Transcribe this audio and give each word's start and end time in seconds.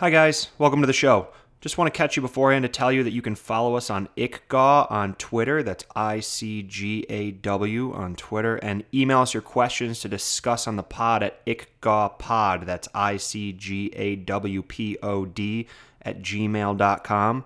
Hi, 0.00 0.10
guys. 0.10 0.46
Welcome 0.58 0.80
to 0.82 0.86
the 0.86 0.92
show. 0.92 1.26
Just 1.60 1.76
want 1.76 1.92
to 1.92 1.98
catch 1.98 2.14
you 2.14 2.22
beforehand 2.22 2.62
to 2.62 2.68
tell 2.68 2.92
you 2.92 3.02
that 3.02 3.12
you 3.12 3.20
can 3.20 3.34
follow 3.34 3.74
us 3.74 3.90
on 3.90 4.08
ICGAW 4.16 4.88
on 4.92 5.14
Twitter. 5.14 5.60
That's 5.60 5.84
I 5.96 6.20
C 6.20 6.62
G 6.62 7.04
A 7.08 7.32
W 7.32 7.92
on 7.92 8.14
Twitter. 8.14 8.58
And 8.58 8.84
email 8.94 9.18
us 9.18 9.34
your 9.34 9.42
questions 9.42 9.98
to 9.98 10.08
discuss 10.08 10.68
on 10.68 10.76
the 10.76 10.84
pod 10.84 11.24
at 11.24 11.44
ICGAWPod. 11.46 12.64
That's 12.64 12.86
I 12.94 13.16
C 13.16 13.52
G 13.52 13.90
A 13.96 14.14
W 14.14 14.62
P 14.62 14.96
O 15.02 15.24
D 15.24 15.66
at 16.02 16.22
gmail.com. 16.22 17.44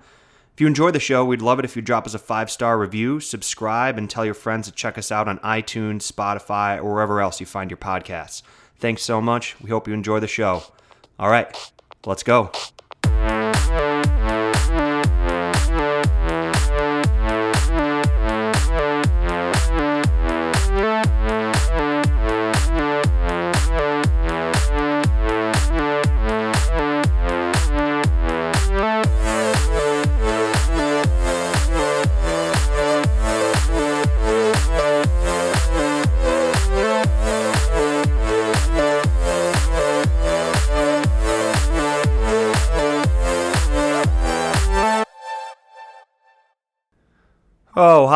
If 0.52 0.60
you 0.60 0.66
enjoy 0.66 0.90
the 0.90 1.00
show, 1.00 1.24
we'd 1.24 1.40
love 1.40 1.58
it 1.58 1.64
if 1.64 1.74
you 1.74 1.80
drop 1.80 2.04
us 2.04 2.12
a 2.12 2.18
five 2.18 2.50
star 2.50 2.78
review, 2.78 3.18
subscribe, 3.18 3.96
and 3.96 4.10
tell 4.10 4.26
your 4.26 4.34
friends 4.34 4.66
to 4.66 4.74
check 4.74 4.98
us 4.98 5.10
out 5.10 5.26
on 5.26 5.38
iTunes, 5.38 6.12
Spotify, 6.12 6.76
or 6.76 6.92
wherever 6.92 7.22
else 7.22 7.40
you 7.40 7.46
find 7.46 7.70
your 7.70 7.78
podcasts. 7.78 8.42
Thanks 8.76 9.00
so 9.00 9.22
much. 9.22 9.58
We 9.62 9.70
hope 9.70 9.88
you 9.88 9.94
enjoy 9.94 10.20
the 10.20 10.28
show. 10.28 10.64
All 11.18 11.30
right, 11.30 11.56
let's 12.06 12.22
go. 12.22 12.50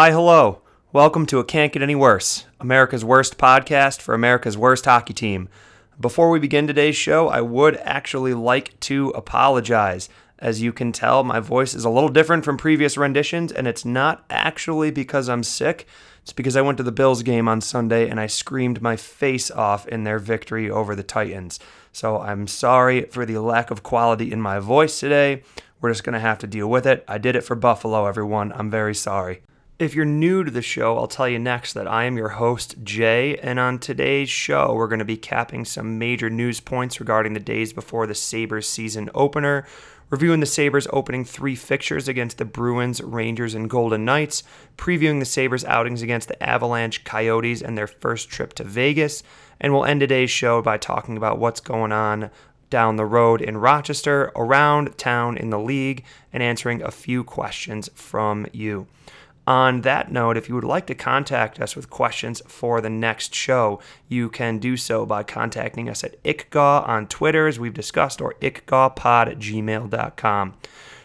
Hi, 0.07 0.13
hello. 0.13 0.61
Welcome 0.93 1.27
to 1.27 1.41
It 1.41 1.49
Can't 1.49 1.73
Get 1.73 1.83
Any 1.83 1.97
Worse, 1.97 2.45
America's 2.61 3.05
worst 3.05 3.39
podcast 3.39 4.01
for 4.01 4.15
America's 4.15 4.57
worst 4.57 4.85
hockey 4.85 5.13
team. 5.13 5.49
Before 5.99 6.31
we 6.31 6.39
begin 6.39 6.69
today's 6.69 6.95
show, 6.95 7.27
I 7.27 7.41
would 7.41 7.77
actually 7.79 8.33
like 8.33 8.79
to 8.83 9.09
apologize. 9.17 10.09
As 10.39 10.63
you 10.63 10.73
can 10.73 10.93
tell, 10.93 11.25
my 11.25 11.41
voice 11.41 11.75
is 11.75 11.85
a 11.85 11.91
little 11.91 12.09
different 12.09 12.45
from 12.45 12.57
previous 12.57 12.97
renditions, 12.97 13.51
and 13.51 13.67
it's 13.67 13.85
not 13.85 14.25
actually 14.31 14.93
because 14.93 15.29
I'm 15.29 15.43
sick. 15.43 15.89
It's 16.23 16.33
because 16.33 16.55
I 16.55 16.63
went 16.63 16.79
to 16.79 16.85
the 16.85 16.93
Bills 16.93 17.25
game 17.25 17.49
on 17.49 17.61
Sunday 17.61 18.09
and 18.09 18.21
I 18.21 18.29
screamed 18.29 18.81
my 18.81 18.95
face 18.95 19.51
off 19.51 19.89
in 19.89 20.05
their 20.05 20.21
victory 20.21 20.71
over 20.71 20.95
the 20.95 21.03
Titans. 21.03 21.59
So 21.91 22.21
I'm 22.21 22.47
sorry 22.47 23.07
for 23.07 23.27
the 23.27 23.39
lack 23.39 23.73
of 23.73 23.83
quality 23.83 24.31
in 24.31 24.41
my 24.41 24.61
voice 24.61 25.01
today. 25.01 25.43
We're 25.81 25.91
just 25.91 26.05
going 26.05 26.15
to 26.15 26.21
have 26.21 26.39
to 26.39 26.47
deal 26.47 26.71
with 26.71 26.87
it. 26.87 27.05
I 27.09 27.19
did 27.19 27.35
it 27.35 27.43
for 27.43 27.57
Buffalo, 27.57 28.07
everyone. 28.07 28.53
I'm 28.53 28.71
very 28.71 28.95
sorry. 28.95 29.43
If 29.79 29.95
you're 29.95 30.07
new 30.07 30.43
to 30.43 30.51
the 30.51 30.63
show, 30.63 30.97
I'll 30.97 31.07
tell 31.07 31.29
you 31.29 31.39
next 31.39 31.75
that 31.75 31.87
I 31.87 32.05
am 32.05 32.17
your 32.17 32.31
host, 32.31 32.77
Jay, 32.83 33.37
and 33.37 33.59
on 33.59 33.79
today's 33.79 34.31
show, 34.31 34.73
we're 34.73 34.89
going 34.89 35.01
to 35.01 35.05
be 35.05 35.19
capping 35.19 35.67
some 35.67 35.99
major 35.99 36.31
news 36.31 36.61
points 36.61 36.99
regarding 36.99 37.35
the 37.35 37.41
days 37.41 37.75
before 37.75 38.07
the 38.07 38.15
Sabres 38.15 38.67
season 38.67 39.11
opener, 39.15 39.67
reviewing 40.09 40.41
the 40.41 40.47
Sabres 40.47 40.89
opening 40.95 41.27
three 41.27 41.55
fixtures 41.55 42.09
against 42.09 42.39
the 42.39 42.47
Bruins, 42.47 43.03
Rangers, 43.03 43.53
and 43.53 43.69
Golden 43.69 44.07
Knights, 44.07 44.45
previewing 44.79 45.19
the 45.19 45.27
Sabres 45.27 45.67
outings 45.67 46.01
against 46.01 46.29
the 46.29 46.43
Avalanche, 46.43 47.05
Coyotes, 47.05 47.61
and 47.61 47.77
their 47.77 47.87
first 47.87 48.31
trip 48.31 48.55
to 48.55 48.65
Vegas, 48.65 49.23
and 49.61 49.75
we'll 49.75 49.85
end 49.85 50.01
today's 50.01 50.31
show 50.31 50.63
by 50.63 50.79
talking 50.79 51.19
about 51.19 51.39
what's 51.39 51.61
going 51.61 51.93
on 51.93 52.31
down 52.71 52.97
the 52.97 53.05
road 53.05 53.43
in 53.43 53.59
Rochester, 53.59 54.33
around 54.37 54.97
town 54.97 55.37
in 55.37 55.51
the 55.51 55.59
league, 55.59 56.03
and 56.33 56.43
answering 56.43 56.81
a 56.81 56.91
few 56.91 57.23
questions 57.23 57.91
from 57.95 58.47
you. 58.53 58.87
On 59.47 59.83
that 59.83 60.11
note, 60.11 60.37
if 60.37 60.49
you 60.49 60.57
would 60.57 60.65
like 60.65 60.87
to 60.89 60.95
contact 60.95 61.61
us 61.61 61.77
with 61.77 61.89
questions 61.89 62.43
for 62.49 62.81
the 62.81 62.91
next 62.91 63.33
show, 63.33 63.81
you 64.09 64.29
can 64.29 64.59
do 64.59 64.77
so 64.77 65.07
by 65.07 65.23
contacting 65.23 65.89
us 65.89 66.03
at 66.03 66.21
ICGAW 66.25 66.89
on 66.89 67.07
Twitter, 67.07 67.47
as 67.47 67.61
we've 67.61 67.73
discussed, 67.73 68.21
or 68.21 68.35
ICGAWPod 68.41 69.29
at 69.29 69.39
gmail.com. 69.39 70.55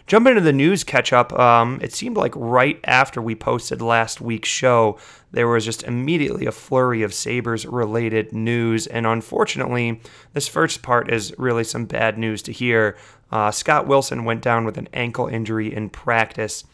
Jump 0.07 0.27
into 0.27 0.41
the 0.41 0.51
news 0.51 0.83
catch 0.83 1.13
up. 1.13 1.31
Um, 1.39 1.79
it 1.83 1.93
seemed 1.93 2.17
like 2.17 2.33
right 2.35 2.79
after 2.83 3.21
we 3.21 3.35
posted 3.35 3.79
last 3.79 4.19
week's 4.19 4.49
show, 4.49 4.97
there 5.31 5.47
was 5.47 5.63
just 5.63 5.83
immediately 5.83 6.47
a 6.47 6.51
flurry 6.51 7.03
of 7.03 7.13
Sabres 7.13 7.67
related 7.67 8.33
news. 8.33 8.87
And 8.87 9.05
unfortunately, 9.05 10.01
this 10.33 10.47
first 10.47 10.81
part 10.81 11.13
is 11.13 11.33
really 11.37 11.63
some 11.63 11.85
bad 11.85 12.17
news 12.17 12.41
to 12.41 12.51
hear. 12.51 12.97
Uh, 13.31 13.51
Scott 13.51 13.87
Wilson 13.87 14.25
went 14.25 14.41
down 14.41 14.65
with 14.65 14.77
an 14.77 14.89
ankle 14.93 15.27
injury 15.27 15.73
in 15.73 15.89
practice 15.89 16.65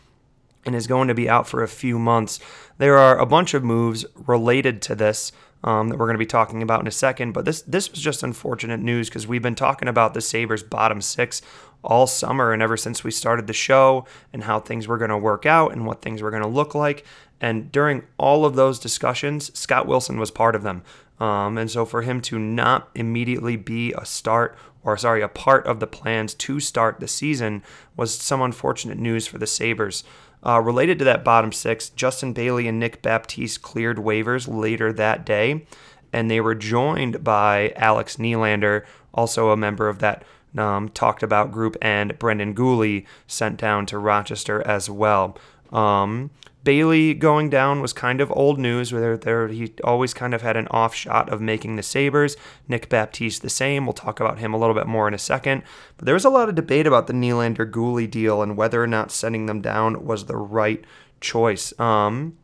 and 0.67 0.75
is 0.75 0.85
going 0.85 1.07
to 1.07 1.15
be 1.15 1.29
out 1.29 1.47
for 1.47 1.63
a 1.63 1.67
few 1.67 1.97
months. 1.97 2.39
There 2.77 2.97
are 2.97 3.17
a 3.17 3.25
bunch 3.25 3.53
of 3.53 3.63
moves 3.63 4.05
related 4.15 4.81
to 4.83 4.95
this 4.95 5.31
um, 5.63 5.89
that 5.89 5.97
we're 5.97 6.05
going 6.05 6.15
to 6.15 6.19
be 6.19 6.25
talking 6.25 6.61
about 6.61 6.81
in 6.81 6.87
a 6.87 6.91
second, 6.91 7.31
but 7.31 7.45
this 7.45 7.63
this 7.63 7.89
was 7.89 7.99
just 7.99 8.21
unfortunate 8.21 8.79
news 8.79 9.09
because 9.09 9.25
we've 9.25 9.41
been 9.41 9.55
talking 9.55 9.87
about 9.87 10.13
the 10.13 10.21
Sabres 10.21 10.61
bottom 10.61 11.01
six 11.01 11.41
all 11.83 12.05
summer 12.05 12.53
and 12.53 12.61
ever 12.61 12.77
since 12.77 13.03
we 13.03 13.11
started 13.11 13.47
the 13.47 13.53
show 13.53 14.05
and 14.33 14.43
how 14.43 14.59
things 14.59 14.87
were 14.87 14.97
going 14.97 15.09
to 15.09 15.17
work 15.17 15.45
out 15.45 15.71
and 15.71 15.85
what 15.85 16.01
things 16.01 16.21
were 16.21 16.31
going 16.31 16.43
to 16.43 16.49
look 16.49 16.75
like. 16.75 17.05
And 17.39 17.71
during 17.71 18.03
all 18.17 18.45
of 18.45 18.55
those 18.55 18.79
discussions, 18.79 19.57
Scott 19.57 19.87
Wilson 19.87 20.19
was 20.19 20.31
part 20.31 20.55
of 20.55 20.63
them. 20.63 20.83
Um, 21.19 21.57
and 21.57 21.69
so 21.69 21.85
for 21.85 22.01
him 22.01 22.21
to 22.21 22.37
not 22.37 22.89
immediately 22.93 23.55
be 23.55 23.93
a 23.93 24.05
start 24.05 24.57
or 24.87 24.95
sorry, 24.95 25.21
a 25.21 25.27
part 25.27 25.67
of 25.67 25.81
the 25.81 25.85
plans 25.85 26.33
to 26.33 26.61
start 26.61 27.01
the 27.01 27.09
season 27.09 27.61
was 27.97 28.15
some 28.15 28.41
unfortunate 28.41 28.97
news 28.97 29.27
for 29.27 29.37
the 29.37 29.45
Sabres. 29.45 30.05
Uh, 30.47 30.61
related 30.61 30.97
to 30.97 31.05
that 31.05 31.25
bottom 31.25 31.51
six, 31.51 31.89
Justin 31.89 32.31
Bailey 32.31 32.69
and 32.69 32.79
Nick 32.79 33.01
Baptiste 33.01 33.61
cleared 33.61 33.97
waivers 33.97 34.47
later 34.47 34.93
that 34.93 35.25
day, 35.25 35.65
and 36.13 36.31
they 36.31 36.39
were 36.39 36.55
joined 36.55 37.21
by 37.21 37.73
Alex 37.75 38.15
Nylander, 38.15 38.85
also 39.13 39.49
a 39.49 39.57
member 39.57 39.89
of 39.89 39.99
that 39.99 40.23
um, 40.57 40.87
talked 40.89 41.21
about 41.21 41.51
group, 41.51 41.75
and 41.81 42.17
Brendan 42.17 42.55
Guhle 42.55 43.05
sent 43.27 43.57
down 43.57 43.85
to 43.87 43.97
Rochester 43.97 44.65
as 44.65 44.89
well. 44.89 45.37
Um, 45.71 46.31
Bailey 46.63 47.13
going 47.13 47.49
down 47.49 47.81
was 47.81 47.93
kind 47.93 48.19
of 48.19 48.29
old 48.31 48.59
news. 48.59 48.91
Where 48.91 49.17
there, 49.17 49.47
he 49.47 49.73
always 49.83 50.13
kind 50.13 50.33
of 50.33 50.41
had 50.41 50.57
an 50.57 50.67
off 50.69 50.93
shot 50.93 51.29
of 51.29 51.39
making 51.39 51.77
the 51.77 51.83
Sabres. 51.83 52.35
Nick 52.67 52.89
Baptiste 52.89 53.41
the 53.41 53.49
same. 53.49 53.85
We'll 53.85 53.93
talk 53.93 54.19
about 54.19 54.39
him 54.39 54.53
a 54.53 54.57
little 54.57 54.75
bit 54.75 54.85
more 54.85 55.07
in 55.07 55.13
a 55.13 55.17
second. 55.17 55.63
But 55.95 56.05
there 56.05 56.13
was 56.13 56.25
a 56.25 56.29
lot 56.29 56.49
of 56.49 56.55
debate 56.55 56.85
about 56.85 57.07
the 57.07 57.13
Nylander 57.13 57.69
Guhle 57.71 58.09
deal 58.09 58.41
and 58.41 58.57
whether 58.57 58.83
or 58.83 58.87
not 58.87 59.11
sending 59.11 59.45
them 59.45 59.61
down 59.61 60.05
was 60.05 60.25
the 60.25 60.35
right 60.35 60.83
choice. 61.21 61.77
Um, 61.79 62.37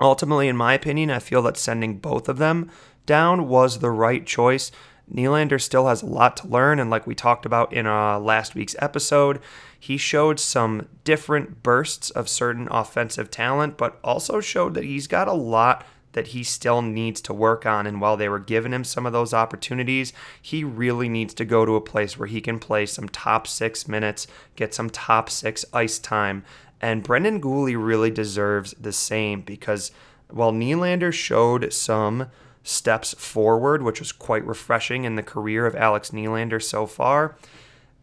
ultimately, 0.00 0.48
in 0.48 0.56
my 0.56 0.74
opinion, 0.74 1.10
I 1.10 1.20
feel 1.20 1.42
that 1.42 1.56
sending 1.56 1.98
both 1.98 2.28
of 2.28 2.38
them 2.38 2.70
down 3.06 3.48
was 3.48 3.78
the 3.78 3.90
right 3.90 4.26
choice. 4.26 4.72
Nylander 5.14 5.60
still 5.60 5.88
has 5.88 6.02
a 6.02 6.06
lot 6.06 6.36
to 6.38 6.48
learn, 6.48 6.78
and 6.78 6.90
like 6.90 7.06
we 7.06 7.14
talked 7.14 7.44
about 7.44 7.72
in 7.72 7.86
uh, 7.86 8.18
last 8.18 8.54
week's 8.54 8.76
episode, 8.78 9.40
he 9.78 9.96
showed 9.96 10.38
some 10.38 10.88
different 11.04 11.62
bursts 11.62 12.10
of 12.10 12.28
certain 12.28 12.68
offensive 12.70 13.30
talent, 13.30 13.76
but 13.76 13.98
also 14.04 14.40
showed 14.40 14.74
that 14.74 14.84
he's 14.84 15.06
got 15.06 15.26
a 15.28 15.32
lot 15.32 15.84
that 16.12 16.28
he 16.28 16.42
still 16.42 16.82
needs 16.82 17.20
to 17.22 17.32
work 17.32 17.64
on. 17.64 17.86
And 17.86 18.00
while 18.00 18.16
they 18.16 18.28
were 18.28 18.38
giving 18.38 18.72
him 18.72 18.84
some 18.84 19.06
of 19.06 19.12
those 19.12 19.32
opportunities, 19.32 20.12
he 20.42 20.64
really 20.64 21.08
needs 21.08 21.34
to 21.34 21.44
go 21.44 21.64
to 21.64 21.76
a 21.76 21.80
place 21.80 22.18
where 22.18 22.28
he 22.28 22.40
can 22.40 22.58
play 22.58 22.86
some 22.86 23.08
top 23.08 23.46
six 23.46 23.86
minutes, 23.86 24.26
get 24.56 24.74
some 24.74 24.90
top 24.90 25.30
six 25.30 25.64
ice 25.72 25.98
time. 25.98 26.44
And 26.80 27.02
Brendan 27.02 27.40
Guhle 27.40 27.76
really 27.82 28.10
deserves 28.10 28.74
the 28.80 28.92
same 28.92 29.42
because 29.42 29.92
while 30.28 30.52
Nylander 30.52 31.12
showed 31.12 31.72
some 31.72 32.28
steps 32.62 33.14
forward, 33.14 33.82
which 33.82 34.00
was 34.00 34.12
quite 34.12 34.46
refreshing 34.46 35.04
in 35.04 35.14
the 35.14 35.22
career 35.22 35.66
of 35.66 35.74
Alex 35.74 36.10
Nylander 36.10 36.62
so 36.62 36.86
far, 36.86 37.36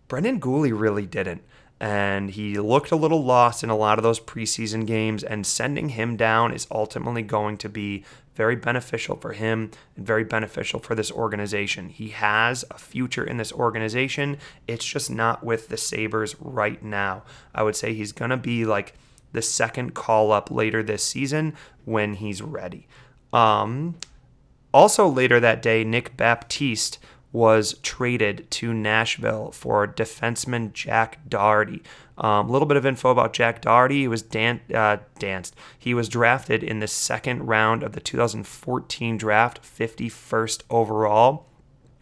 Brendan 0.07 0.39
Guhle 0.39 0.77
really 0.77 1.05
didn't. 1.05 1.43
And 1.79 2.31
he 2.31 2.57
looked 2.57 2.91
a 2.91 2.95
little 2.95 3.23
lost 3.23 3.63
in 3.63 3.69
a 3.69 3.77
lot 3.77 3.99
of 3.99 4.03
those 4.03 4.19
preseason 4.19 4.87
games, 4.87 5.23
and 5.23 5.45
sending 5.45 5.89
him 5.89 6.17
down 6.17 6.51
is 6.51 6.65
ultimately 6.71 7.21
going 7.21 7.57
to 7.57 7.69
be 7.69 8.03
very 8.33 8.55
beneficial 8.55 9.15
for 9.15 9.33
him 9.33 9.71
and 9.95 10.05
very 10.05 10.23
beneficial 10.23 10.79
for 10.79 10.95
this 10.95 11.11
organization. 11.11 11.89
He 11.89 12.09
has 12.09 12.65
a 12.71 12.77
future 12.77 13.23
in 13.23 13.37
this 13.37 13.51
organization. 13.51 14.37
It's 14.67 14.85
just 14.85 15.11
not 15.11 15.43
with 15.43 15.69
the 15.69 15.77
Sabres 15.77 16.35
right 16.39 16.81
now. 16.81 17.23
I 17.53 17.63
would 17.63 17.75
say 17.75 17.93
he's 17.93 18.11
going 18.11 18.31
to 18.31 18.37
be 18.37 18.65
like 18.65 18.93
the 19.33 19.41
second 19.41 19.93
call 19.93 20.31
up 20.31 20.49
later 20.49 20.81
this 20.81 21.03
season 21.03 21.55
when 21.85 22.15
he's 22.15 22.41
ready. 22.41 22.87
Um, 23.33 23.95
also, 24.73 25.07
later 25.07 25.39
that 25.39 25.61
day, 25.61 25.83
Nick 25.83 26.17
Baptiste 26.17 26.99
was 27.31 27.75
traded 27.83 28.49
to 28.49 28.73
Nashville 28.73 29.51
for 29.51 29.87
defenseman 29.87 30.73
Jack 30.73 31.19
Doherty. 31.29 31.83
A 32.17 32.25
um, 32.25 32.49
little 32.49 32.65
bit 32.65 32.77
of 32.77 32.85
info 32.85 33.11
about 33.11 33.33
Jack 33.33 33.61
Doherty. 33.61 34.01
He 34.01 34.07
was 34.07 34.21
dan- 34.21 34.61
uh, 34.73 34.97
danced. 35.19 35.55
He 35.77 35.93
was 35.93 36.09
drafted 36.09 36.63
in 36.63 36.79
the 36.79 36.87
second 36.87 37.45
round 37.45 37.83
of 37.83 37.91
the 37.91 37.99
2014 37.99 39.17
draft, 39.17 39.61
51st 39.61 40.63
overall. 40.69 41.45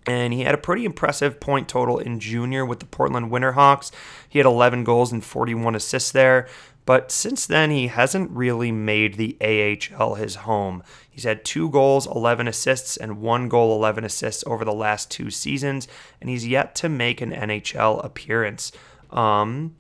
And 0.07 0.33
he 0.33 0.41
had 0.41 0.53
a 0.53 0.59
pretty 0.59 0.85
impressive 0.85 1.39
point 1.39 1.67
total 1.67 1.97
in 1.97 2.19
junior 2.19 2.63
with 2.63 2.79
the 2.79 2.85
Portland 2.85 3.31
Winterhawks. 3.31 3.91
He 4.29 4.39
had 4.39 4.45
11 4.45 4.83
goals 4.83 5.11
and 5.11 5.23
41 5.23 5.75
assists 5.75 6.11
there. 6.11 6.47
But 6.85 7.11
since 7.11 7.47
then, 7.47 7.71
he 7.71 7.87
hasn't 7.87 8.29
really 8.29 8.71
made 8.71 9.15
the 9.15 9.37
AHL 9.41 10.15
his 10.15 10.35
home. 10.35 10.83
He's 11.09 11.23
had 11.23 11.43
two 11.43 11.69
goals, 11.69 12.05
11 12.05 12.47
assists, 12.47 12.95
and 12.95 13.21
one 13.21 13.49
goal, 13.49 13.75
11 13.75 14.03
assists 14.03 14.43
over 14.45 14.63
the 14.63 14.73
last 14.73 15.09
two 15.09 15.31
seasons, 15.31 15.87
and 16.21 16.29
he's 16.29 16.47
yet 16.47 16.75
to 16.75 16.89
make 16.89 17.21
an 17.21 17.31
NHL 17.31 18.03
appearance. 18.05 18.71
Um, 19.09 19.75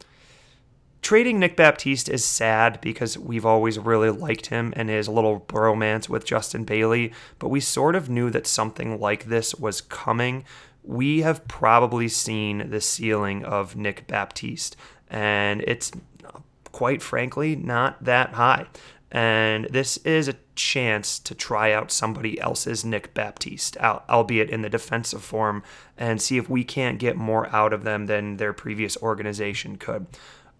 trading 1.01 1.39
Nick 1.39 1.55
Baptiste 1.55 2.09
is 2.09 2.25
sad 2.25 2.81
because 2.81 3.19
we've 3.19 3.45
always 3.45 3.77
really 3.77 4.09
liked 4.09 4.47
him 4.47 4.73
and 4.75 4.89
his 4.89 5.07
little 5.07 5.41
bromance 5.41 6.09
with 6.09 6.25
Justin 6.25 6.63
Bailey, 6.63 7.13
but 7.37 7.49
we 7.49 7.59
sort 7.59 7.95
of 7.95 8.09
knew 8.09 8.31
that 8.31 8.47
something 8.47 8.99
like 8.99 9.25
this 9.25 9.53
was 9.53 9.81
coming. 9.81 10.43
We 10.83 11.21
have 11.21 11.47
probably 11.47 12.07
seen 12.07 12.71
the 12.71 12.81
ceiling 12.81 13.43
of 13.45 13.75
Nick 13.75 14.07
Baptiste, 14.07 14.75
and 15.09 15.61
it's 15.67 15.91
quite 16.75 17.01
frankly, 17.01 17.55
not 17.55 18.03
that 18.03 18.33
high. 18.33 18.65
And 19.09 19.65
this 19.69 19.95
is 19.99 20.27
a 20.27 20.35
chance 20.55 21.19
to 21.19 21.33
try 21.33 21.71
out 21.71 21.89
somebody 21.89 22.37
else's 22.37 22.83
Nick 22.83 23.13
Baptiste, 23.13 23.77
albeit 23.77 24.49
in 24.49 24.61
the 24.61 24.69
defensive 24.69 25.23
form, 25.23 25.63
and 25.97 26.21
see 26.21 26.37
if 26.37 26.49
we 26.49 26.65
can't 26.65 26.99
get 26.99 27.15
more 27.15 27.47
out 27.55 27.71
of 27.71 27.85
them 27.85 28.07
than 28.07 28.35
their 28.35 28.51
previous 28.51 28.97
organization 28.97 29.77
could. 29.77 30.05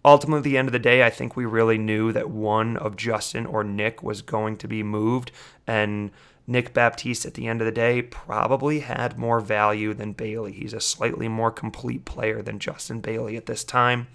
Ultimately, 0.06 0.38
at 0.38 0.44
the 0.44 0.56
end 0.56 0.68
of 0.68 0.72
the 0.72 0.78
day, 0.78 1.04
I 1.04 1.10
think 1.10 1.36
we 1.36 1.44
really 1.44 1.76
knew 1.76 2.12
that 2.12 2.30
one 2.30 2.78
of 2.78 2.96
Justin 2.96 3.44
or 3.44 3.62
Nick 3.62 4.02
was 4.02 4.22
going 4.22 4.56
to 4.56 4.66
be 4.66 4.82
moved, 4.82 5.32
and 5.66 6.10
Nick 6.46 6.72
Baptiste, 6.72 7.26
at 7.26 7.34
the 7.34 7.46
end 7.46 7.60
of 7.60 7.66
the 7.66 7.72
day, 7.72 8.00
probably 8.00 8.80
had 8.80 9.18
more 9.18 9.40
value 9.40 9.92
than 9.92 10.12
Bailey. 10.12 10.52
He's 10.52 10.72
a 10.72 10.80
slightly 10.80 11.28
more 11.28 11.50
complete 11.50 12.06
player 12.06 12.40
than 12.40 12.58
Justin 12.58 13.00
Bailey 13.00 13.36
at 13.36 13.44
this 13.44 13.64
time. 13.64 14.06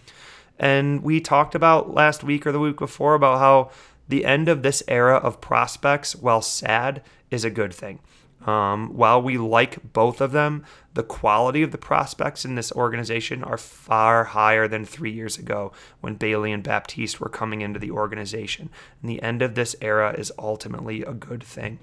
And 0.62 1.02
we 1.02 1.20
talked 1.20 1.56
about 1.56 1.96
last 1.96 2.24
week 2.24 2.46
or 2.46 2.52
the 2.52 2.60
week 2.60 2.78
before 2.78 3.16
about 3.16 3.40
how 3.40 3.72
the 4.08 4.24
end 4.24 4.48
of 4.48 4.62
this 4.62 4.84
era 4.88 5.16
of 5.16 5.42
prospects, 5.42 6.16
while 6.16 6.44
sad, 6.44 7.02
is 7.32 7.44
a 7.44 7.50
good 7.50 7.74
thing. 7.74 8.00
Um, 8.46 8.96
while 8.96 9.22
we 9.22 9.40
like 9.40 9.92
both 9.92 10.22
of 10.22 10.34
them, 10.34 10.64
the 10.94 11.04
quality 11.04 11.64
of 11.64 11.72
the 11.72 11.80
prospects 11.80 12.46
in 12.46 12.54
this 12.56 12.72
organization 12.72 13.44
are 13.44 13.58
far 13.58 14.24
higher 14.24 14.68
than 14.68 14.86
three 14.86 15.12
years 15.12 15.38
ago 15.38 15.72
when 16.00 16.16
Bailey 16.16 16.52
and 16.52 16.64
Baptiste 16.64 17.20
were 17.20 17.30
coming 17.30 17.62
into 17.62 17.80
the 17.80 17.92
organization. 17.92 18.70
And 19.02 19.10
the 19.10 19.22
end 19.22 19.42
of 19.42 19.56
this 19.56 19.76
era 19.82 20.14
is 20.16 20.32
ultimately 20.38 21.02
a 21.02 21.14
good 21.14 21.44
thing. 21.44 21.80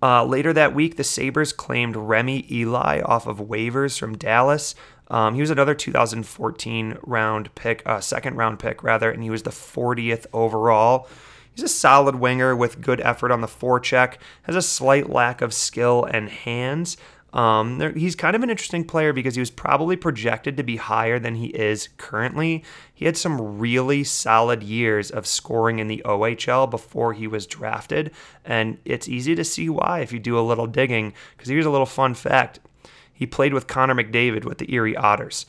Uh, 0.00 0.24
later 0.24 0.52
that 0.52 0.74
week, 0.74 0.96
the 0.96 1.04
Sabres 1.04 1.52
claimed 1.52 1.96
Remi 1.96 2.46
Elie 2.50 3.02
off 3.02 3.26
of 3.26 3.38
waivers 3.38 3.98
from 3.98 4.16
Dallas. 4.16 4.74
Um, 5.10 5.34
he 5.34 5.40
was 5.40 5.50
another 5.50 5.74
2014 5.74 6.98
round 7.02 7.54
pick, 7.54 7.82
uh, 7.86 8.00
second 8.00 8.36
round 8.36 8.58
pick 8.58 8.82
rather, 8.82 9.10
and 9.10 9.22
he 9.22 9.30
was 9.30 9.42
the 9.42 9.50
40th 9.50 10.26
overall. 10.32 11.08
He's 11.54 11.64
a 11.64 11.68
solid 11.68 12.16
winger 12.16 12.54
with 12.54 12.80
good 12.80 13.00
effort 13.00 13.32
on 13.32 13.40
the 13.40 13.48
forecheck, 13.48 14.18
has 14.42 14.54
a 14.54 14.62
slight 14.62 15.10
lack 15.10 15.40
of 15.40 15.52
skill 15.52 16.04
and 16.04 16.28
hands. 16.28 16.96
Um, 17.32 17.76
there, 17.76 17.92
he's 17.92 18.14
kind 18.14 18.34
of 18.34 18.42
an 18.42 18.48
interesting 18.48 18.84
player 18.84 19.12
because 19.12 19.34
he 19.34 19.40
was 19.40 19.50
probably 19.50 19.96
projected 19.96 20.56
to 20.56 20.62
be 20.62 20.76
higher 20.76 21.18
than 21.18 21.34
he 21.34 21.48
is 21.48 21.88
currently. 21.98 22.64
He 22.94 23.04
had 23.04 23.16
some 23.16 23.58
really 23.58 24.02
solid 24.04 24.62
years 24.62 25.10
of 25.10 25.26
scoring 25.26 25.78
in 25.78 25.88
the 25.88 26.02
OHL 26.06 26.70
before 26.70 27.12
he 27.12 27.26
was 27.26 27.46
drafted, 27.46 28.12
and 28.44 28.78
it's 28.84 29.08
easy 29.08 29.34
to 29.34 29.44
see 29.44 29.68
why 29.68 30.00
if 30.00 30.12
you 30.12 30.18
do 30.18 30.38
a 30.38 30.40
little 30.40 30.66
digging. 30.66 31.12
Because 31.36 31.50
here's 31.50 31.66
a 31.66 31.70
little 31.70 31.86
fun 31.86 32.14
fact 32.14 32.60
he 33.18 33.26
played 33.26 33.52
with 33.52 33.66
Connor 33.66 33.96
McDavid 33.96 34.44
with 34.44 34.58
the 34.58 34.72
Erie 34.72 34.96
Otters. 34.96 35.44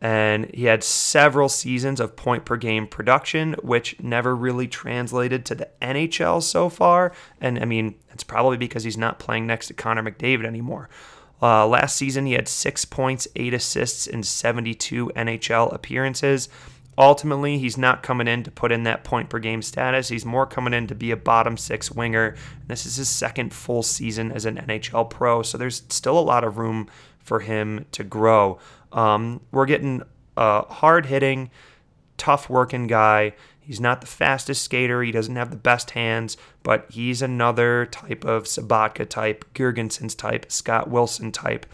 And 0.00 0.52
he 0.52 0.64
had 0.64 0.82
several 0.82 1.48
seasons 1.48 2.00
of 2.00 2.16
point 2.16 2.44
per 2.44 2.56
game 2.56 2.88
production, 2.88 3.54
which 3.62 4.00
never 4.02 4.34
really 4.34 4.66
translated 4.66 5.46
to 5.46 5.54
the 5.54 5.68
NHL 5.80 6.42
so 6.42 6.68
far. 6.68 7.12
And 7.40 7.60
I 7.60 7.64
mean, 7.64 7.94
it's 8.10 8.24
probably 8.24 8.56
because 8.56 8.82
he's 8.82 8.98
not 8.98 9.20
playing 9.20 9.46
next 9.46 9.68
to 9.68 9.74
Connor 9.74 10.02
McDavid 10.02 10.44
anymore. 10.44 10.88
Uh, 11.40 11.64
last 11.68 11.94
season, 11.94 12.26
he 12.26 12.32
had 12.32 12.48
six 12.48 12.84
points, 12.84 13.28
eight 13.36 13.54
assists 13.54 14.08
in 14.08 14.24
72 14.24 15.12
NHL 15.14 15.72
appearances. 15.72 16.48
Ultimately, 16.98 17.58
he's 17.58 17.78
not 17.78 18.02
coming 18.02 18.28
in 18.28 18.42
to 18.42 18.50
put 18.50 18.70
in 18.70 18.82
that 18.82 19.02
point 19.02 19.30
per 19.30 19.38
game 19.38 19.62
status. 19.62 20.08
He's 20.08 20.26
more 20.26 20.46
coming 20.46 20.74
in 20.74 20.86
to 20.88 20.94
be 20.94 21.10
a 21.10 21.16
bottom 21.16 21.56
six 21.56 21.90
winger. 21.90 22.36
This 22.66 22.84
is 22.84 22.96
his 22.96 23.08
second 23.08 23.54
full 23.54 23.82
season 23.82 24.30
as 24.30 24.44
an 24.44 24.56
NHL 24.56 25.08
pro, 25.08 25.42
so 25.42 25.56
there's 25.56 25.82
still 25.88 26.18
a 26.18 26.20
lot 26.20 26.44
of 26.44 26.58
room 26.58 26.88
for 27.18 27.40
him 27.40 27.86
to 27.92 28.04
grow. 28.04 28.58
Um, 28.92 29.40
we're 29.52 29.66
getting 29.66 30.02
a 30.36 30.66
hard 30.66 31.06
hitting, 31.06 31.50
tough 32.18 32.50
working 32.50 32.86
guy. 32.88 33.34
He's 33.60 33.80
not 33.80 34.00
the 34.00 34.06
fastest 34.06 34.62
skater. 34.62 35.02
He 35.02 35.12
doesn't 35.12 35.36
have 35.36 35.50
the 35.50 35.56
best 35.56 35.92
hands, 35.92 36.36
but 36.62 36.86
he's 36.90 37.22
another 37.22 37.86
type 37.86 38.24
of 38.24 38.44
Sobotka 38.44 39.08
type, 39.08 39.44
Girgensons 39.54 40.16
type, 40.16 40.50
Scott 40.50 40.90
Wilson 40.90 41.32
type. 41.32 41.64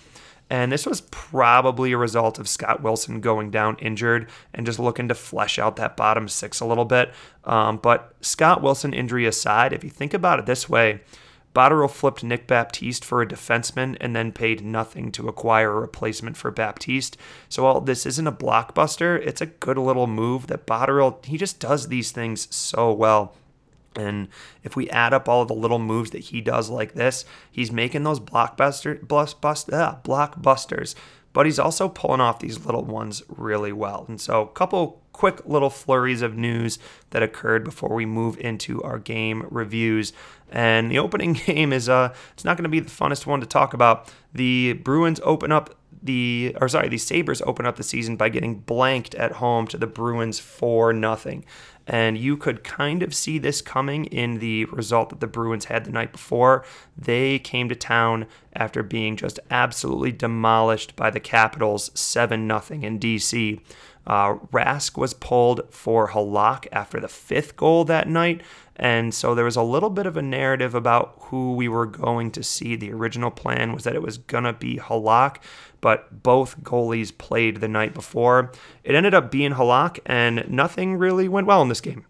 And 0.51 0.73
this 0.73 0.87
was 0.87 1.03
probably 1.03 1.93
a 1.93 1.99
result 1.99 2.39
of 2.39 2.49
Scott 2.49 2.83
Wilson 2.83 3.21
going 3.21 3.51
down 3.51 3.77
injured 3.79 4.31
and 4.55 4.65
just 4.65 4.79
looking 4.79 5.09
to 5.09 5.15
flesh 5.15 5.59
out 5.59 5.77
that 5.77 5.97
bottom 5.97 6.29
six 6.29 6.61
a 6.61 6.65
little 6.65 6.87
bit. 6.87 7.13
Um, 7.45 7.77
but 7.77 8.15
Scott 8.21 8.63
Wilson 8.63 8.95
injury 8.95 9.27
aside, 9.27 9.73
if 9.73 9.85
you 9.85 9.91
think 9.91 10.15
about 10.15 10.39
it 10.39 10.47
this 10.47 10.69
way, 10.69 11.01
Botterill 11.55 11.91
flipped 11.91 12.23
Nick 12.23 12.47
Baptiste 12.47 13.05
for 13.05 13.21
a 13.21 13.27
defenseman 13.27 13.97
and 14.01 14.15
then 14.15 14.33
paid 14.33 14.65
nothing 14.65 15.11
to 15.13 15.29
acquire 15.29 15.73
a 15.73 15.81
replacement 15.81 16.37
for 16.37 16.51
Baptiste. 16.51 17.17
So 17.49 17.65
while 17.65 17.81
this 17.81 18.07
isn't 18.07 18.27
a 18.27 18.33
blockbuster, 18.33 19.19
it's 19.27 19.41
a 19.41 19.47
good 19.47 19.77
little 19.77 20.07
move 20.07 20.47
that 20.47 20.67
Botterill, 20.67 21.25
he 21.25 21.37
just 21.37 21.59
does 21.59 21.89
these 21.89 22.13
things 22.13 22.55
so 22.55 22.93
well. 22.93 23.35
And 23.97 24.29
if 24.63 24.77
we 24.77 24.89
add 24.91 25.13
up 25.13 25.29
all 25.29 25.45
the 25.45 25.55
little 25.55 25.79
moves 25.79 26.11
that 26.11 26.19
he 26.19 26.41
does 26.41 26.71
like 26.71 26.95
this, 26.95 27.25
he's 27.51 27.73
making 27.73 28.05
those 28.05 28.21
blockbuster, 28.21 29.07
bust, 29.07 29.41
bust, 29.41 29.71
ah, 29.73 29.99
blockbusters. 30.05 30.95
But 31.33 31.47
he's 31.47 31.59
also 31.59 31.89
pulling 31.89 32.21
off 32.21 32.41
these 32.41 32.65
little 32.65 32.85
ones 32.85 33.23
really 33.29 33.73
well. 33.73 34.05
And 34.09 34.21
so, 34.21 34.43
a 34.43 34.49
couple 34.49 35.03
quick 35.19 35.45
little 35.45 35.69
flurries 35.69 36.23
of 36.23 36.37
news 36.37 36.79
that 37.11 37.25
occurred 37.25 37.65
before 37.65 37.93
we 37.93 38.07
move 38.07 38.39
into 38.39 38.81
our 38.85 39.01
game 39.01 39.45
reviews. 39.51 40.13
And 40.49 40.93
the 40.93 41.01
opening 41.01 41.33
game 41.47 41.73
is 41.73 41.89
uh 41.89 42.15
it's 42.33 42.45
not 42.45 42.57
going 42.57 42.63
to 42.63 42.69
be 42.69 42.79
the 42.81 42.91
funnest 42.91 43.27
one 43.27 43.41
to 43.41 43.47
talk 43.47 43.75
about. 43.75 44.13
The 44.33 44.75
Bruins 44.75 45.21
open 45.25 45.51
up 45.51 45.75
the 46.01 46.55
or 46.61 46.69
sorry, 46.69 46.89
the 46.89 46.99
Sabres 46.99 47.43
open 47.43 47.67
up 47.67 47.77
the 47.77 47.83
season 47.83 48.17
by 48.17 48.29
getting 48.29 48.61
blanked 48.61 49.17
at 49.17 49.33
home 49.33 49.67
to 49.67 49.77
the 49.77 49.89
Bruins 49.89 50.39
for 50.39 50.93
nothing. 50.93 51.45
And 51.89 52.19
you 52.19 52.37
could 52.37 52.63
kind 52.63 53.03
of 53.03 53.15
see 53.15 53.39
this 53.39 53.63
coming 53.63 54.05
in 54.05 54.39
the 54.39 54.67
result 54.67 55.09
that 55.09 55.21
the 55.21 55.27
Bruins 55.27 55.65
had 55.65 55.87
the 55.87 55.91
night 55.91 56.13
before. 56.13 56.65
They 56.97 57.39
came 57.39 57.71
to 57.71 57.75
town 57.75 58.27
after 58.55 58.83
being 58.83 59.17
just 59.17 59.41
absolutely 59.51 60.13
demolished 60.13 60.95
by 60.97 61.09
the 61.09 61.21
Capitals 61.21 61.91
7 61.99 62.47
0 62.47 62.83
in 62.83 63.01
DC. 63.01 63.61
Uh, 64.09 64.37
Rask 64.53 64.97
was 64.97 65.13
pulled 65.13 65.73
for 65.73 66.09
Halak 66.09 66.67
after 66.73 66.99
the 66.99 67.09
fifth 67.09 67.57
goal 67.57 67.85
that 67.85 68.09
night. 68.09 68.41
And 68.75 69.13
so 69.13 69.35
there 69.35 69.45
was 69.45 69.57
a 69.57 69.63
little 69.63 69.91
bit 69.91 70.07
of 70.07 70.17
a 70.17 70.23
narrative 70.23 70.75
about 70.75 71.15
who 71.19 71.55
we 71.55 71.69
were 71.69 71.85
going 71.85 72.31
to 72.31 72.43
see. 72.43 72.75
The 72.75 72.93
original 72.93 73.31
plan 73.31 73.75
was 73.75 73.85
that 73.85 73.95
it 73.95 74.03
was 74.03 74.19
going 74.19 74.45
to 74.45 74.53
be 74.53 74.79
Halak, 74.79 75.37
but 75.81 76.23
both 76.23 76.63
goalies 76.63 77.17
played 77.17 77.59
the 77.59 77.69
night 77.69 77.93
before. 77.93 78.53
It 78.85 78.95
ended 78.95 79.15
up 79.15 79.31
being 79.31 79.53
Halak, 79.53 79.99
and 80.07 80.49
nothing 80.49 80.97
really 80.97 81.29
went 81.29 81.47
well 81.47 81.61
in 81.61 81.69
this 81.69 81.81
game. 81.81 82.07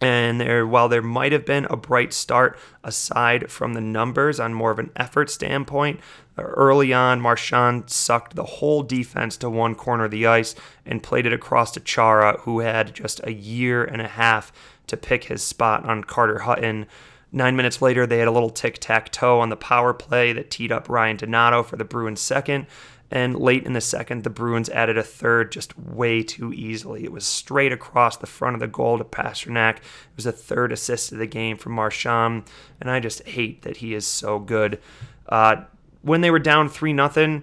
And 0.00 0.40
there, 0.40 0.66
while 0.66 0.88
there 0.88 1.02
might 1.02 1.32
have 1.32 1.46
been 1.46 1.66
a 1.70 1.76
bright 1.76 2.12
start 2.12 2.58
aside 2.82 3.50
from 3.50 3.72
the 3.72 3.80
numbers 3.80 4.38
on 4.38 4.52
more 4.52 4.70
of 4.70 4.78
an 4.78 4.90
effort 4.96 5.30
standpoint, 5.30 6.00
early 6.42 6.92
on, 6.92 7.20
Marchand 7.20 7.90
sucked 7.90 8.34
the 8.34 8.44
whole 8.44 8.82
defense 8.82 9.36
to 9.38 9.50
one 9.50 9.74
corner 9.74 10.04
of 10.04 10.10
the 10.10 10.26
ice 10.26 10.54
and 10.84 11.02
played 11.02 11.26
it 11.26 11.32
across 11.32 11.70
to 11.72 11.80
Chara, 11.80 12.38
who 12.40 12.60
had 12.60 12.94
just 12.94 13.20
a 13.24 13.32
year 13.32 13.84
and 13.84 14.02
a 14.02 14.08
half 14.08 14.52
to 14.86 14.96
pick 14.96 15.24
his 15.24 15.42
spot 15.42 15.84
on 15.84 16.04
Carter 16.04 16.40
Hutton. 16.40 16.86
Nine 17.32 17.56
minutes 17.56 17.82
later, 17.82 18.06
they 18.06 18.18
had 18.18 18.28
a 18.28 18.32
little 18.32 18.50
tic 18.50 18.78
tac 18.78 19.10
toe 19.10 19.40
on 19.40 19.48
the 19.48 19.56
power 19.56 19.92
play 19.92 20.32
that 20.32 20.50
teed 20.50 20.70
up 20.70 20.88
Ryan 20.88 21.16
Donato 21.16 21.62
for 21.62 21.76
the 21.76 21.84
Bruins' 21.84 22.20
second. 22.20 22.66
And 23.10 23.36
late 23.36 23.64
in 23.64 23.74
the 23.74 23.80
second, 23.80 24.24
the 24.24 24.30
Bruins 24.30 24.68
added 24.70 24.98
a 24.98 25.02
third 25.02 25.52
just 25.52 25.78
way 25.78 26.22
too 26.22 26.52
easily. 26.52 27.04
It 27.04 27.12
was 27.12 27.24
straight 27.24 27.72
across 27.72 28.16
the 28.16 28.26
front 28.26 28.54
of 28.54 28.60
the 28.60 28.66
goal 28.66 28.98
to 28.98 29.04
Pastrnak. 29.04 29.76
It 29.76 29.82
was 30.16 30.24
the 30.24 30.32
third 30.32 30.72
assist 30.72 31.12
of 31.12 31.18
the 31.18 31.26
game 31.26 31.56
from 31.56 31.72
Marchand, 31.72 32.44
and 32.80 32.90
I 32.90 33.00
just 33.00 33.22
hate 33.24 33.62
that 33.62 33.76
he 33.76 33.94
is 33.94 34.06
so 34.06 34.38
good. 34.38 34.80
Uh, 35.28 35.64
when 36.04 36.20
they 36.20 36.30
were 36.30 36.38
down 36.38 36.68
3 36.68 36.96
0, 36.96 37.42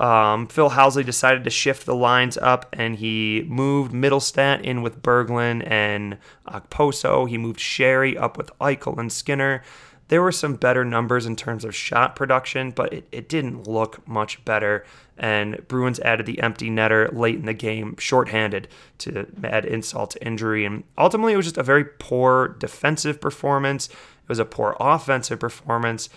um, 0.00 0.46
Phil 0.48 0.70
Housley 0.70 1.04
decided 1.04 1.44
to 1.44 1.50
shift 1.50 1.86
the 1.86 1.94
lines 1.94 2.36
up 2.38 2.66
and 2.72 2.96
he 2.96 3.44
moved 3.46 3.92
Mittelstadt 3.92 4.62
in 4.62 4.82
with 4.82 5.02
Berglund 5.02 5.70
and 5.70 6.18
Okposo. 6.48 7.28
He 7.28 7.38
moved 7.38 7.60
Sheary 7.60 8.20
up 8.20 8.36
with 8.36 8.50
Eichel 8.60 8.98
and 8.98 9.12
Skinner 9.12 9.62
there 10.12 10.20
were 10.20 10.30
some 10.30 10.56
better 10.56 10.84
numbers 10.84 11.24
in 11.24 11.36
terms 11.36 11.64
of 11.64 11.74
shot 11.74 12.14
production, 12.14 12.70
but 12.70 12.92
it, 12.92 13.08
it 13.10 13.30
didn't 13.30 13.66
look 13.66 14.06
much 14.06 14.44
better. 14.44 14.84
And 15.16 15.66
Bruins 15.68 16.00
added 16.00 16.26
the 16.26 16.42
empty 16.42 16.68
netter 16.68 17.10
late 17.14 17.36
in 17.36 17.46
the 17.46 17.54
game, 17.54 17.96
shorthanded, 17.98 18.68
to 18.98 19.26
add 19.42 19.64
insult 19.64 20.10
to 20.10 20.22
injury. 20.22 20.66
And 20.66 20.84
ultimately, 20.98 21.32
it 21.32 21.38
was 21.38 21.46
just 21.46 21.56
a 21.56 21.62
very 21.62 21.86
poor 21.86 22.48
defensive 22.58 23.22
performance. 23.22 23.88
It 23.88 24.28
was 24.28 24.38
a 24.38 24.44
poor 24.44 24.76
offensive 24.78 25.40
performance. 25.40 26.10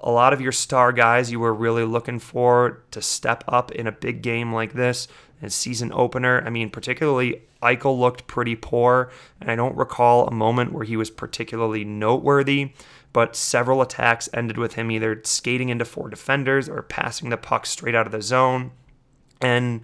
A 0.00 0.10
lot 0.10 0.32
of 0.32 0.40
your 0.40 0.52
star 0.52 0.92
guys 0.92 1.30
you 1.30 1.40
were 1.40 1.54
really 1.54 1.84
looking 1.84 2.18
for 2.18 2.82
to 2.90 3.02
step 3.02 3.44
up 3.48 3.72
in 3.72 3.86
a 3.86 3.92
big 3.92 4.22
game 4.22 4.52
like 4.52 4.74
this, 4.74 5.08
a 5.42 5.50
season 5.50 5.90
opener. 5.92 6.42
I 6.44 6.50
mean, 6.50 6.70
particularly 6.70 7.42
Eichel 7.62 7.98
looked 7.98 8.26
pretty 8.26 8.54
poor, 8.54 9.10
and 9.40 9.50
I 9.50 9.56
don't 9.56 9.76
recall 9.76 10.26
a 10.26 10.30
moment 10.30 10.72
where 10.72 10.84
he 10.84 10.96
was 10.96 11.10
particularly 11.10 11.84
noteworthy 11.84 12.72
but 13.16 13.34
several 13.34 13.80
attacks 13.80 14.28
ended 14.34 14.58
with 14.58 14.74
him 14.74 14.90
either 14.90 15.22
skating 15.24 15.70
into 15.70 15.86
four 15.86 16.10
defenders 16.10 16.68
or 16.68 16.82
passing 16.82 17.30
the 17.30 17.36
puck 17.38 17.64
straight 17.64 17.94
out 17.94 18.04
of 18.04 18.12
the 18.12 18.20
zone. 18.20 18.72
And 19.40 19.80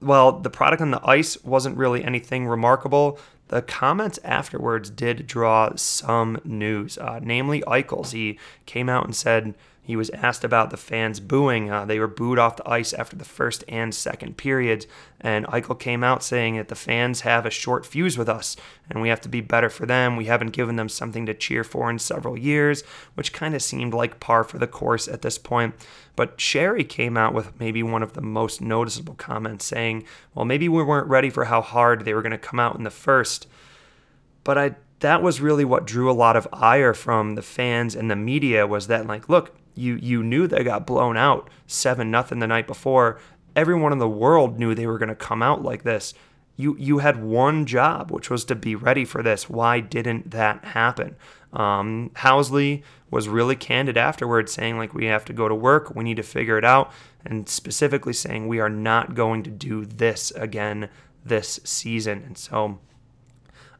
well, 0.00 0.40
the 0.40 0.50
product 0.50 0.82
on 0.82 0.90
the 0.90 1.00
ice 1.08 1.40
wasn't 1.44 1.76
really 1.76 2.02
anything 2.02 2.48
remarkable, 2.48 3.20
the 3.54 3.62
comments 3.62 4.18
afterwards 4.24 4.90
did 4.90 5.28
draw 5.28 5.70
some 5.76 6.40
news, 6.42 6.98
uh, 6.98 7.20
namely 7.22 7.62
Eichel's. 7.68 8.10
He 8.10 8.36
came 8.66 8.88
out 8.88 9.04
and 9.04 9.14
said, 9.14 9.54
he 9.86 9.96
was 9.96 10.08
asked 10.10 10.44
about 10.44 10.70
the 10.70 10.78
fans 10.78 11.20
booing. 11.20 11.70
Uh, 11.70 11.84
they 11.84 11.98
were 11.98 12.08
booed 12.08 12.38
off 12.38 12.56
the 12.56 12.68
ice 12.68 12.94
after 12.94 13.16
the 13.16 13.24
first 13.24 13.64
and 13.68 13.94
second 13.94 14.38
periods. 14.38 14.86
And 15.20 15.46
Eichel 15.46 15.78
came 15.78 16.02
out 16.02 16.22
saying 16.22 16.56
that 16.56 16.68
the 16.68 16.74
fans 16.74 17.20
have 17.20 17.44
a 17.44 17.50
short 17.50 17.84
fuse 17.84 18.16
with 18.16 18.28
us 18.28 18.56
and 18.88 19.02
we 19.02 19.10
have 19.10 19.20
to 19.20 19.28
be 19.28 19.42
better 19.42 19.68
for 19.68 19.84
them. 19.84 20.16
We 20.16 20.24
haven't 20.24 20.52
given 20.52 20.76
them 20.76 20.88
something 20.88 21.26
to 21.26 21.34
cheer 21.34 21.64
for 21.64 21.90
in 21.90 21.98
several 21.98 22.38
years, 22.38 22.82
which 23.14 23.34
kind 23.34 23.54
of 23.54 23.62
seemed 23.62 23.92
like 23.92 24.20
par 24.20 24.42
for 24.42 24.56
the 24.56 24.66
course 24.66 25.06
at 25.06 25.20
this 25.20 25.36
point. 25.36 25.74
But 26.16 26.38
Sheary 26.38 26.88
came 26.88 27.18
out 27.18 27.34
with 27.34 27.60
maybe 27.60 27.82
one 27.82 28.02
of 28.02 28.14
the 28.14 28.22
most 28.22 28.62
noticeable 28.62 29.14
comments 29.14 29.66
saying, 29.66 30.04
well, 30.34 30.46
maybe 30.46 30.66
we 30.66 30.82
weren't 30.82 31.08
ready 31.08 31.28
for 31.28 31.44
how 31.44 31.60
hard 31.60 32.06
they 32.06 32.14
were 32.14 32.22
going 32.22 32.32
to 32.32 32.38
come 32.38 32.58
out 32.58 32.76
in 32.76 32.84
the 32.84 32.90
first. 32.90 33.46
But 34.44 34.56
I 34.56 34.76
that 35.00 35.22
was 35.22 35.42
really 35.42 35.66
what 35.66 35.86
drew 35.86 36.10
a 36.10 36.12
lot 36.12 36.36
of 36.36 36.48
ire 36.52 36.94
from 36.94 37.34
the 37.34 37.42
fans 37.42 37.94
and 37.94 38.10
the 38.10 38.16
media 38.16 38.66
was 38.66 38.86
that 38.86 39.06
like 39.06 39.28
look 39.28 39.54
you 39.74 39.96
you 39.96 40.22
knew 40.22 40.46
they 40.46 40.64
got 40.64 40.86
blown 40.86 41.16
out 41.16 41.50
seven 41.66 42.10
nothing 42.10 42.38
the 42.38 42.46
night 42.46 42.66
before. 42.66 43.18
Everyone 43.56 43.92
in 43.92 43.98
the 43.98 44.08
world 44.08 44.58
knew 44.58 44.74
they 44.74 44.86
were 44.86 44.98
going 44.98 45.08
to 45.08 45.14
come 45.14 45.42
out 45.42 45.62
like 45.62 45.82
this. 45.82 46.14
You 46.56 46.76
you 46.78 46.98
had 46.98 47.22
one 47.22 47.66
job, 47.66 48.10
which 48.10 48.30
was 48.30 48.44
to 48.46 48.54
be 48.54 48.74
ready 48.74 49.04
for 49.04 49.22
this. 49.22 49.50
Why 49.50 49.80
didn't 49.80 50.30
that 50.30 50.64
happen? 50.64 51.16
Um, 51.52 52.10
Housley 52.16 52.82
was 53.10 53.28
really 53.28 53.56
candid 53.56 53.96
afterwards, 53.96 54.52
saying 54.52 54.76
like 54.76 54.94
we 54.94 55.06
have 55.06 55.24
to 55.26 55.32
go 55.32 55.48
to 55.48 55.54
work, 55.54 55.94
we 55.94 56.04
need 56.04 56.16
to 56.16 56.22
figure 56.22 56.58
it 56.58 56.64
out, 56.64 56.92
and 57.24 57.48
specifically 57.48 58.12
saying 58.12 58.48
we 58.48 58.60
are 58.60 58.70
not 58.70 59.14
going 59.14 59.42
to 59.44 59.50
do 59.50 59.84
this 59.84 60.30
again 60.32 60.88
this 61.24 61.60
season. 61.64 62.22
And 62.26 62.36
so 62.36 62.78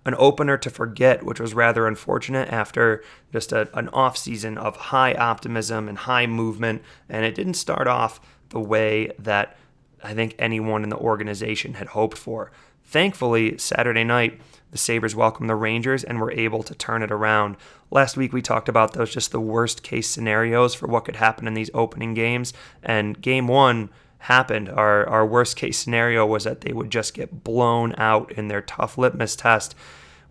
an 0.05 0.15
opener 0.19 0.57
to 0.59 0.71
forget, 0.71 1.23
which 1.23 1.41
was 1.41 1.55
rather 1.55 1.87
unfortunate 1.87 2.53
after 2.53 3.03
just 3.33 3.53
a, 3.53 3.69
an 3.77 3.89
off 3.89 4.17
season 4.17 4.59
of 4.59 4.77
high 4.77 5.15
optimism 5.15 5.89
and 5.89 5.99
high 5.99 6.27
movement. 6.27 6.83
And 7.09 7.25
it 7.25 7.35
didn't 7.35 7.55
start 7.55 7.87
off 7.87 8.21
the 8.51 8.61
way 8.61 9.13
that 9.19 9.57
I 10.03 10.15
think 10.15 10.35
anyone 10.39 10.83
in 10.83 10.91
the 10.91 10.99
organization 10.99 11.75
had 11.75 11.89
hoped 11.89 12.19
for. 12.19 12.53
Thankfully, 12.85 13.57
Saturday 13.57 14.05
night, 14.05 14.41
the 14.71 14.79
Sabres 14.79 15.15
welcomed 15.15 15.49
the 15.49 15.55
Rangers 15.55 16.05
and 16.05 16.21
were 16.21 16.33
able 16.33 16.63
to 16.65 16.75
turn 16.75 17.03
it 17.03 17.11
around. 17.11 17.57
Last 17.91 18.17
week, 18.17 18.33
we 18.33 18.43
talked 18.43 18.69
about 18.69 18.93
those 18.93 19.13
just 19.13 19.33
the 19.33 19.41
worst 19.41 19.83
case 19.83 20.11
scenarios 20.11 20.75
for 20.75 20.87
what 20.87 21.05
could 21.05 21.17
happen 21.17 21.47
in 21.47 21.55
these 21.55 21.71
opening 21.73 22.13
games. 22.13 22.53
And 22.83 23.21
game 23.21 23.49
one, 23.49 23.89
happened. 24.25 24.69
Our 24.69 25.07
our 25.09 25.27
worst 25.27 25.57
case 25.57 25.79
scenario 25.79 26.27
was 26.27 26.45
that 26.45 26.63
they 26.63 26.73
would 26.73 26.91
just 26.91 27.15
get 27.15 27.45
blown 27.45 27.95
out 27.99 28.33
in 28.33 28.49
their 28.49 28.63
tough 28.63 28.99
litmus 28.99 29.37
test. 29.37 29.75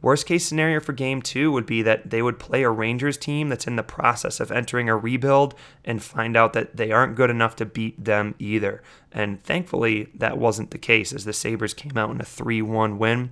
Worst 0.02 0.26
case 0.26 0.46
scenario 0.46 0.82
for 0.82 0.92
game 0.92 1.22
two 1.22 1.52
would 1.54 1.66
be 1.66 1.82
that 1.84 2.10
they 2.10 2.22
would 2.22 2.38
play 2.38 2.64
a 2.64 2.70
Rangers 2.70 3.18
team 3.18 3.48
that's 3.48 3.68
in 3.68 3.78
the 3.78 3.84
process 3.84 4.42
of 4.42 4.52
entering 4.52 4.90
a 4.90 4.98
rebuild 4.98 5.56
and 5.86 6.04
find 6.04 6.36
out 6.36 6.52
that 6.54 6.76
they 6.76 6.92
aren't 6.92 7.16
good 7.16 7.30
enough 7.30 7.56
to 7.56 7.66
beat 7.66 8.04
them 8.04 8.36
either. 8.38 8.84
And 9.14 9.42
thankfully, 9.44 10.10
that 10.16 10.38
wasn't 10.38 10.72
the 10.72 10.78
case 10.78 11.14
as 11.14 11.24
the 11.24 11.32
Sabres 11.32 11.74
came 11.74 11.98
out 11.98 12.12
in 12.12 12.20
a 12.20 12.26
3 12.26 12.62
1 12.62 12.98
win. 12.98 13.30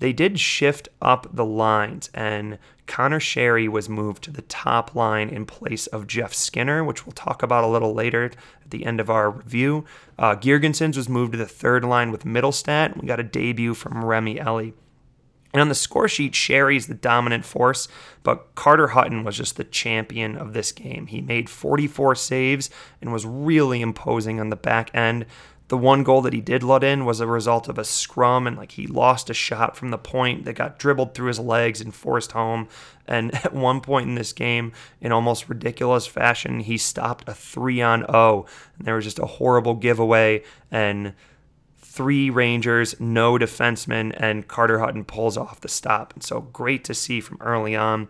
They 0.00 0.12
did 0.12 0.38
shift 0.38 0.88
up 1.00 1.28
the 1.34 1.44
lines, 1.44 2.10
and 2.12 2.58
Conor 2.86 3.20
Sheary 3.20 3.68
was 3.68 3.88
moved 3.88 4.22
to 4.24 4.30
the 4.30 4.42
top 4.42 4.94
line 4.94 5.28
in 5.28 5.46
place 5.46 5.86
of 5.86 6.06
Jeff 6.06 6.34
Skinner, 6.34 6.84
which 6.84 7.06
we'll 7.06 7.12
talk 7.12 7.42
about 7.42 7.64
a 7.64 7.68
little 7.68 7.94
later 7.94 8.30
at 8.62 8.70
the 8.70 8.84
end 8.84 9.00
of 9.00 9.08
our 9.08 9.30
review. 9.30 9.84
Uh, 10.18 10.34
Girgensons 10.36 10.96
was 10.96 11.08
moved 11.08 11.32
to 11.32 11.38
the 11.38 11.46
third 11.46 11.84
line 11.84 12.10
with 12.10 12.24
Mittelstadt. 12.24 13.00
We 13.00 13.06
got 13.06 13.20
a 13.20 13.24
debut 13.24 13.74
from 13.74 14.04
Remi 14.04 14.38
Elie. 14.38 14.74
And 15.54 15.60
on 15.60 15.68
the 15.68 15.74
score 15.76 16.08
sheet, 16.08 16.32
Sheary's 16.32 16.88
the 16.88 16.94
dominant 16.94 17.44
force, 17.44 17.86
but 18.24 18.56
Carter 18.56 18.88
Hutton 18.88 19.22
was 19.22 19.36
just 19.36 19.56
the 19.56 19.62
champion 19.62 20.36
of 20.36 20.52
this 20.52 20.72
game. 20.72 21.06
He 21.06 21.20
made 21.20 21.48
44 21.48 22.16
saves 22.16 22.70
and 23.00 23.12
was 23.12 23.24
really 23.24 23.80
imposing 23.80 24.40
on 24.40 24.50
the 24.50 24.56
back 24.56 24.90
end. 24.92 25.26
The 25.68 25.78
one 25.78 26.02
goal 26.02 26.20
that 26.22 26.34
he 26.34 26.42
did 26.42 26.62
let 26.62 26.84
in 26.84 27.06
was 27.06 27.20
a 27.20 27.26
result 27.26 27.68
of 27.68 27.78
a 27.78 27.84
scrum, 27.84 28.46
and 28.46 28.56
like 28.56 28.72
he 28.72 28.86
lost 28.86 29.30
a 29.30 29.34
shot 29.34 29.76
from 29.76 29.90
the 29.90 29.98
point 29.98 30.44
that 30.44 30.54
got 30.54 30.78
dribbled 30.78 31.14
through 31.14 31.28
his 31.28 31.38
legs 31.38 31.80
and 31.80 31.94
forced 31.94 32.32
home. 32.32 32.68
And 33.06 33.34
at 33.44 33.54
one 33.54 33.80
point 33.80 34.08
in 34.08 34.14
this 34.14 34.32
game, 34.32 34.72
in 35.00 35.10
almost 35.10 35.48
ridiculous 35.48 36.06
fashion, 36.06 36.60
he 36.60 36.76
stopped 36.76 37.28
a 37.28 37.34
three 37.34 37.80
on 37.80 38.04
O, 38.08 38.46
and 38.76 38.86
there 38.86 38.96
was 38.96 39.04
just 39.04 39.18
a 39.18 39.26
horrible 39.26 39.74
giveaway 39.74 40.42
and 40.70 41.14
three 41.94 42.28
Rangers, 42.28 42.98
no 42.98 43.38
defensemen, 43.38 44.12
and 44.16 44.48
Carter 44.48 44.80
Hutton 44.80 45.04
pulls 45.04 45.36
off 45.36 45.60
the 45.60 45.68
stop. 45.68 46.12
And 46.12 46.24
so 46.24 46.40
great 46.40 46.82
to 46.84 46.94
see 46.94 47.20
from 47.20 47.38
early 47.40 47.76
on. 47.76 48.08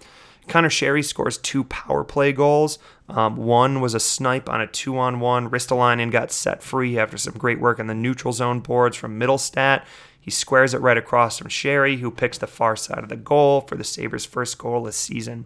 Conor 0.48 0.70
Sheary 0.70 1.04
scores 1.04 1.36
two 1.38 1.64
power 1.64 2.02
play 2.02 2.32
goals. 2.32 2.78
Um, 3.08 3.36
one 3.36 3.80
was 3.80 3.94
a 3.94 4.00
snipe 4.00 4.48
on 4.48 4.60
a 4.60 4.66
two 4.66 4.98
on 4.98 5.20
one. 5.20 5.50
Ristolainen 5.50 6.10
got 6.10 6.32
set 6.32 6.62
free 6.62 6.98
after 6.98 7.18
some 7.18 7.34
great 7.34 7.60
work 7.60 7.78
on 7.78 7.86
the 7.86 7.94
neutral 7.94 8.32
zone 8.32 8.60
boards 8.60 8.96
from 8.96 9.18
Mittelstadt. 9.18 9.84
He 10.18 10.30
squares 10.30 10.72
it 10.72 10.80
right 10.80 10.96
across 10.96 11.38
from 11.38 11.48
Sheary, 11.48 11.98
who 11.98 12.10
picks 12.10 12.38
the 12.38 12.46
far 12.46 12.76
side 12.76 13.00
of 13.00 13.10
the 13.10 13.16
goal 13.16 13.60
for 13.60 13.76
the 13.76 13.84
Sabres' 13.84 14.24
first 14.24 14.56
goal 14.56 14.82
this 14.82 14.96
season. 14.96 15.44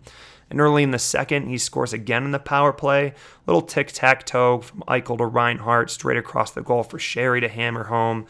And 0.51 0.61
early 0.61 0.83
in 0.83 0.93
the 0.93 0.99
second, 1.01 1.49
he 1.49 1.59
scores 1.59 1.93
again 1.93 2.25
in 2.25 2.31
the 2.31 2.39
power 2.39 2.73
play. 2.73 3.15
Little 3.47 3.61
tic 3.61 3.89
tac 3.89 4.25
toe 4.25 4.61
from 4.61 4.85
Eichel 4.87 5.19
to 5.19 5.27
Reinhart, 5.27 5.91
straight 5.91 6.17
across 6.17 6.53
the 6.53 6.63
goal 6.63 6.85
for 6.85 6.99
Sheary 6.99 7.41
to 7.41 7.49
hammer 7.49 7.85
home. 7.85 8.27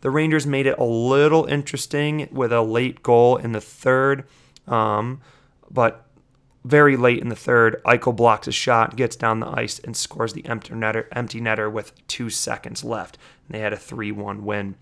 The 0.00 0.10
Rangers 0.10 0.46
made 0.46 0.66
it 0.66 0.78
a 0.78 0.84
little 0.84 1.46
interesting 1.46 2.28
with 2.30 2.52
a 2.52 2.62
late 2.62 3.02
goal 3.02 3.36
in 3.36 3.50
the 3.52 3.60
third, 3.60 4.24
um, 4.68 5.20
but 5.68 6.06
very 6.64 6.96
late 6.96 7.20
in 7.20 7.28
the 7.28 7.36
third, 7.36 7.80
Eichel 7.84 8.16
blocks 8.16 8.48
a 8.48 8.52
shot, 8.52 8.96
gets 8.96 9.16
down 9.16 9.40
the 9.40 9.48
ice, 9.48 9.78
and 9.78 9.96
scores 9.96 10.32
the 10.32 10.44
empty 10.46 10.74
netter, 10.74 11.06
empty 11.12 11.40
netter 11.40 11.70
with 11.70 11.92
two 12.08 12.30
seconds 12.30 12.84
left. 12.84 13.16
And 13.46 13.54
they 13.54 13.60
had 13.60 13.72
a 13.72 13.76
3 13.76 14.12
1 14.12 14.44
win. 14.44 14.74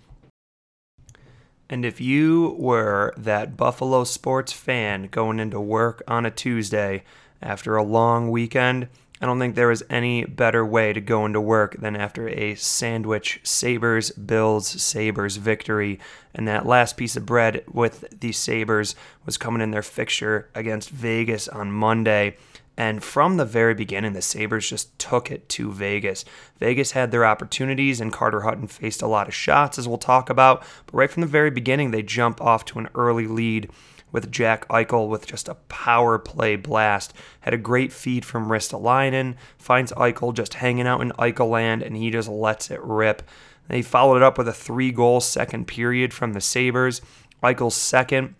And 1.68 1.84
if 1.84 2.00
you 2.00 2.54
were 2.58 3.12
that 3.16 3.56
Buffalo 3.56 4.04
sports 4.04 4.52
fan 4.52 5.08
going 5.10 5.40
into 5.40 5.60
work 5.60 6.02
on 6.06 6.24
a 6.24 6.30
Tuesday 6.30 7.02
after 7.42 7.76
a 7.76 7.82
long 7.82 8.30
weekend, 8.30 8.88
I 9.20 9.26
don't 9.26 9.38
think 9.38 9.54
there 9.54 9.68
was 9.68 9.82
any 9.88 10.24
better 10.24 10.64
way 10.64 10.92
to 10.92 11.00
go 11.00 11.24
into 11.24 11.40
work 11.40 11.76
than 11.80 11.96
after 11.96 12.28
a 12.28 12.54
sandwich 12.54 13.40
Sabres, 13.42 14.10
Bills, 14.10 14.66
Sabres 14.68 15.36
victory. 15.38 15.98
And 16.34 16.46
that 16.46 16.66
last 16.66 16.96
piece 16.98 17.16
of 17.16 17.24
bread 17.24 17.64
with 17.72 18.20
the 18.20 18.32
Sabres 18.32 18.94
was 19.24 19.38
coming 19.38 19.62
in 19.62 19.70
their 19.70 19.82
fixture 19.82 20.50
against 20.54 20.90
Vegas 20.90 21.48
on 21.48 21.72
Monday. 21.72 22.36
And 22.76 23.02
from 23.02 23.38
the 23.38 23.46
very 23.46 23.72
beginning, 23.72 24.12
the 24.12 24.20
Sabres 24.20 24.68
just 24.68 24.98
took 24.98 25.30
it 25.30 25.48
to 25.50 25.72
Vegas. 25.72 26.26
Vegas 26.58 26.90
had 26.92 27.10
their 27.10 27.24
opportunities, 27.24 28.02
and 28.02 28.12
Carter 28.12 28.42
Hutton 28.42 28.66
faced 28.66 29.00
a 29.00 29.06
lot 29.06 29.28
of 29.28 29.34
shots, 29.34 29.78
as 29.78 29.88
we'll 29.88 29.96
talk 29.96 30.28
about. 30.28 30.62
But 30.84 30.94
right 30.94 31.10
from 31.10 31.22
the 31.22 31.26
very 31.26 31.50
beginning, 31.50 31.90
they 31.90 32.02
jump 32.02 32.38
off 32.42 32.66
to 32.66 32.78
an 32.78 32.90
early 32.94 33.26
lead 33.26 33.70
with 34.12 34.30
Jack 34.30 34.66
Eichel 34.68 35.08
with 35.08 35.26
just 35.26 35.48
a 35.48 35.54
power 35.54 36.18
play 36.18 36.56
blast. 36.56 37.12
Had 37.40 37.54
a 37.54 37.58
great 37.58 37.92
feed 37.92 38.24
from 38.24 38.48
Ristolainen, 38.48 39.34
finds 39.58 39.92
Eichel 39.92 40.34
just 40.34 40.54
hanging 40.54 40.86
out 40.86 41.00
in 41.00 41.12
Eichel 41.12 41.50
land, 41.50 41.82
and 41.82 41.96
he 41.96 42.10
just 42.10 42.28
lets 42.28 42.70
it 42.70 42.80
rip. 42.82 43.22
They 43.68 43.82
followed 43.82 44.16
it 44.16 44.22
up 44.22 44.38
with 44.38 44.48
a 44.48 44.52
three 44.52 44.92
goal 44.92 45.20
second 45.20 45.66
period 45.66 46.14
from 46.14 46.32
the 46.32 46.40
Sabres. 46.40 47.02
Eichel's 47.42 47.74
second 47.74 48.34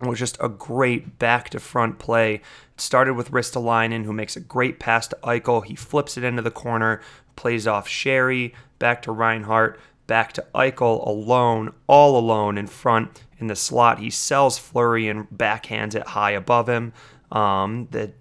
was 0.00 0.18
just 0.18 0.36
a 0.40 0.48
great 0.48 1.18
back 1.18 1.48
to 1.50 1.60
front 1.60 1.98
play. 1.98 2.34
It 2.34 2.80
started 2.80 3.14
with 3.14 3.30
Ristolainen, 3.30 4.04
who 4.04 4.12
makes 4.12 4.36
a 4.36 4.40
great 4.40 4.78
pass 4.78 5.08
to 5.08 5.18
Eichel. 5.22 5.64
He 5.64 5.76
flips 5.76 6.16
it 6.16 6.24
into 6.24 6.42
the 6.42 6.50
corner, 6.50 7.00
plays 7.36 7.66
off 7.66 7.88
Sheary, 7.88 8.52
back 8.78 9.02
to 9.02 9.12
Reinhart, 9.12 9.78
back 10.06 10.32
to 10.34 10.46
Eichel 10.54 11.06
alone, 11.06 11.72
all 11.86 12.18
alone 12.18 12.58
in 12.58 12.66
front 12.66 13.22
in 13.38 13.46
the 13.46 13.56
slot. 13.56 13.98
He 13.98 14.10
sells 14.10 14.58
Fleury 14.58 15.08
and 15.08 15.28
backhands 15.30 15.94
it 15.94 16.08
high 16.08 16.32
above 16.32 16.68
him. 16.68 16.92
Um, 17.32 17.88
the 17.90 18.12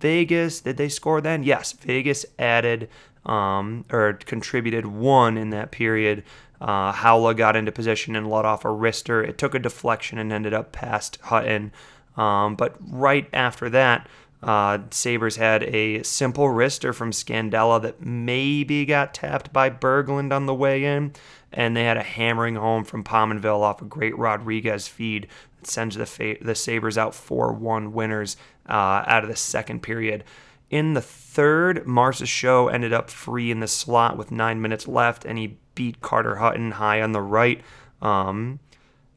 Vegas, 0.00 0.60
did 0.60 0.76
they 0.76 0.88
score 0.88 1.20
then? 1.20 1.42
Yes, 1.42 1.72
Vegas 1.72 2.26
added 2.38 2.88
um, 3.24 3.84
or 3.90 4.14
contributed 4.14 4.86
one 4.86 5.36
in 5.36 5.50
that 5.50 5.70
period. 5.70 6.24
Uh, 6.60 6.92
Haula 6.92 7.36
got 7.36 7.56
into 7.56 7.72
position 7.72 8.16
and 8.16 8.28
let 8.28 8.44
off 8.44 8.64
a 8.64 8.68
wrister. 8.68 9.26
It 9.26 9.38
took 9.38 9.54
a 9.54 9.58
deflection 9.58 10.18
and 10.18 10.32
ended 10.32 10.54
up 10.54 10.72
past 10.72 11.18
Hutton. 11.22 11.72
Um, 12.16 12.56
but 12.56 12.76
right 12.80 13.28
after 13.32 13.70
that, 13.70 14.08
uh, 14.42 14.78
Sabres 14.90 15.36
had 15.36 15.62
a 15.62 16.02
simple 16.02 16.46
wrister 16.46 16.94
from 16.94 17.12
Scandella 17.12 17.80
that 17.82 18.04
maybe 18.04 18.84
got 18.84 19.14
tapped 19.14 19.52
by 19.52 19.70
Berglund 19.70 20.32
on 20.32 20.46
the 20.46 20.54
way 20.54 20.84
in. 20.84 21.12
And 21.52 21.76
they 21.76 21.84
had 21.84 21.96
a 21.96 22.02
hammering 22.02 22.56
home 22.56 22.84
from 22.84 23.04
Pominville 23.04 23.60
off 23.60 23.82
a 23.82 23.84
great 23.84 24.16
Rodriguez 24.18 24.88
feed 24.88 25.28
that 25.60 25.70
sends 25.70 25.96
the, 25.96 26.06
fa- 26.06 26.36
the 26.40 26.54
Sabres 26.54 26.98
out 26.98 27.14
4 27.14 27.52
1 27.52 27.92
winners 27.92 28.36
uh, 28.68 29.04
out 29.06 29.22
of 29.22 29.28
the 29.28 29.36
second 29.36 29.82
period. 29.82 30.24
In 30.70 30.94
the 30.94 31.02
third, 31.02 31.84
Marchessault 31.84 32.72
ended 32.72 32.94
up 32.94 33.10
free 33.10 33.50
in 33.50 33.60
the 33.60 33.68
slot 33.68 34.16
with 34.16 34.30
nine 34.30 34.62
minutes 34.62 34.88
left, 34.88 35.26
and 35.26 35.38
he 35.38 35.58
beat 35.74 36.00
Carter 36.00 36.36
Hutton 36.36 36.72
high 36.72 37.02
on 37.02 37.12
the 37.12 37.20
right. 37.20 37.60
Um, 38.00 38.58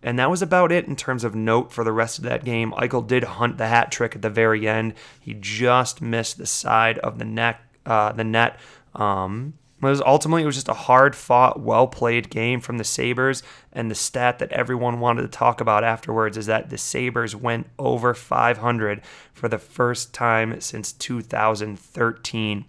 and 0.05 0.19
that 0.19 0.29
was 0.29 0.43
about 0.43 0.71
it 0.71 0.85
in 0.85 0.95
terms 0.95 1.23
of 1.23 1.33
note 1.33 1.73
for 1.73 1.83
the 1.83 1.91
rest 1.91 2.19
of 2.19 2.23
that 2.25 2.45
game. 2.45 2.71
Eichel 2.73 3.05
did 3.05 3.23
hunt 3.23 3.57
the 3.57 3.67
hat 3.67 3.91
trick 3.91 4.15
at 4.15 4.21
the 4.21 4.29
very 4.29 4.67
end. 4.67 4.93
He 5.19 5.33
just 5.33 5.99
missed 5.99 6.37
the 6.37 6.45
side 6.45 6.99
of 6.99 7.17
the 7.17 7.25
neck, 7.25 7.59
uh, 7.87 8.11
the 8.11 8.23
net. 8.23 8.59
Um, 8.93 9.55
it 9.81 9.85
was 9.87 10.01
ultimately 10.01 10.43
it 10.43 10.45
was 10.45 10.55
just 10.55 10.69
a 10.69 10.75
hard 10.75 11.15
fought, 11.15 11.59
well 11.59 11.87
played 11.87 12.29
game 12.29 12.61
from 12.61 12.77
the 12.77 12.83
Sabres. 12.83 13.41
And 13.73 13.89
the 13.89 13.95
stat 13.95 14.37
that 14.37 14.51
everyone 14.51 14.99
wanted 14.99 15.23
to 15.23 15.27
talk 15.27 15.59
about 15.59 15.83
afterwards 15.83 16.37
is 16.37 16.45
that 16.45 16.69
the 16.69 16.77
Sabres 16.77 17.35
went 17.35 17.67
over 17.79 18.13
500 18.13 19.01
for 19.33 19.49
the 19.49 19.57
first 19.57 20.13
time 20.13 20.61
since 20.61 20.93
2013 20.93 22.65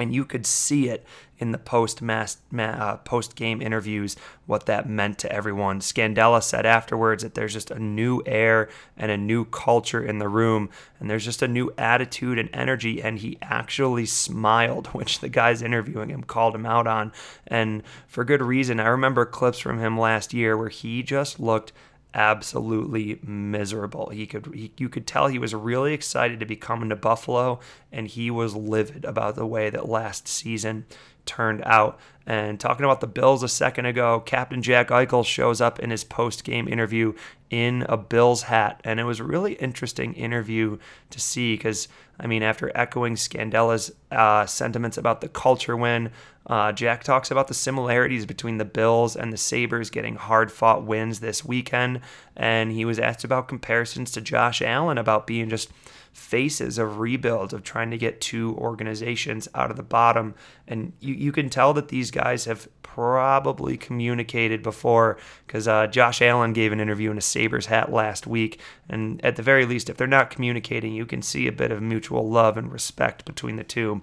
and 0.00 0.14
you 0.14 0.24
could 0.24 0.46
see 0.46 0.88
it 0.88 1.04
in 1.38 1.52
the 1.52 1.58
post 1.58 2.02
uh, 2.02 2.96
post 2.98 3.36
game 3.36 3.62
interviews 3.62 4.16
what 4.46 4.66
that 4.66 4.88
meant 4.88 5.18
to 5.18 5.30
everyone. 5.30 5.80
Scandella 5.80 6.42
said 6.42 6.66
afterwards 6.66 7.22
that 7.22 7.34
there's 7.34 7.52
just 7.52 7.70
a 7.70 7.78
new 7.78 8.22
air 8.26 8.68
and 8.96 9.10
a 9.10 9.16
new 9.16 9.44
culture 9.44 10.02
in 10.02 10.18
the 10.18 10.28
room, 10.28 10.70
and 10.98 11.08
there's 11.08 11.24
just 11.24 11.42
a 11.42 11.48
new 11.48 11.72
attitude 11.76 12.38
and 12.38 12.48
energy. 12.52 13.02
And 13.02 13.18
he 13.18 13.38
actually 13.42 14.06
smiled, 14.06 14.86
which 14.94 15.20
the 15.20 15.28
guys 15.28 15.62
interviewing 15.62 16.08
him 16.08 16.24
called 16.24 16.54
him 16.54 16.66
out 16.66 16.86
on, 16.86 17.12
and 17.46 17.82
for 18.08 18.24
good 18.24 18.42
reason. 18.42 18.80
I 18.80 18.88
remember 18.88 19.26
clips 19.26 19.58
from 19.58 19.78
him 19.78 19.98
last 19.98 20.32
year 20.32 20.56
where 20.56 20.70
he 20.70 21.02
just 21.02 21.38
looked 21.38 21.72
absolutely 22.14 23.20
miserable. 23.22 24.10
He 24.10 24.26
could 24.26 24.52
he, 24.54 24.72
you 24.76 24.88
could 24.88 25.06
tell 25.06 25.28
he 25.28 25.38
was 25.38 25.54
really 25.54 25.94
excited 25.94 26.40
to 26.40 26.46
be 26.46 26.56
coming 26.56 26.88
to 26.88 26.96
Buffalo 26.96 27.60
and 27.92 28.06
he 28.06 28.30
was 28.30 28.54
livid 28.54 29.04
about 29.04 29.36
the 29.36 29.46
way 29.46 29.70
that 29.70 29.88
last 29.88 30.26
season 30.26 30.86
turned 31.26 31.62
out. 31.64 31.98
And 32.26 32.60
talking 32.60 32.84
about 32.84 33.00
the 33.00 33.06
Bills 33.06 33.42
a 33.42 33.48
second 33.48 33.86
ago, 33.86 34.20
Captain 34.20 34.62
Jack 34.62 34.88
Eichel 34.88 35.24
shows 35.24 35.60
up 35.60 35.78
in 35.78 35.90
his 35.90 36.04
post-game 36.04 36.68
interview 36.68 37.14
in 37.48 37.84
a 37.88 37.96
Bills 37.96 38.42
hat, 38.42 38.80
and 38.84 39.00
it 39.00 39.04
was 39.04 39.18
a 39.18 39.24
really 39.24 39.54
interesting 39.54 40.14
interview 40.14 40.78
to 41.10 41.20
see 41.20 41.54
because 41.54 41.88
I 42.20 42.26
mean, 42.26 42.42
after 42.42 42.70
echoing 42.74 43.16
Scandella's 43.16 43.90
uh, 44.12 44.44
sentiments 44.44 44.98
about 44.98 45.22
the 45.22 45.28
culture 45.28 45.76
win, 45.76 46.10
uh, 46.46 46.70
Jack 46.72 47.02
talks 47.02 47.30
about 47.30 47.48
the 47.48 47.54
similarities 47.54 48.26
between 48.26 48.58
the 48.58 48.64
Bills 48.64 49.16
and 49.16 49.32
the 49.32 49.38
Sabres 49.38 49.88
getting 49.88 50.16
hard 50.16 50.52
fought 50.52 50.84
wins 50.84 51.20
this 51.20 51.44
weekend. 51.44 52.00
And 52.36 52.72
he 52.72 52.84
was 52.84 52.98
asked 52.98 53.24
about 53.24 53.48
comparisons 53.48 54.10
to 54.12 54.20
Josh 54.20 54.60
Allen 54.60 54.98
about 54.98 55.26
being 55.26 55.48
just 55.48 55.70
faces 56.12 56.78
of 56.78 56.98
rebuild, 56.98 57.52
of 57.52 57.62
trying 57.62 57.90
to 57.90 57.98
get 57.98 58.20
two 58.20 58.54
organizations 58.56 59.48
out 59.54 59.70
of 59.70 59.76
the 59.76 59.82
bottom. 59.82 60.34
And 60.66 60.92
you, 61.00 61.14
you 61.14 61.32
can 61.32 61.48
tell 61.48 61.72
that 61.74 61.88
these 61.88 62.10
guys 62.10 62.44
have 62.44 62.68
probably 62.82 63.76
communicated 63.76 64.62
before 64.62 65.16
because 65.46 65.68
uh, 65.68 65.86
Josh 65.86 66.20
Allen 66.20 66.52
gave 66.52 66.72
an 66.72 66.80
interview 66.80 67.10
in 67.10 67.18
a 67.18 67.22
Sabres 67.22 67.66
hat 67.66 67.92
last 67.92 68.26
week. 68.26 68.60
And 68.88 69.24
at 69.24 69.36
the 69.36 69.42
very 69.42 69.64
least, 69.64 69.88
if 69.88 69.96
they're 69.96 70.06
not 70.06 70.30
communicating, 70.30 70.92
you 70.92 71.06
can 71.06 71.22
see 71.22 71.46
a 71.46 71.52
bit 71.52 71.70
of 71.70 71.80
mutual 71.80 72.28
love 72.28 72.56
and 72.56 72.72
respect 72.72 73.24
between 73.24 73.56
the 73.56 73.64
two 73.64 74.02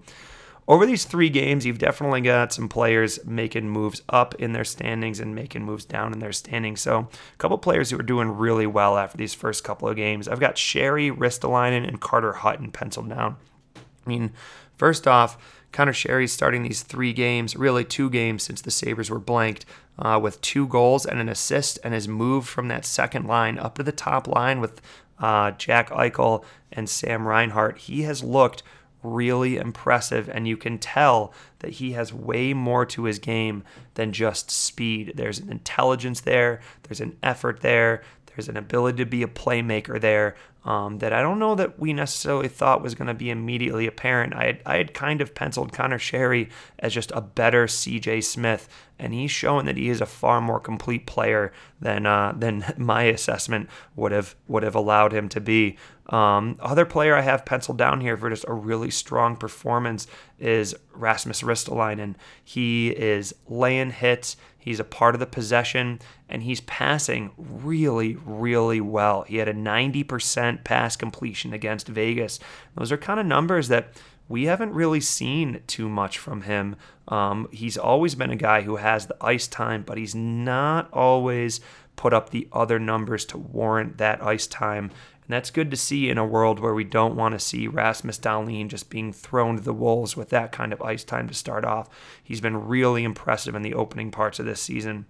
over 0.67 0.85
these 0.85 1.05
three 1.05 1.29
games, 1.29 1.65
you've 1.65 1.77
definitely 1.77 2.21
got 2.21 2.51
some 2.51 2.67
players 2.67 3.23
making 3.25 3.69
moves 3.69 4.01
up 4.09 4.35
in 4.35 4.51
their 4.51 4.65
standings 4.65 5.19
and 5.19 5.33
making 5.33 5.63
moves 5.63 5.85
down 5.85 6.11
in 6.11 6.19
their 6.19 6.33
standings. 6.33 6.81
So, 6.81 6.99
a 6.99 7.37
couple 7.37 7.57
players 7.57 7.89
who 7.89 7.99
are 7.99 8.03
doing 8.03 8.37
really 8.37 8.67
well 8.67 8.97
after 8.97 9.17
these 9.17 9.33
first 9.33 9.63
couple 9.63 9.87
of 9.87 9.95
games. 9.95 10.27
I've 10.27 10.41
got 10.41 10.55
Sheary, 10.55 11.15
Ristolainen, 11.15 11.87
and 11.87 12.01
Carter 12.01 12.33
Hutton 12.33 12.71
penciled 12.71 13.09
down. 13.09 13.37
I 13.75 14.09
mean, 14.09 14.33
first 14.75 15.07
off, 15.07 15.37
Conor 15.71 15.93
Sheary's 15.93 16.33
starting 16.33 16.63
these 16.63 16.81
three 16.81 17.13
games, 17.13 17.55
really 17.55 17.85
two 17.85 18.09
games 18.09 18.43
since 18.43 18.61
the 18.61 18.71
Sabres 18.71 19.09
were 19.09 19.19
blanked, 19.19 19.65
uh, 19.99 20.19
with 20.21 20.41
two 20.41 20.67
goals 20.67 21.05
and 21.05 21.19
an 21.19 21.29
assist, 21.29 21.79
and 21.83 21.93
has 21.93 22.07
moved 22.07 22.47
from 22.47 22.67
that 22.67 22.85
second 22.85 23.25
line 23.25 23.57
up 23.57 23.75
to 23.75 23.83
the 23.83 23.91
top 23.91 24.27
line 24.27 24.59
with 24.59 24.81
uh, 25.19 25.51
Jack 25.51 25.89
Eichel 25.91 26.43
and 26.71 26.89
Sam 26.89 27.27
Reinhart. 27.27 27.77
He 27.79 28.03
has 28.03 28.23
looked 28.23 28.63
really 29.03 29.57
impressive, 29.57 30.29
and 30.29 30.47
you 30.47 30.57
can 30.57 30.77
tell 30.77 31.33
that 31.59 31.73
he 31.73 31.93
has 31.93 32.13
way 32.13 32.53
more 32.53 32.85
to 32.85 33.03
his 33.03 33.19
game 33.19 33.63
than 33.93 34.11
just 34.11 34.51
speed. 34.51 35.13
There's 35.15 35.39
an 35.39 35.49
intelligence 35.49 36.21
there, 36.21 36.61
there's 36.83 37.01
an 37.01 37.17
effort 37.23 37.61
there, 37.61 38.03
there's 38.37 38.47
an 38.49 38.55
ability 38.55 38.99
to 38.99 39.05
be 39.05 39.23
a 39.23 39.27
playmaker 39.27 39.99
there 39.99 40.35
um, 40.63 40.99
that 40.99 41.11
I 41.11 41.23
don't 41.23 41.39
know 41.39 41.55
that 41.55 41.79
we 41.79 41.91
necessarily 41.91 42.47
thought 42.47 42.83
was 42.83 42.93
going 42.93 43.07
to 43.07 43.15
be 43.15 43.31
immediately 43.31 43.87
apparent. 43.87 44.35
I 44.35 44.45
had, 44.45 44.61
I 44.63 44.77
had 44.77 44.93
kind 44.93 45.21
of 45.21 45.33
penciled 45.33 45.73
Conor 45.73 45.97
Sheary 45.97 46.51
as 46.77 46.93
just 46.93 47.11
a 47.15 47.21
better 47.21 47.65
CJ 47.65 48.23
Smith, 48.23 48.69
and 48.99 49.11
he's 49.11 49.31
shown 49.31 49.65
that 49.65 49.75
he 49.75 49.89
is 49.89 50.01
a 50.01 50.05
far 50.05 50.39
more 50.39 50.59
complete 50.59 51.07
player 51.07 51.51
than 51.81 52.05
uh, 52.05 52.33
than 52.37 52.63
my 52.77 53.03
assessment 53.03 53.69
would 53.95 54.11
have 54.11 54.35
would 54.47 54.61
have 54.61 54.75
allowed 54.75 55.13
him 55.13 55.29
to 55.29 55.41
be. 55.41 55.75
Um, 56.09 56.57
other 56.59 56.85
player 56.85 57.15
I 57.15 57.21
have 57.21 57.43
penciled 57.43 57.77
down 57.77 58.01
here 58.01 58.15
for 58.15 58.29
just 58.29 58.45
a 58.47 58.53
really 58.53 58.91
strong 58.91 59.35
performance 59.35 60.05
is 60.37 60.75
Rasmus 60.93 61.41
Ristolainen. 61.41 62.15
He 62.43 62.89
is 62.89 63.33
laying 63.47 63.91
hits. 63.91 64.37
He's 64.67 64.81
a 64.81 64.83
part 64.83 65.15
of 65.15 65.19
the 65.19 65.25
possession 65.25 66.01
and 66.27 66.43
he's 66.43 66.59
passing 66.59 67.31
really, 67.37 68.17
really 68.25 68.81
well. 68.81 69.21
He 69.21 69.37
had 69.37 69.47
a 69.47 69.53
90% 69.53 70.65
pass 70.65 70.97
completion 70.97 71.53
against 71.53 71.87
Vegas. 71.87 72.37
Those 72.75 72.91
are 72.91 72.97
kind 72.97 73.17
of 73.17 73.25
numbers 73.25 73.69
that 73.69 73.93
we 74.27 74.43
haven't 74.43 74.73
really 74.73 74.99
seen 74.99 75.61
too 75.67 75.87
much 75.87 76.17
from 76.17 76.41
him. 76.41 76.75
Um, 77.07 77.47
he's 77.49 77.77
always 77.77 78.15
been 78.15 78.29
a 78.29 78.35
guy 78.35 78.63
who 78.63 78.75
has 78.75 79.05
the 79.05 79.15
ice 79.21 79.47
time, 79.47 79.83
but 79.83 79.97
he's 79.97 80.13
not 80.13 80.89
always 80.91 81.61
put 81.95 82.13
up 82.13 82.31
the 82.31 82.49
other 82.51 82.77
numbers 82.77 83.23
to 83.27 83.37
warrant 83.37 83.99
that 83.99 84.21
ice 84.21 84.47
time. 84.47 84.91
And 85.27 85.35
that's 85.35 85.49
good 85.49 85.69
to 85.71 85.77
see 85.77 86.09
in 86.09 86.17
a 86.17 86.25
world 86.25 86.59
where 86.59 86.73
we 86.73 86.85
don't 86.85 87.15
want 87.15 87.33
to 87.33 87.39
see 87.39 87.67
Rasmus 87.67 88.19
Dahlin 88.19 88.69
just 88.69 88.89
being 88.89 89.11
thrown 89.11 89.57
to 89.57 89.61
the 89.61 89.73
wolves 89.73 90.15
with 90.15 90.29
that 90.29 90.53
kind 90.53 90.71
of 90.71 90.81
ice 90.81 91.03
time 91.03 91.27
to 91.27 91.33
start 91.33 91.65
off. 91.65 91.89
He's 92.23 92.39
been 92.39 92.67
really 92.67 93.03
impressive 93.03 93.53
in 93.53 93.61
the 93.61 93.73
opening 93.73 94.09
parts 94.09 94.39
of 94.39 94.45
this 94.45 94.61
season. 94.61 95.05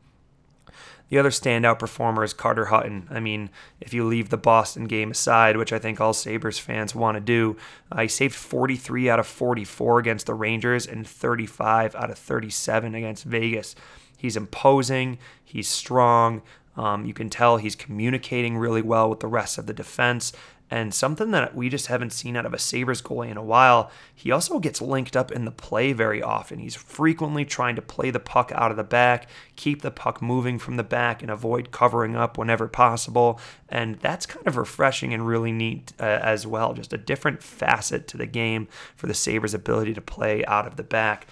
The 1.10 1.20
other 1.20 1.30
standout 1.30 1.80
performer 1.80 2.24
is 2.24 2.34
Carter 2.34 2.66
Hutton. 2.66 3.08
I 3.10 3.20
mean, 3.20 3.50
if 3.80 3.94
you 3.94 4.06
leave 4.06 4.30
the 4.30 4.38
Boston 4.38 4.86
game 4.86 5.12
aside, 5.12 5.56
which 5.56 5.72
I 5.72 5.80
think 5.80 6.02
all 6.02 6.14
Sabres 6.14 6.60
fans 6.60 6.96
want 6.96 7.16
to 7.16 7.22
do, 7.22 7.56
uh, 7.92 8.02
he 8.02 8.08
saved 8.08 8.36
43 8.36 9.10
out 9.10 9.20
of 9.20 9.28
44 9.28 10.00
against 10.00 10.26
the 10.26 10.34
Rangers 10.34 10.86
and 10.86 11.08
35 11.08 11.96
out 11.96 12.10
of 12.10 12.18
37 12.18 12.96
against 12.96 13.24
Vegas. 13.24 13.76
He's 14.18 14.36
imposing, 14.36 15.20
he's 15.44 15.68
strong, 15.68 16.42
um, 16.78 17.06
you 17.06 17.14
can 17.14 17.30
tell 17.30 17.58
he's 17.58 17.76
communicating 17.76 18.58
really 18.58 18.82
well 18.82 19.10
with 19.10 19.20
the 19.20 19.28
rest 19.28 19.58
of 19.58 19.66
the 19.66 19.74
defense. 19.74 20.32
And 20.70 20.94
something 20.94 21.32
that 21.32 21.56
we 21.56 21.70
just 21.70 21.88
haven't 21.88 22.12
seen 22.12 22.36
out 22.36 22.46
of 22.46 22.54
a 22.54 22.60
Sabres 22.60 23.02
goalie 23.02 23.30
in 23.30 23.38
a 23.38 23.44
while, 23.44 23.90
he 24.14 24.32
also 24.32 24.60
gets 24.60 24.82
linked 24.82 25.16
up 25.16 25.32
in 25.32 25.46
the 25.46 25.52
play 25.52 25.94
very 25.94 26.22
often. 26.22 26.60
He's 26.60 26.76
frequently 26.76 27.46
trying 27.46 27.78
to 27.78 27.82
play 27.82 28.12
the 28.12 28.20
puck 28.20 28.52
out 28.54 28.70
of 28.70 28.76
the 28.76 28.84
back, 28.84 29.30
keep 29.56 29.82
the 29.82 29.92
puck 29.92 30.22
moving 30.22 30.60
from 30.60 30.76
the 30.76 30.84
back, 30.84 31.22
and 31.22 31.32
avoid 31.32 31.72
covering 31.72 32.18
up 32.18 32.38
whenever 32.38 32.68
possible. 32.68 33.40
And 33.70 33.96
that's 34.00 34.26
kind 34.26 34.46
of 34.46 34.58
refreshing 34.58 35.14
and 35.14 35.26
really 35.26 35.54
neat 35.54 35.94
uh, 36.02 36.04
as 36.04 36.46
well. 36.46 36.74
Just 36.74 36.92
a 36.92 36.98
different 36.98 37.42
facet 37.42 38.06
to 38.10 38.18
the 38.18 38.28
game 38.28 38.68
for 38.94 39.08
the 39.08 39.14
Sabres' 39.14 39.54
ability 39.54 39.94
to 39.94 40.02
play 40.02 40.44
out 40.46 40.68
of 40.68 40.76
the 40.76 40.84
back. 40.84 41.28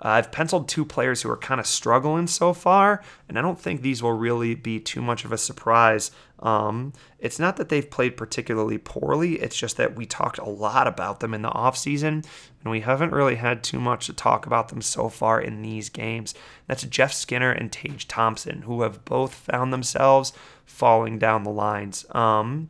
Uh, 0.00 0.08
I've 0.08 0.30
penciled 0.30 0.68
two 0.68 0.84
players 0.84 1.22
who 1.22 1.30
are 1.30 1.36
kind 1.36 1.60
of 1.60 1.66
struggling 1.66 2.26
so 2.26 2.52
far, 2.52 3.02
and 3.28 3.38
I 3.38 3.42
don't 3.42 3.60
think 3.60 3.82
these 3.82 4.02
will 4.02 4.12
really 4.12 4.54
be 4.54 4.78
too 4.78 5.02
much 5.02 5.24
of 5.24 5.32
a 5.32 5.38
surprise. 5.38 6.10
Um, 6.38 6.92
it's 7.18 7.40
not 7.40 7.56
that 7.56 7.68
they've 7.68 7.90
played 7.90 8.16
particularly 8.16 8.78
poorly, 8.78 9.40
it's 9.40 9.56
just 9.56 9.76
that 9.76 9.96
we 9.96 10.06
talked 10.06 10.38
a 10.38 10.48
lot 10.48 10.86
about 10.86 11.20
them 11.20 11.34
in 11.34 11.42
the 11.42 11.50
offseason, 11.50 12.24
and 12.62 12.70
we 12.70 12.80
haven't 12.80 13.12
really 13.12 13.36
had 13.36 13.64
too 13.64 13.80
much 13.80 14.06
to 14.06 14.12
talk 14.12 14.46
about 14.46 14.68
them 14.68 14.82
so 14.82 15.08
far 15.08 15.40
in 15.40 15.62
these 15.62 15.88
games. 15.88 16.34
That's 16.68 16.84
Jeff 16.84 17.12
Skinner 17.12 17.50
and 17.50 17.72
Tage 17.72 18.06
Thompson, 18.06 18.62
who 18.62 18.82
have 18.82 19.04
both 19.04 19.34
found 19.34 19.72
themselves 19.72 20.32
falling 20.64 21.18
down 21.18 21.42
the 21.42 21.50
lines. 21.50 22.06
Um, 22.12 22.68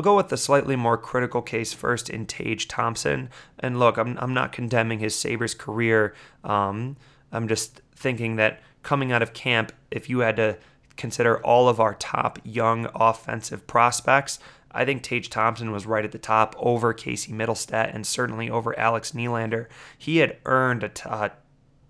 I'll 0.00 0.04
go 0.04 0.16
with 0.16 0.30
the 0.30 0.38
slightly 0.38 0.76
more 0.76 0.96
critical 0.96 1.42
case 1.42 1.74
first 1.74 2.08
in 2.08 2.24
Tage 2.24 2.68
Thompson. 2.68 3.28
And 3.58 3.78
look, 3.78 3.98
I'm, 3.98 4.16
I'm 4.18 4.32
not 4.32 4.50
condemning 4.50 4.98
his 4.98 5.14
Sabres 5.14 5.52
career. 5.52 6.14
Um, 6.42 6.96
I'm 7.30 7.46
just 7.48 7.82
thinking 7.94 8.36
that 8.36 8.60
coming 8.82 9.12
out 9.12 9.20
of 9.20 9.34
camp, 9.34 9.72
if 9.90 10.08
you 10.08 10.20
had 10.20 10.36
to 10.36 10.56
consider 10.96 11.38
all 11.44 11.68
of 11.68 11.80
our 11.80 11.92
top 11.92 12.38
young 12.44 12.88
offensive 12.94 13.66
prospects, 13.66 14.38
I 14.72 14.86
think 14.86 15.02
Tage 15.02 15.28
Thompson 15.28 15.70
was 15.70 15.84
right 15.84 16.06
at 16.06 16.12
the 16.12 16.18
top 16.18 16.56
over 16.58 16.94
Casey 16.94 17.32
Mittelstadt 17.32 17.94
and 17.94 18.06
certainly 18.06 18.48
over 18.48 18.78
Alex 18.78 19.12
Nylander. 19.12 19.66
He 19.98 20.16
had 20.16 20.38
earned 20.46 20.82
a, 20.82 20.88
t- 20.88 21.10
uh, 21.10 21.28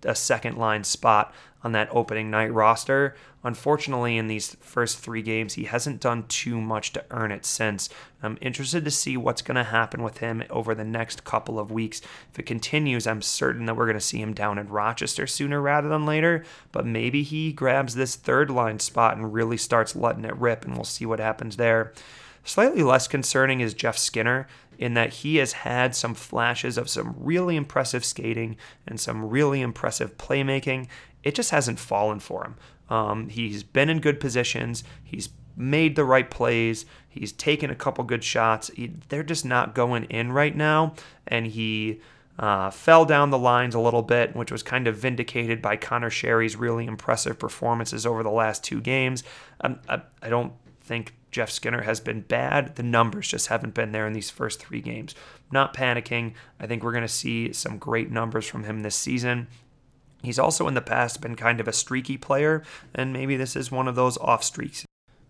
a 0.02 0.16
second 0.16 0.56
line 0.56 0.82
spot 0.82 1.32
on 1.62 1.70
that 1.72 1.88
opening 1.92 2.28
night 2.28 2.52
roster. 2.52 3.14
Unfortunately, 3.42 4.18
in 4.18 4.26
these 4.26 4.56
first 4.60 4.98
three 4.98 5.22
games, 5.22 5.54
he 5.54 5.64
hasn't 5.64 6.00
done 6.00 6.24
too 6.28 6.60
much 6.60 6.92
to 6.92 7.04
earn 7.10 7.32
it 7.32 7.46
since. 7.46 7.88
I'm 8.22 8.36
interested 8.42 8.84
to 8.84 8.90
see 8.90 9.16
what's 9.16 9.40
going 9.40 9.56
to 9.56 9.64
happen 9.64 10.02
with 10.02 10.18
him 10.18 10.42
over 10.50 10.74
the 10.74 10.84
next 10.84 11.24
couple 11.24 11.58
of 11.58 11.70
weeks. 11.70 12.02
If 12.32 12.38
it 12.38 12.46
continues, 12.46 13.06
I'm 13.06 13.22
certain 13.22 13.64
that 13.64 13.76
we're 13.76 13.86
going 13.86 13.94
to 13.94 14.00
see 14.00 14.20
him 14.20 14.34
down 14.34 14.58
in 14.58 14.68
Rochester 14.68 15.26
sooner 15.26 15.60
rather 15.60 15.88
than 15.88 16.04
later, 16.04 16.44
but 16.70 16.84
maybe 16.84 17.22
he 17.22 17.52
grabs 17.52 17.94
this 17.94 18.14
third 18.14 18.50
line 18.50 18.78
spot 18.78 19.16
and 19.16 19.32
really 19.32 19.56
starts 19.56 19.96
letting 19.96 20.26
it 20.26 20.36
rip, 20.36 20.66
and 20.66 20.74
we'll 20.74 20.84
see 20.84 21.06
what 21.06 21.18
happens 21.18 21.56
there. 21.56 21.94
Slightly 22.44 22.82
less 22.82 23.06
concerning 23.08 23.60
is 23.60 23.74
Jeff 23.74 23.96
Skinner 23.96 24.48
in 24.78 24.94
that 24.94 25.12
he 25.12 25.36
has 25.36 25.52
had 25.52 25.94
some 25.94 26.14
flashes 26.14 26.78
of 26.78 26.88
some 26.88 27.14
really 27.18 27.54
impressive 27.54 28.02
skating 28.02 28.56
and 28.86 28.98
some 28.98 29.28
really 29.28 29.60
impressive 29.60 30.16
playmaking. 30.16 30.88
It 31.22 31.34
just 31.34 31.50
hasn't 31.50 31.78
fallen 31.78 32.20
for 32.20 32.44
him. 32.44 32.56
Um, 32.88 33.28
he's 33.28 33.62
been 33.62 33.88
in 33.88 34.00
good 34.00 34.20
positions. 34.20 34.84
He's 35.04 35.30
made 35.56 35.96
the 35.96 36.04
right 36.04 36.30
plays. 36.30 36.86
He's 37.08 37.32
taken 37.32 37.70
a 37.70 37.74
couple 37.74 38.04
good 38.04 38.24
shots. 38.24 38.70
He, 38.74 38.92
they're 39.08 39.22
just 39.22 39.44
not 39.44 39.74
going 39.74 40.04
in 40.04 40.32
right 40.32 40.56
now. 40.56 40.94
And 41.26 41.46
he 41.46 42.00
uh, 42.38 42.70
fell 42.70 43.04
down 43.04 43.30
the 43.30 43.38
lines 43.38 43.74
a 43.74 43.80
little 43.80 44.02
bit, 44.02 44.34
which 44.34 44.50
was 44.50 44.62
kind 44.62 44.86
of 44.86 44.96
vindicated 44.96 45.60
by 45.60 45.76
Conor 45.76 46.10
Sheary's 46.10 46.56
really 46.56 46.86
impressive 46.86 47.38
performances 47.38 48.06
over 48.06 48.22
the 48.22 48.30
last 48.30 48.64
two 48.64 48.80
games. 48.80 49.22
Um, 49.60 49.78
I, 49.88 50.00
I 50.22 50.30
don't 50.30 50.54
think 50.80 51.14
Jeff 51.30 51.50
Skinner 51.50 51.82
has 51.82 52.00
been 52.00 52.22
bad. 52.22 52.76
The 52.76 52.82
numbers 52.82 53.28
just 53.28 53.48
haven't 53.48 53.74
been 53.74 53.92
there 53.92 54.06
in 54.06 54.12
these 54.12 54.30
first 54.30 54.58
three 54.58 54.80
games. 54.80 55.14
Not 55.52 55.74
panicking. 55.74 56.34
I 56.58 56.66
think 56.66 56.82
we're 56.82 56.92
going 56.92 57.02
to 57.02 57.08
see 57.08 57.52
some 57.52 57.78
great 57.78 58.10
numbers 58.10 58.46
from 58.46 58.64
him 58.64 58.80
this 58.80 58.96
season. 58.96 59.48
He's 60.22 60.38
also 60.38 60.68
in 60.68 60.74
the 60.74 60.80
past 60.80 61.20
been 61.20 61.36
kind 61.36 61.60
of 61.60 61.68
a 61.68 61.72
streaky 61.72 62.16
player, 62.16 62.62
and 62.94 63.12
maybe 63.12 63.36
this 63.36 63.56
is 63.56 63.70
one 63.70 63.88
of 63.88 63.94
those 63.94 64.18
off 64.18 64.44
streaks. 64.44 64.84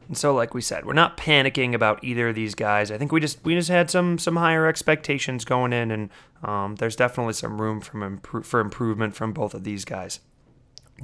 And 0.09 0.18
so, 0.18 0.35
like 0.35 0.55
we 0.55 0.61
said, 0.61 0.85
we're 0.85 0.92
not 0.92 1.16
panicking 1.16 1.72
about 1.72 2.03
either 2.03 2.31
of 2.31 2.35
these 2.35 2.57
guys. 2.57 2.90
I 2.90 2.98
think 2.98 3.12
we 3.12 3.20
just 3.20 3.44
we 3.44 3.55
just 3.55 3.68
had 3.68 3.90
some 3.90 4.18
some 4.18 4.35
higher 4.35 4.66
expectations 4.66 5.44
going 5.44 5.72
in, 5.72 5.92
and 5.92 6.11
um, 6.42 6.74
there's 6.76 6.96
definitely 6.96 7.35
some 7.35 7.61
room 7.61 7.81
for, 7.81 8.42
for 8.42 8.59
improvement 8.59 9.14
from 9.14 9.33
both 9.33 9.55
of 9.55 9.62
these 9.62 9.85
guys. 9.85 10.18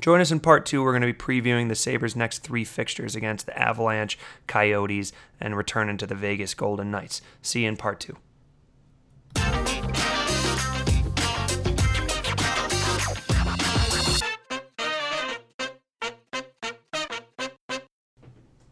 Join 0.01 0.21
us 0.21 0.33
in 0.33 0.41
part 0.41 0.67
two. 0.67 0.83
We're 0.83 0.93
going 0.99 1.03
to 1.03 1.07
be 1.07 1.41
previewing 1.41 1.69
the 1.69 1.75
Sabres' 1.77 2.17
next 2.17 2.41
three 2.41 2.65
fixtures 2.65 3.15
against 3.15 3.47
the 3.47 3.59
Avalanche, 3.59 4.19
Coyotes, 4.47 5.13
and 5.41 5.57
returning 5.57 5.97
to 5.99 6.07
the 6.07 6.15
Vegas 6.17 6.55
Golden 6.55 6.91
Knights. 6.91 7.23
See 7.43 7.63
you 7.63 7.69
in 7.69 7.77
part 7.77 8.01
two. 8.01 8.17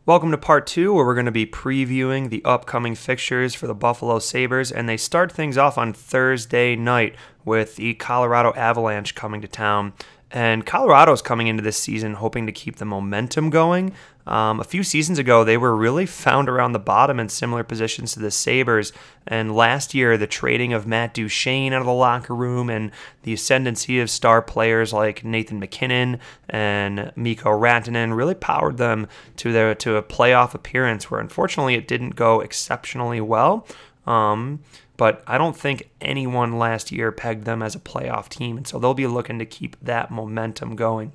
Welcome 0.06 0.32
to 0.32 0.36
part 0.36 0.66
two, 0.66 0.92
where 0.92 1.06
we're 1.06 1.14
going 1.14 1.24
to 1.24 1.32
be 1.32 1.46
previewing 1.46 2.28
the 2.28 2.44
upcoming 2.44 2.94
fixtures 2.94 3.54
for 3.54 3.66
the 3.66 3.74
Buffalo 3.74 4.18
Sabres, 4.18 4.70
and 4.70 4.86
they 4.86 4.98
start 4.98 5.32
things 5.32 5.56
off 5.56 5.78
on 5.78 5.94
Thursday 5.94 6.76
night 6.76 7.16
with 7.46 7.76
the 7.76 7.94
Colorado 7.94 8.52
Avalanche 8.52 9.14
coming 9.14 9.40
to 9.40 9.48
town. 9.48 9.94
And 10.30 10.66
Colorado's 10.66 11.22
coming 11.22 11.46
into 11.46 11.62
this 11.62 11.78
season 11.78 12.12
hoping 12.12 12.44
to 12.44 12.52
keep 12.52 12.76
the 12.76 12.84
momentum 12.84 13.48
going. 13.48 13.94
Um, 14.26 14.58
a 14.58 14.64
few 14.64 14.82
seasons 14.82 15.18
ago, 15.18 15.44
they 15.44 15.58
were 15.58 15.76
really 15.76 16.06
found 16.06 16.48
around 16.48 16.72
the 16.72 16.78
bottom 16.78 17.20
in 17.20 17.28
similar 17.28 17.62
positions 17.62 18.14
to 18.14 18.20
the 18.20 18.30
Sabres. 18.30 18.92
And 19.26 19.54
last 19.54 19.94
year, 19.94 20.16
the 20.16 20.26
trading 20.26 20.72
of 20.72 20.86
Matt 20.86 21.14
Duchene 21.14 21.72
out 21.72 21.80
of 21.80 21.86
the 21.86 21.92
locker 21.92 22.34
room 22.34 22.70
and 22.70 22.90
the 23.22 23.34
ascendancy 23.34 24.00
of 24.00 24.08
star 24.08 24.40
players 24.40 24.92
like 24.92 25.24
Nathan 25.24 25.58
MacKinnon 25.58 26.20
and 26.48 27.12
Mikko 27.16 27.50
Rantanen 27.50 28.16
really 28.16 28.34
powered 28.34 28.78
them 28.78 29.08
to 29.36 29.52
their 29.52 29.74
to 29.74 29.96
a 29.96 30.02
playoff 30.02 30.54
appearance 30.54 31.10
where 31.10 31.20
unfortunately 31.20 31.74
it 31.74 31.88
didn't 31.88 32.16
go 32.16 32.40
exceptionally 32.40 33.20
well. 33.20 33.66
Um, 34.06 34.60
but 34.96 35.22
I 35.26 35.38
don't 35.38 35.56
think 35.56 35.90
anyone 36.00 36.58
last 36.58 36.92
year 36.92 37.10
pegged 37.10 37.44
them 37.44 37.62
as 37.62 37.74
a 37.74 37.80
playoff 37.80 38.28
team. 38.28 38.56
And 38.56 38.66
so 38.66 38.78
they'll 38.78 38.94
be 38.94 39.06
looking 39.06 39.38
to 39.38 39.46
keep 39.46 39.76
that 39.80 40.10
momentum 40.10 40.76
going. 40.76 41.12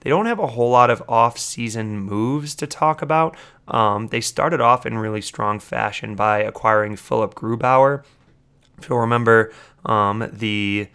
They 0.00 0.10
don't 0.10 0.26
have 0.26 0.38
a 0.38 0.46
whole 0.46 0.70
lot 0.70 0.90
of 0.90 1.02
off-season 1.08 1.98
moves 2.00 2.54
to 2.56 2.66
talk 2.66 3.02
about. 3.02 3.36
Um, 3.68 4.08
they 4.08 4.20
started 4.20 4.60
off 4.60 4.86
in 4.86 4.98
really 4.98 5.20
strong 5.20 5.60
fashion 5.60 6.14
by 6.14 6.38
acquiring 6.38 6.96
Philip 6.96 7.34
Grubauer. 7.34 8.04
If 8.78 8.88
you'll 8.88 8.98
remember, 8.98 9.52
um, 9.84 10.28
the 10.32 10.88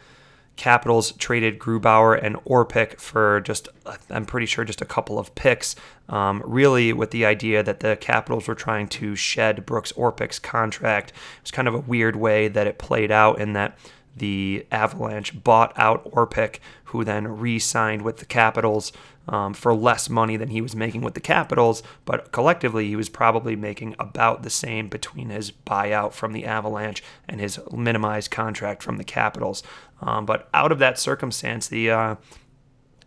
Capitals 0.56 1.12
traded 1.14 1.60
Grubauer 1.60 2.18
and 2.22 2.38
Orpik 2.46 3.00
for 3.00 3.42
just, 3.42 3.68
I'm 4.10 4.26
pretty 4.26 4.46
sure, 4.46 4.64
just 4.64 4.82
a 4.82 4.86
couple 4.86 5.20
of 5.20 5.36
picks, 5.36 5.76
um, 6.08 6.42
really 6.46 6.94
with 6.94 7.12
the 7.12 7.26
idea 7.26 7.62
that 7.62 7.82
the 7.82 7.98
Capitals 7.98 8.48
were 8.48 8.56
trying 8.56 8.88
to 8.88 9.16
shed 9.16 9.66
Brooks 9.66 9.92
Orpik's 9.92 10.40
contract. 10.40 11.12
It 11.12 11.44
was 11.44 11.52
kind 11.52 11.68
of 11.68 11.74
a 11.74 11.80
weird 11.80 12.16
way 12.16 12.48
that 12.48 12.68
it 12.68 12.78
played 12.78 13.12
out 13.12 13.40
in 13.40 13.54
that 13.54 13.78
the 14.16 14.66
Avalanche 14.72 15.44
bought 15.44 15.78
out 15.78 16.10
Orpik, 16.12 16.60
who 16.86 17.04
then 17.04 17.28
re 17.40 17.60
signed 17.60 18.02
with 18.04 18.18
the 18.18 18.26
Capitals 18.26 18.92
um, 19.28 19.54
for 19.54 19.74
less 19.74 20.10
money 20.10 20.38
than 20.38 20.50
he 20.50 20.62
was 20.62 20.76
making 20.76 21.02
with 21.02 21.14
the 21.14 21.20
Capitals, 21.20 21.84
but 22.06 22.32
collectively 22.32 22.88
he 22.88 22.96
was 22.96 23.10
probably 23.10 23.56
making 23.56 23.96
about 24.00 24.44
the 24.44 24.50
same 24.50 24.88
between 24.88 25.30
his 25.30 25.52
buyout 25.52 26.14
from 26.14 26.34
the 26.34 26.46
Avalanche 26.46 27.04
and 27.28 27.42
his 27.42 27.60
minimized 27.72 28.32
contract 28.32 28.84
from 28.84 28.98
the 28.98 29.04
Capitals. 29.04 29.64
Um, 30.02 30.26
but 30.26 30.48
out 30.54 30.72
of 30.72 30.80
that 30.80 31.00
circumstance, 31.00 31.68
the 31.68 31.90
uh, 31.90 32.16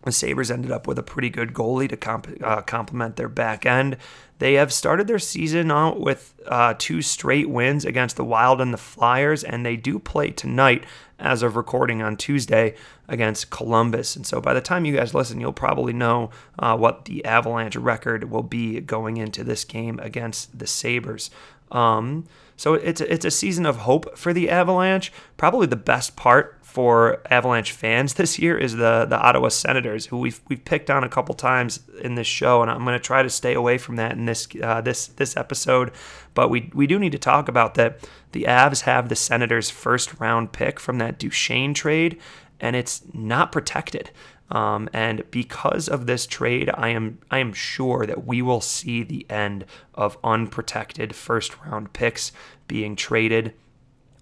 the 0.03 0.11
Sabres 0.11 0.49
ended 0.49 0.71
up 0.71 0.87
with 0.87 0.97
a 0.97 1.03
pretty 1.03 1.29
good 1.29 1.53
goalie 1.53 1.89
to 1.89 1.97
comp- 1.97 2.41
uh, 2.41 2.61
complement 2.61 3.17
their 3.17 3.27
back 3.27 3.65
end. 3.65 3.97
They 4.39 4.53
have 4.53 4.73
started 4.73 5.07
their 5.07 5.19
season 5.19 5.69
out 5.69 5.99
with 5.99 6.33
uh, 6.47 6.73
two 6.77 7.01
straight 7.01 7.49
wins 7.49 7.85
against 7.85 8.15
the 8.15 8.23
Wild 8.23 8.61
and 8.61 8.73
the 8.73 8.77
Flyers, 8.77 9.43
and 9.43 9.65
they 9.65 9.75
do 9.75 9.99
play 9.99 10.31
tonight 10.31 10.85
as 11.19 11.43
of 11.43 11.57
recording 11.57 12.01
on 12.01 12.15
Tuesday 12.15 12.75
against 13.09 13.49
Columbus. 13.49 14.15
And 14.15 14.25
so 14.25 14.39
by 14.39 14.53
the 14.53 14.61
time 14.61 14.85
you 14.85 14.95
guys 14.95 15.13
listen, 15.13 15.41
you'll 15.41 15.51
probably 15.51 15.91
know 15.91 16.29
uh, 16.57 16.77
what 16.77 17.05
the 17.05 17.25
Avalanche 17.25 17.75
record 17.75 18.31
will 18.31 18.43
be 18.43 18.79
going 18.79 19.17
into 19.17 19.43
this 19.43 19.65
game 19.65 19.99
against 19.99 20.57
the 20.57 20.67
Sabres. 20.67 21.29
Um, 21.71 22.25
so 22.55 22.73
it's 22.73 22.99
it's 22.99 23.23
a 23.23 23.31
season 23.31 23.65
of 23.65 23.77
hope 23.77 24.17
for 24.17 24.33
the 24.33 24.49
Avalanche. 24.49 25.13
Probably 25.37 25.65
the 25.65 25.77
best 25.77 26.17
part 26.17 26.57
for 26.61 27.21
Avalanche 27.31 27.71
fans 27.71 28.13
this 28.15 28.37
year 28.37 28.57
is 28.57 28.75
the 28.75 29.05
the 29.09 29.17
Ottawa 29.17 29.47
Senators, 29.47 30.07
who 30.07 30.17
we've 30.17 30.41
we've 30.49 30.65
picked 30.65 30.89
on 30.89 31.03
a 31.03 31.09
couple 31.09 31.33
times 31.35 31.79
in 32.01 32.15
this 32.15 32.27
show, 32.27 32.61
and 32.61 32.69
I'm 32.69 32.83
going 32.83 32.97
to 32.97 32.99
try 32.99 33.23
to 33.23 33.29
stay 33.29 33.53
away 33.53 33.77
from 33.77 33.95
that 33.95 34.11
in 34.11 34.25
this 34.25 34.47
uh, 34.61 34.81
this 34.81 35.07
this 35.07 35.37
episode. 35.37 35.91
But 36.33 36.49
we 36.49 36.69
we 36.73 36.85
do 36.85 36.99
need 36.99 37.13
to 37.13 37.17
talk 37.17 37.47
about 37.47 37.75
that. 37.75 38.07
The 38.33 38.43
Avs 38.43 38.81
have 38.81 39.09
the 39.09 39.15
Senators' 39.15 39.69
first 39.69 40.19
round 40.19 40.51
pick 40.51 40.79
from 40.79 40.97
that 40.97 41.17
Duchene 41.17 41.73
trade, 41.73 42.19
and 42.59 42.75
it's 42.75 43.01
not 43.13 43.51
protected. 43.51 44.11
Um, 44.51 44.89
and 44.93 45.29
because 45.29 45.87
of 45.87 46.07
this 46.07 46.25
trade, 46.25 46.71
I 46.73 46.89
am 46.89 47.19
I 47.29 47.37
am 47.37 47.53
sure 47.53 48.05
that 48.05 48.25
we 48.25 48.41
will 48.41 48.61
see 48.61 49.03
the 49.03 49.25
end 49.29 49.65
of 49.93 50.17
unprotected 50.23 51.15
first 51.15 51.59
round 51.65 51.93
picks 51.93 52.31
being 52.67 52.95
traded 52.95 53.53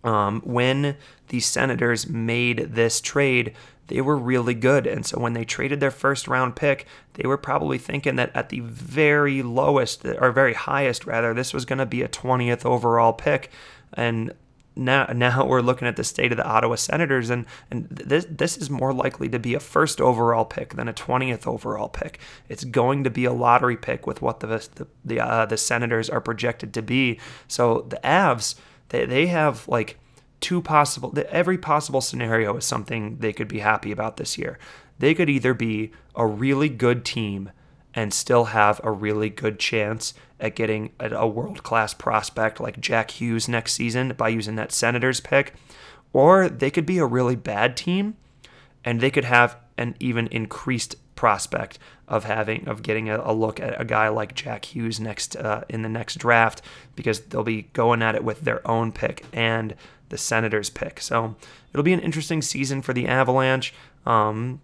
um, 0.07 0.41
when 0.45 0.95
the 1.27 1.39
Senators 1.39 2.07
made 2.07 2.75
this 2.75 3.01
trade, 3.01 3.53
they 3.87 4.01
were 4.01 4.17
really 4.17 4.53
good. 4.53 4.87
And 4.87 5.05
so 5.05 5.19
when 5.19 5.33
they 5.33 5.45
traded 5.45 5.79
their 5.79 5.91
first 5.91 6.27
round 6.27 6.55
pick, 6.55 6.85
they 7.13 7.27
were 7.27 7.37
probably 7.37 7.77
thinking 7.77 8.15
that 8.15 8.31
at 8.33 8.49
the 8.49 8.61
very 8.61 9.41
lowest, 9.41 10.05
or 10.05 10.31
very 10.31 10.53
highest 10.53 11.05
rather, 11.05 11.33
this 11.33 11.53
was 11.53 11.65
going 11.65 11.79
to 11.79 11.85
be 11.85 12.01
a 12.01 12.07
20th 12.07 12.65
overall 12.65 13.13
pick. 13.13 13.51
And 13.93 14.33
now, 14.77 15.05
now 15.05 15.45
we're 15.45 15.61
looking 15.61 15.87
at 15.87 15.95
the 15.95 16.03
state 16.03 16.31
of 16.31 16.37
the 16.37 16.45
Ottawa 16.45 16.75
Senators, 16.75 17.29
and, 17.29 17.45
and 17.71 17.89
this, 17.89 18.25
this 18.29 18.57
is 18.57 18.69
more 18.69 18.93
likely 18.93 19.27
to 19.29 19.39
be 19.39 19.53
a 19.53 19.59
first 19.59 19.99
overall 19.99 20.45
pick 20.45 20.75
than 20.75 20.87
a 20.87 20.93
20th 20.93 21.47
overall 21.47 21.89
pick. 21.89 22.19
It's 22.47 22.63
going 22.63 23.03
to 23.03 23.09
be 23.09 23.25
a 23.25 23.33
lottery 23.33 23.77
pick 23.77 24.07
with 24.07 24.21
what 24.21 24.39
the, 24.39 24.47
the, 24.47 24.87
the, 25.03 25.19
uh, 25.19 25.45
the 25.45 25.57
Senators 25.57 26.09
are 26.09 26.21
projected 26.21 26.73
to 26.75 26.81
be. 26.81 27.19
So 27.47 27.85
the 27.89 27.99
Avs 28.03 28.55
they, 28.89 29.05
they 29.05 29.27
have 29.27 29.67
like 29.67 29.97
two 30.39 30.61
possible, 30.61 31.13
every 31.29 31.57
possible 31.57 32.01
scenario 32.01 32.55
is 32.57 32.65
something 32.65 33.17
they 33.17 33.33
could 33.33 33.47
be 33.47 33.59
happy 33.59 33.91
about 33.91 34.17
this 34.17 34.37
year. 34.37 34.57
They 34.99 35.13
could 35.13 35.29
either 35.29 35.53
be 35.53 35.91
a 36.15 36.25
really 36.25 36.69
good 36.69 37.05
team 37.05 37.51
and 37.93 38.13
still 38.13 38.45
have 38.45 38.79
a 38.83 38.91
really 38.91 39.29
good 39.29 39.59
chance 39.59 40.13
at 40.39 40.55
getting 40.55 40.91
a, 40.99 41.27
world 41.27 41.63
class 41.63 41.93
prospect 41.93 42.59
like 42.59 42.79
Jack 42.79 43.11
Hughes 43.11 43.47
next 43.47 43.73
season 43.73 44.13
by 44.17 44.29
using 44.29 44.55
that 44.55 44.71
Senators 44.71 45.19
pick, 45.19 45.53
or 46.13 46.47
they 46.47 46.69
could 46.69 46.85
be 46.85 46.99
a 46.99 47.05
really 47.05 47.35
bad 47.35 47.75
team 47.75 48.15
and 48.85 49.01
they 49.01 49.11
could 49.11 49.25
have 49.25 49.57
an 49.77 49.95
even 49.99 50.27
increased 50.27 50.95
prospect 51.15 51.79
of 52.07 52.23
having 52.23 52.67
of 52.67 52.83
getting 52.83 53.09
a, 53.09 53.19
a 53.23 53.33
look 53.33 53.59
at 53.59 53.79
a 53.81 53.83
guy 53.83 54.07
like 54.07 54.35
Jack 54.35 54.65
Hughes 54.65 54.99
next 54.99 55.35
uh, 55.35 55.63
in 55.67 55.81
the 55.81 55.89
next 55.89 56.15
draft 56.15 56.61
because 56.95 57.19
they'll 57.21 57.43
be 57.43 57.63
going 57.73 58.01
at 58.01 58.15
it 58.15 58.23
with 58.23 58.41
their 58.41 58.65
own 58.67 58.91
pick 58.91 59.25
and 59.33 59.75
the 60.09 60.17
Senators 60.17 60.69
pick. 60.69 61.01
So 61.01 61.35
it'll 61.73 61.83
be 61.83 61.93
an 61.93 61.99
interesting 61.99 62.41
season 62.41 62.81
for 62.81 62.93
the 62.93 63.07
Avalanche. 63.07 63.73
Um, 64.05 64.61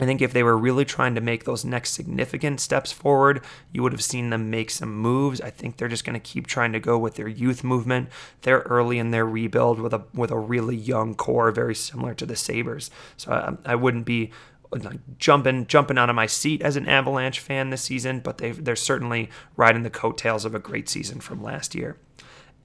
I 0.00 0.04
think 0.04 0.22
if 0.22 0.32
they 0.32 0.42
were 0.42 0.56
really 0.56 0.84
trying 0.84 1.14
to 1.16 1.20
make 1.20 1.44
those 1.44 1.64
next 1.64 1.92
significant 1.92 2.60
steps 2.60 2.92
forward, 2.92 3.44
you 3.72 3.82
would 3.82 3.92
have 3.92 4.02
seen 4.02 4.30
them 4.30 4.50
make 4.50 4.70
some 4.70 4.94
moves. 4.94 5.40
I 5.40 5.50
think 5.50 5.76
they're 5.76 5.88
just 5.88 6.04
going 6.04 6.14
to 6.14 6.20
keep 6.20 6.46
trying 6.46 6.72
to 6.72 6.80
go 6.80 6.96
with 6.98 7.16
their 7.16 7.28
youth 7.28 7.64
movement. 7.64 8.08
They're 8.42 8.60
early 8.60 8.98
in 8.98 9.10
their 9.10 9.26
rebuild 9.26 9.80
with 9.80 9.92
a 9.92 10.04
with 10.14 10.30
a 10.30 10.38
really 10.38 10.76
young 10.76 11.14
core, 11.14 11.50
very 11.50 11.74
similar 11.74 12.14
to 12.14 12.26
the 12.26 12.36
Sabres. 12.36 12.90
So 13.16 13.32
I, 13.32 13.72
I 13.72 13.74
wouldn't 13.74 14.04
be 14.04 14.30
uh, 14.72 14.78
like 14.82 15.00
jumping 15.18 15.66
jumping 15.66 15.98
out 15.98 16.10
of 16.10 16.16
my 16.16 16.26
seat 16.26 16.62
as 16.62 16.76
an 16.76 16.88
Avalanche 16.88 17.40
fan 17.40 17.70
this 17.70 17.82
season, 17.82 18.20
but 18.20 18.38
they 18.38 18.52
they're 18.52 18.76
certainly 18.76 19.30
riding 19.56 19.82
the 19.82 19.90
coattails 19.90 20.44
of 20.44 20.54
a 20.54 20.60
great 20.60 20.88
season 20.88 21.20
from 21.20 21.42
last 21.42 21.74
year. 21.74 21.96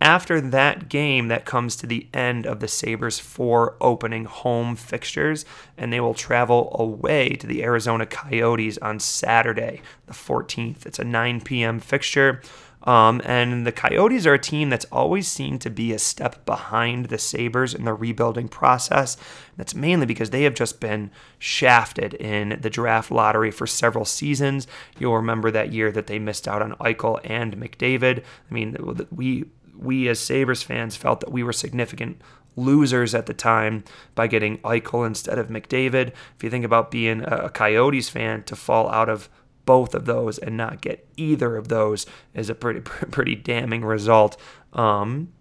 After 0.03 0.41
that 0.41 0.89
game, 0.89 1.29
that 1.29 1.45
comes 1.45 1.77
to 1.77 1.87
the 1.87 2.07
end 2.13 2.45
of 2.45 2.59
the 2.59 2.67
Sabres' 2.67 3.19
four 3.19 3.77
opening 3.79 4.25
home 4.25 4.75
fixtures, 4.75 5.45
and 5.77 5.93
they 5.93 6.01
will 6.01 6.13
travel 6.13 6.75
away 6.77 7.29
to 7.37 7.47
the 7.47 7.63
Arizona 7.63 8.05
Coyotes 8.05 8.77
on 8.79 8.99
Saturday, 8.99 9.81
the 10.07 10.11
14th. 10.11 10.85
It's 10.85 10.99
a 10.99 11.05
9 11.05 11.39
p.m. 11.39 11.79
fixture. 11.79 12.41
Um, 12.83 13.21
and 13.23 13.65
the 13.65 13.71
Coyotes 13.71 14.27
are 14.27 14.33
a 14.33 14.39
team 14.39 14.69
that's 14.69 14.83
always 14.91 15.25
seemed 15.29 15.61
to 15.61 15.69
be 15.69 15.93
a 15.93 15.99
step 15.99 16.45
behind 16.45 17.05
the 17.05 17.17
Sabres 17.17 17.73
in 17.73 17.85
the 17.85 17.93
rebuilding 17.93 18.49
process. 18.49 19.15
That's 19.55 19.73
mainly 19.73 20.05
because 20.05 20.31
they 20.31 20.43
have 20.43 20.53
just 20.53 20.81
been 20.81 21.11
shafted 21.39 22.13
in 22.15 22.59
the 22.59 22.69
draft 22.69 23.09
lottery 23.09 23.51
for 23.51 23.65
several 23.65 24.03
seasons. 24.03 24.67
You'll 24.99 25.15
remember 25.15 25.49
that 25.51 25.71
year 25.71 25.93
that 25.93 26.07
they 26.07 26.19
missed 26.19 26.45
out 26.45 26.61
on 26.61 26.73
Eichel 26.73 27.21
and 27.23 27.55
McDavid. 27.55 28.19
I 28.19 28.53
mean, 28.53 28.75
we 29.09 29.45
we 29.77 30.07
as 30.07 30.19
Sabres 30.19 30.63
fans 30.63 30.95
felt 30.95 31.19
that 31.21 31.31
we 31.31 31.43
were 31.43 31.53
significant 31.53 32.21
losers 32.55 33.15
at 33.15 33.25
the 33.25 33.33
time 33.33 33.83
by 34.15 34.27
getting 34.27 34.59
Eichel 34.59 35.07
instead 35.07 35.39
of 35.39 35.47
McDavid. 35.47 36.09
If 36.35 36.43
you 36.43 36.49
think 36.49 36.65
about 36.65 36.91
being 36.91 37.21
a 37.21 37.49
Coyotes 37.49 38.09
fan, 38.09 38.43
to 38.43 38.55
fall 38.55 38.89
out 38.89 39.09
of 39.09 39.29
both 39.65 39.95
of 39.95 40.05
those 40.05 40.37
and 40.37 40.57
not 40.57 40.81
get 40.81 41.07
either 41.15 41.55
of 41.55 41.69
those 41.69 42.05
is 42.33 42.49
a 42.49 42.55
pretty 42.55 42.81
pretty 43.11 43.35
damning 43.35 43.83
result. 43.83 44.37
Um, 44.73 45.33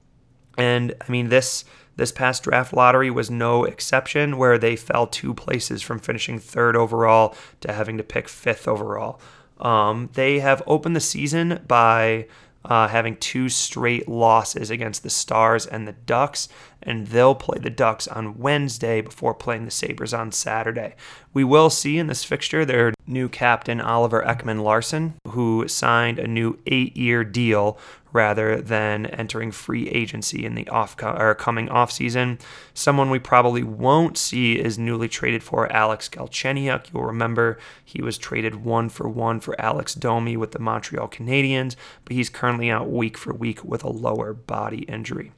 and 0.57 0.95
I 1.07 1.11
mean 1.11 1.29
this 1.29 1.65
this 1.97 2.13
past 2.13 2.45
draft 2.45 2.73
lottery 2.73 3.11
was 3.11 3.31
no 3.31 3.65
exception, 3.65 4.39
where 4.39 4.57
they 4.57 4.77
fell 4.77 5.07
two 5.07 5.35
places 5.35 5.83
from 5.83 5.99
finishing 5.99 6.39
third 6.39 6.75
overall 6.75 7.35
to 7.61 7.73
having 7.73 7.99
to 7.99 8.03
pick 8.03 8.29
fifth 8.29 8.67
overall. 8.67 9.21
Um, 9.61 10.09
they 10.15 10.41
have 10.41 10.63
opened 10.67 10.97
the 10.97 11.01
season 11.01 11.61
by 11.69 12.27
uh, 12.65 12.89
having 12.89 13.17
two 13.17 13.49
straight 13.49 14.09
losses 14.09 14.71
against 14.71 15.03
the 15.03 15.11
Stars 15.11 15.67
and 15.67 15.87
the 15.87 15.93
Ducks, 15.93 16.49
and 16.83 17.09
they'll 17.09 17.35
play 17.35 17.59
the 17.59 17.71
Ducks 17.71 18.09
on 18.09 18.39
Wednesday 18.39 19.01
before 19.01 19.35
playing 19.35 19.65
the 19.65 19.71
Sabres 19.71 20.15
on 20.15 20.33
Saturday. 20.33 20.95
We 21.35 21.45
will 21.45 21.71
see 21.71 21.99
in 21.99 22.07
this 22.07 22.25
fixture 22.25 22.65
their 22.65 22.93
new 23.07 23.29
captain, 23.29 23.81
Oliver 23.81 24.23
Ekman 24.23 24.63
Larsson, 24.63 25.15
who 25.29 25.67
signed 25.69 26.19
a 26.19 26.27
new 26.27 26.59
eight 26.67 26.97
year 26.97 27.25
deal 27.25 27.79
rather 28.13 28.61
than 28.61 29.07
entering 29.07 29.51
free 29.51 29.89
agency 29.89 30.45
in 30.45 30.55
the 30.55 30.69
off 30.69 30.97
or 31.03 31.35
coming 31.35 31.69
off 31.69 31.91
season. 31.91 32.39
Someone 32.75 33.11
we 33.11 33.19
probably 33.19 33.63
won't 33.63 34.19
see 34.19 34.59
is 34.59 34.79
newly 34.79 35.09
traded 35.09 35.43
for 35.43 35.73
Alex 35.73 36.09
Galchenyuk. 36.09 36.93
You'll 36.93 37.05
remember 37.05 37.59
he 37.85 38.03
was 38.03 38.19
traded 38.19 38.65
one 38.65 38.89
for 38.89 39.09
one 39.09 39.41
for 39.41 39.59
Alex 39.61 39.95
Domi 39.95 40.37
with 40.37 40.53
the 40.53 40.59
Montreal 40.59 41.09
Canadiens, 41.09 41.77
but 42.05 42.15
he's 42.15 42.29
currently 42.29 42.71
out 42.71 42.91
week 42.91 43.17
for 43.17 43.33
week 43.33 43.65
with 43.65 43.83
a 43.83 43.91
lower 43.91 44.35
body 44.35 44.83
injury. 44.83 45.33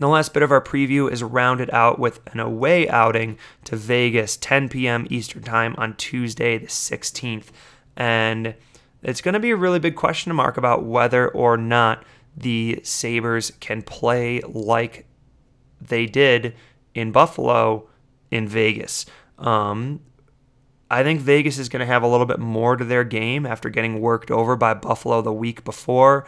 The 0.00 0.08
last 0.08 0.32
bit 0.32 0.42
of 0.42 0.50
our 0.50 0.62
preview 0.62 1.12
is 1.12 1.22
rounded 1.22 1.68
out 1.74 1.98
with 1.98 2.20
an 2.32 2.40
away 2.40 2.88
outing 2.88 3.36
to 3.64 3.76
Vegas, 3.76 4.38
10 4.38 4.70
p.m. 4.70 5.06
Eastern 5.10 5.42
Time 5.42 5.74
on 5.76 5.94
Tuesday, 5.94 6.56
the 6.56 6.68
16th. 6.68 7.48
And 7.98 8.54
it's 9.02 9.20
going 9.20 9.34
to 9.34 9.40
be 9.40 9.50
a 9.50 9.56
really 9.56 9.78
big 9.78 9.96
question 9.96 10.34
mark 10.34 10.56
about 10.56 10.86
whether 10.86 11.28
or 11.28 11.58
not 11.58 12.02
the 12.34 12.80
Sabres 12.82 13.52
can 13.60 13.82
play 13.82 14.40
like 14.40 15.04
they 15.82 16.06
did 16.06 16.54
in 16.94 17.12
Buffalo 17.12 17.86
in 18.30 18.48
Vegas. 18.48 19.04
Um, 19.36 20.00
I 20.90 21.02
think 21.02 21.20
Vegas 21.20 21.58
is 21.58 21.68
going 21.68 21.80
to 21.80 21.86
have 21.86 22.02
a 22.02 22.08
little 22.08 22.24
bit 22.24 22.38
more 22.38 22.74
to 22.76 22.86
their 22.86 23.04
game 23.04 23.44
after 23.44 23.68
getting 23.68 24.00
worked 24.00 24.30
over 24.30 24.56
by 24.56 24.72
Buffalo 24.72 25.20
the 25.20 25.30
week 25.30 25.62
before. 25.62 26.24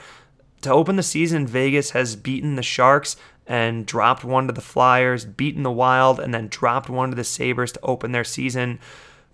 To 0.60 0.70
open 0.70 0.96
the 0.96 1.02
season, 1.02 1.46
Vegas 1.46 1.90
has 1.90 2.16
beaten 2.16 2.56
the 2.56 2.62
Sharks 2.62 3.16
and 3.46 3.86
dropped 3.86 4.24
one 4.24 4.46
to 4.46 4.52
the 4.52 4.60
Flyers, 4.60 5.24
beaten 5.24 5.62
the 5.62 5.70
Wild, 5.70 6.20
and 6.20 6.32
then 6.32 6.48
dropped 6.48 6.88
one 6.88 7.10
to 7.10 7.16
the 7.16 7.24
Sabres 7.24 7.72
to 7.72 7.80
open 7.82 8.12
their 8.12 8.24
season. 8.24 8.78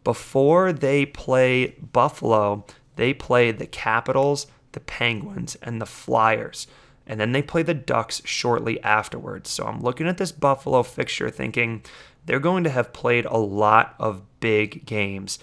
Before 0.04 0.72
they 0.72 1.04
play 1.04 1.76
Buffalo, 1.92 2.64
they 2.96 3.12
play 3.12 3.50
the 3.52 3.66
Capitals, 3.66 4.46
the 4.72 4.80
Penguins, 4.80 5.56
and 5.62 5.80
the 5.80 5.86
Flyers. 5.86 6.66
And 7.06 7.18
then 7.18 7.32
they 7.32 7.42
play 7.42 7.62
the 7.62 7.74
Ducks 7.74 8.20
shortly 8.24 8.82
afterwards. 8.82 9.50
So 9.50 9.64
I'm 9.64 9.80
looking 9.80 10.06
at 10.06 10.18
this 10.18 10.32
Buffalo 10.32 10.82
fixture 10.82 11.30
thinking 11.30 11.82
they're 12.26 12.38
going 12.38 12.64
to 12.64 12.70
have 12.70 12.92
played 12.92 13.24
a 13.24 13.38
lot 13.38 13.94
of 13.98 14.22
big 14.40 14.84
games. 14.84 15.38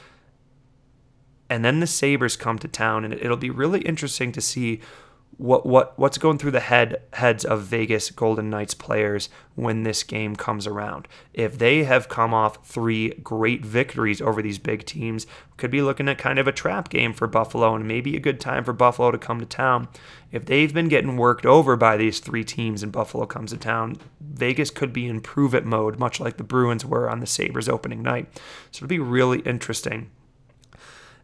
And 1.50 1.66
then 1.66 1.80
the 1.80 1.88
Sabres 1.88 2.36
come 2.36 2.60
to 2.60 2.68
town, 2.68 3.06
and 3.06 3.14
it'll 3.14 3.38
be 3.38 3.50
really 3.50 3.82
interesting 3.82 4.32
to 4.32 4.42
see 4.42 4.82
what 5.38 5.66
what 5.66 5.98
what's 6.00 6.18
going 6.18 6.38
through 6.38 6.52
the 6.52 6.60
head 6.60 7.02
heads 7.14 7.44
of 7.44 7.64
Vegas 7.64 8.10
Golden 8.12 8.50
Knights 8.50 8.74
players 8.74 9.30
when 9.56 9.84
this 9.84 10.04
game 10.04 10.36
comes 10.36 10.66
around. 10.66 11.08
If 11.34 11.58
they 11.58 11.84
have 11.84 12.10
come 12.10 12.34
off 12.34 12.66
three 12.66 13.10
great 13.16 13.66
victories 13.66 14.22
over 14.22 14.42
these 14.42 14.60
big 14.60 14.86
teams, 14.86 15.28
could 15.58 15.72
be 15.72 15.82
looking 15.82 16.08
at 16.08 16.18
kind 16.18 16.40
of 16.40 16.48
a 16.48 16.52
trap 16.52 16.90
game 16.90 17.14
for 17.14 17.28
Buffalo 17.28 17.76
and 17.76 17.88
maybe 17.88 18.16
a 18.16 18.20
good 18.22 18.40
time 18.40 18.64
for 18.64 18.74
Buffalo 18.74 19.12
to 19.12 19.18
come 19.18 19.40
to 19.40 19.46
town. 19.46 19.88
If 20.32 20.46
they've 20.46 20.74
been 20.74 20.90
getting 20.90 21.18
worked 21.18 21.46
over 21.46 21.76
by 21.76 21.98
these 21.98 22.20
three 22.20 22.44
teams 22.44 22.84
and 22.84 22.92
Buffalo 22.92 23.26
comes 23.26 23.52
to 23.52 23.58
town, 23.58 23.98
Vegas 24.22 24.70
could 24.70 24.94
be 24.94 25.08
in 25.08 25.22
prove 25.22 25.56
it 25.56 25.66
mode, 25.66 26.00
much 26.00 26.20
like 26.20 26.38
the 26.38 26.44
Bruins 26.44 26.86
were 26.86 27.10
on 27.10 27.20
the 27.20 27.28
Sabres 27.28 27.70
opening 27.70 28.02
night. 28.02 28.28
So 28.72 28.80
it'll 28.80 28.90
be 28.90 29.00
really 29.00 29.40
interesting 29.40 30.12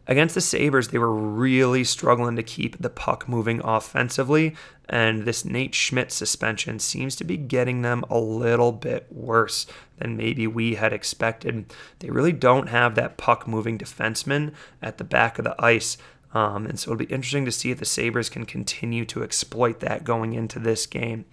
Against 0.08 0.34
the 0.34 0.40
Sabres, 0.40 0.88
they 0.88 0.98
were 0.98 1.14
really 1.14 1.84
struggling 1.84 2.34
to 2.34 2.42
keep 2.42 2.76
the 2.78 2.90
puck 2.90 3.28
moving 3.28 3.60
offensively, 3.62 4.56
and 4.88 5.24
this 5.24 5.44
Nate 5.44 5.76
Schmidt 5.76 6.10
suspension 6.10 6.80
seems 6.80 7.14
to 7.16 7.24
be 7.24 7.36
getting 7.36 7.82
them 7.82 8.04
a 8.10 8.18
little 8.18 8.72
bit 8.72 9.06
worse 9.10 9.66
than 9.98 10.16
maybe 10.16 10.46
we 10.48 10.74
had 10.74 10.92
expected. 10.92 11.72
They 12.00 12.10
really 12.10 12.32
don't 12.32 12.68
have 12.68 12.96
that 12.96 13.16
puck 13.16 13.46
moving 13.46 13.78
defenseman 13.78 14.52
at 14.82 14.98
the 14.98 15.04
back 15.04 15.38
of 15.38 15.44
the 15.44 15.54
ice. 15.58 15.96
Um, 16.34 16.66
and 16.66 16.80
so 16.80 16.90
it'll 16.90 16.98
be 16.98 17.12
interesting 17.12 17.44
to 17.44 17.52
see 17.52 17.70
if 17.70 17.78
the 17.78 17.84
Sabres 17.84 18.28
can 18.28 18.44
continue 18.44 19.04
to 19.04 19.22
exploit 19.22 19.80
that 19.80 20.02
going 20.02 20.32
into 20.32 20.58
this 20.58 20.86
game. 20.86 21.26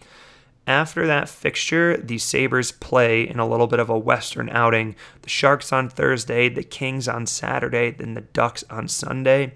After 0.69 1.07
that 1.07 1.27
fixture, 1.27 1.97
the 1.97 2.19
Sabres 2.19 2.71
play 2.71 3.27
in 3.27 3.39
a 3.39 3.47
little 3.47 3.65
bit 3.65 3.79
of 3.79 3.89
a 3.89 3.97
Western 3.97 4.51
outing. 4.51 4.95
The 5.23 5.29
Sharks 5.29 5.73
on 5.73 5.89
Thursday, 5.89 6.47
the 6.47 6.61
Kings 6.61 7.07
on 7.07 7.25
Saturday, 7.25 7.89
then 7.89 8.13
the 8.13 8.21
Ducks 8.21 8.63
on 8.69 8.87
Sunday. 8.87 9.55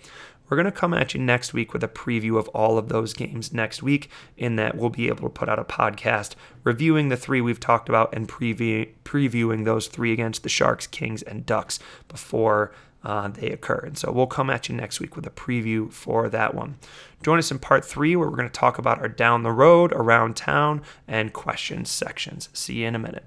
We're 0.49 0.57
going 0.57 0.65
to 0.65 0.71
come 0.71 0.91
at 0.91 1.13
you 1.13 1.19
next 1.19 1.53
week 1.53 1.71
with 1.71 1.83
a 1.83 1.87
preview 1.87 2.39
of 2.39 2.47
all 2.47 2.79
of 2.79 2.89
those 2.89 3.13
games 3.13 3.53
next 3.53 3.83
week, 3.83 4.09
in 4.37 4.55
that 4.55 4.75
we'll 4.75 4.89
be 4.89 5.07
able 5.07 5.21
to 5.21 5.29
put 5.29 5.49
out 5.49 5.59
a 5.59 5.63
podcast 5.63 6.33
reviewing 6.63 7.09
the 7.09 7.17
three 7.17 7.41
we've 7.41 7.59
talked 7.59 7.89
about 7.89 8.11
and 8.15 8.27
preview, 8.27 8.89
previewing 9.05 9.65
those 9.65 9.85
three 9.85 10.13
against 10.13 10.41
the 10.41 10.49
Sharks, 10.49 10.87
Kings, 10.87 11.21
and 11.21 11.45
Ducks 11.45 11.77
before 12.07 12.73
uh, 13.03 13.27
they 13.27 13.49
occur. 13.49 13.83
And 13.85 13.97
so 13.97 14.11
we'll 14.11 14.27
come 14.27 14.49
at 14.49 14.69
you 14.69 14.75
next 14.75 14.99
week 14.99 15.15
with 15.15 15.25
a 15.25 15.31
preview 15.31 15.91
for 15.91 16.29
that 16.29 16.53
one. 16.55 16.77
Join 17.21 17.39
us 17.39 17.51
in 17.51 17.59
part 17.59 17.85
three, 17.85 18.15
where 18.15 18.29
we're 18.29 18.35
going 18.35 18.49
to 18.49 18.59
talk 18.59 18.77
about 18.77 18.99
our 18.99 19.09
down 19.09 19.43
the 19.43 19.51
road, 19.51 19.91
around 19.93 20.35
town, 20.35 20.81
and 21.07 21.33
questions 21.33 21.89
sections. 21.89 22.49
See 22.53 22.81
you 22.81 22.87
in 22.87 22.95
a 22.95 22.99
minute. 22.99 23.25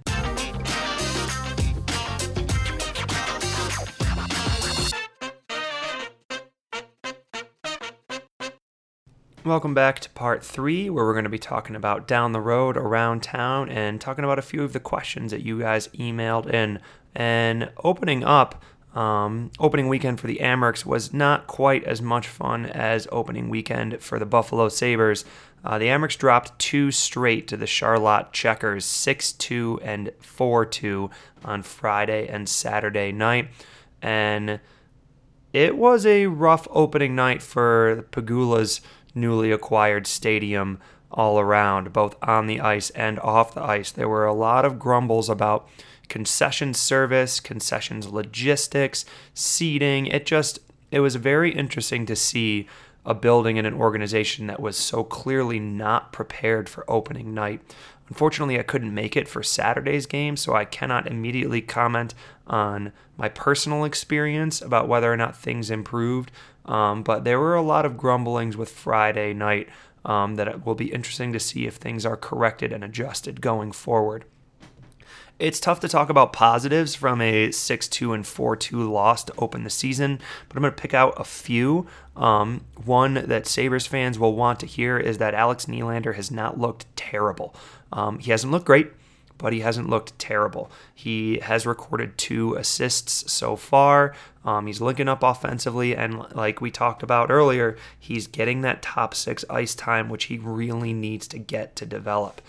Welcome 9.46 9.74
back 9.74 10.00
to 10.00 10.10
part 10.10 10.44
three, 10.44 10.90
where 10.90 11.04
we're 11.04 11.12
going 11.12 11.22
to 11.22 11.30
be 11.30 11.38
talking 11.38 11.76
about 11.76 12.08
down 12.08 12.32
the 12.32 12.40
road, 12.40 12.76
around 12.76 13.22
town, 13.22 13.68
and 13.68 14.00
talking 14.00 14.24
about 14.24 14.40
a 14.40 14.42
few 14.42 14.64
of 14.64 14.72
the 14.72 14.80
questions 14.80 15.30
that 15.30 15.42
you 15.42 15.60
guys 15.60 15.86
emailed 15.88 16.52
in. 16.52 16.80
And 17.14 17.70
opening 17.84 18.24
up 18.24 18.62
Um, 18.96 19.50
opening 19.60 19.88
weekend 19.88 20.18
for 20.18 20.26
the 20.26 20.38
Amerks 20.40 20.86
was 20.86 21.12
not 21.12 21.46
quite 21.46 21.84
as 21.84 22.00
much 22.00 22.26
fun 22.26 22.64
as 22.64 23.06
opening 23.12 23.50
weekend 23.50 24.00
for 24.00 24.18
the 24.18 24.24
Buffalo 24.24 24.70
Sabres. 24.70 25.26
Uh, 25.62 25.76
the 25.76 25.88
Amerks 25.88 26.16
dropped 26.16 26.58
two 26.58 26.90
straight 26.90 27.46
to 27.48 27.58
the 27.58 27.66
Charlotte 27.66 28.32
Checkers, 28.32 28.86
6 28.86 29.32
2 29.32 29.80
and 29.82 30.12
4 30.20 30.64
2 30.64 31.10
on 31.44 31.62
Friday 31.62 32.26
and 32.26 32.48
Saturday 32.48 33.12
night. 33.12 33.50
And 34.00 34.60
it 35.52 35.76
was 35.76 36.06
a 36.06 36.26
rough 36.28 36.66
opening 36.70 37.14
night 37.14 37.42
for 37.42 38.06
Pegula's 38.12 38.80
newly 39.14 39.52
acquired 39.52 40.06
stadium 40.06 40.80
all 41.10 41.38
around, 41.38 41.92
both 41.92 42.16
on 42.22 42.46
the 42.46 42.60
ice 42.60 42.88
and 42.90 43.18
off 43.20 43.54
the 43.54 43.62
ice. 43.62 43.90
There 43.90 44.08
were 44.08 44.26
a 44.26 44.32
lot 44.32 44.64
of 44.64 44.78
grumbles 44.78 45.28
about 45.28 45.68
concession 46.08 46.74
service, 46.74 47.40
concessions 47.40 48.08
logistics, 48.08 49.04
seating. 49.34 50.06
It 50.06 50.26
just 50.26 50.58
it 50.90 51.00
was 51.00 51.16
very 51.16 51.52
interesting 51.52 52.06
to 52.06 52.16
see 52.16 52.68
a 53.04 53.14
building 53.14 53.56
and 53.58 53.66
an 53.66 53.74
organization 53.74 54.46
that 54.48 54.60
was 54.60 54.76
so 54.76 55.04
clearly 55.04 55.60
not 55.60 56.12
prepared 56.12 56.68
for 56.68 56.88
opening 56.90 57.32
night. 57.32 57.60
Unfortunately, 58.08 58.58
I 58.58 58.62
couldn't 58.62 58.94
make 58.94 59.16
it 59.16 59.28
for 59.28 59.42
Saturday's 59.42 60.06
game, 60.06 60.36
so 60.36 60.54
I 60.54 60.64
cannot 60.64 61.06
immediately 61.06 61.60
comment 61.60 62.14
on 62.46 62.92
my 63.16 63.28
personal 63.28 63.84
experience 63.84 64.60
about 64.60 64.88
whether 64.88 65.12
or 65.12 65.16
not 65.16 65.36
things 65.36 65.70
improved. 65.70 66.30
Um, 66.66 67.02
but 67.02 67.24
there 67.24 67.40
were 67.40 67.54
a 67.54 67.62
lot 67.62 67.84
of 67.84 67.96
grumblings 67.96 68.56
with 68.56 68.70
Friday 68.70 69.32
night 69.32 69.68
um, 70.04 70.36
that 70.36 70.48
it 70.48 70.64
will 70.64 70.74
be 70.74 70.92
interesting 70.92 71.32
to 71.32 71.40
see 71.40 71.66
if 71.66 71.76
things 71.76 72.06
are 72.06 72.16
corrected 72.16 72.72
and 72.72 72.84
adjusted 72.84 73.40
going 73.40 73.72
forward. 73.72 74.24
It's 75.38 75.60
tough 75.60 75.80
to 75.80 75.88
talk 75.88 76.08
about 76.08 76.32
positives 76.32 76.94
from 76.94 77.20
a 77.20 77.50
6 77.50 77.88
2 77.88 78.14
and 78.14 78.26
4 78.26 78.56
2 78.56 78.90
loss 78.90 79.22
to 79.24 79.34
open 79.36 79.64
the 79.64 79.70
season, 79.70 80.18
but 80.48 80.56
I'm 80.56 80.62
going 80.62 80.72
to 80.72 80.80
pick 80.80 80.94
out 80.94 81.12
a 81.18 81.24
few. 81.24 81.86
Um, 82.16 82.64
one 82.86 83.14
that 83.14 83.46
Sabres 83.46 83.86
fans 83.86 84.18
will 84.18 84.34
want 84.34 84.60
to 84.60 84.66
hear 84.66 84.98
is 84.98 85.18
that 85.18 85.34
Alex 85.34 85.66
Nylander 85.66 86.14
has 86.14 86.30
not 86.30 86.58
looked 86.58 86.86
terrible. 86.96 87.54
Um, 87.92 88.18
he 88.18 88.30
hasn't 88.30 88.50
looked 88.50 88.64
great, 88.64 88.92
but 89.36 89.52
he 89.52 89.60
hasn't 89.60 89.90
looked 89.90 90.18
terrible. 90.18 90.70
He 90.94 91.38
has 91.40 91.66
recorded 91.66 92.16
two 92.16 92.54
assists 92.54 93.30
so 93.30 93.56
far. 93.56 94.14
Um, 94.42 94.66
he's 94.66 94.80
linking 94.80 95.08
up 95.08 95.22
offensively, 95.22 95.94
and 95.94 96.34
like 96.34 96.62
we 96.62 96.70
talked 96.70 97.02
about 97.02 97.30
earlier, 97.30 97.76
he's 98.00 98.26
getting 98.26 98.62
that 98.62 98.80
top 98.80 99.14
six 99.14 99.44
ice 99.50 99.74
time, 99.74 100.08
which 100.08 100.24
he 100.24 100.38
really 100.38 100.94
needs 100.94 101.28
to 101.28 101.38
get 101.38 101.76
to 101.76 101.84
develop. 101.84 102.40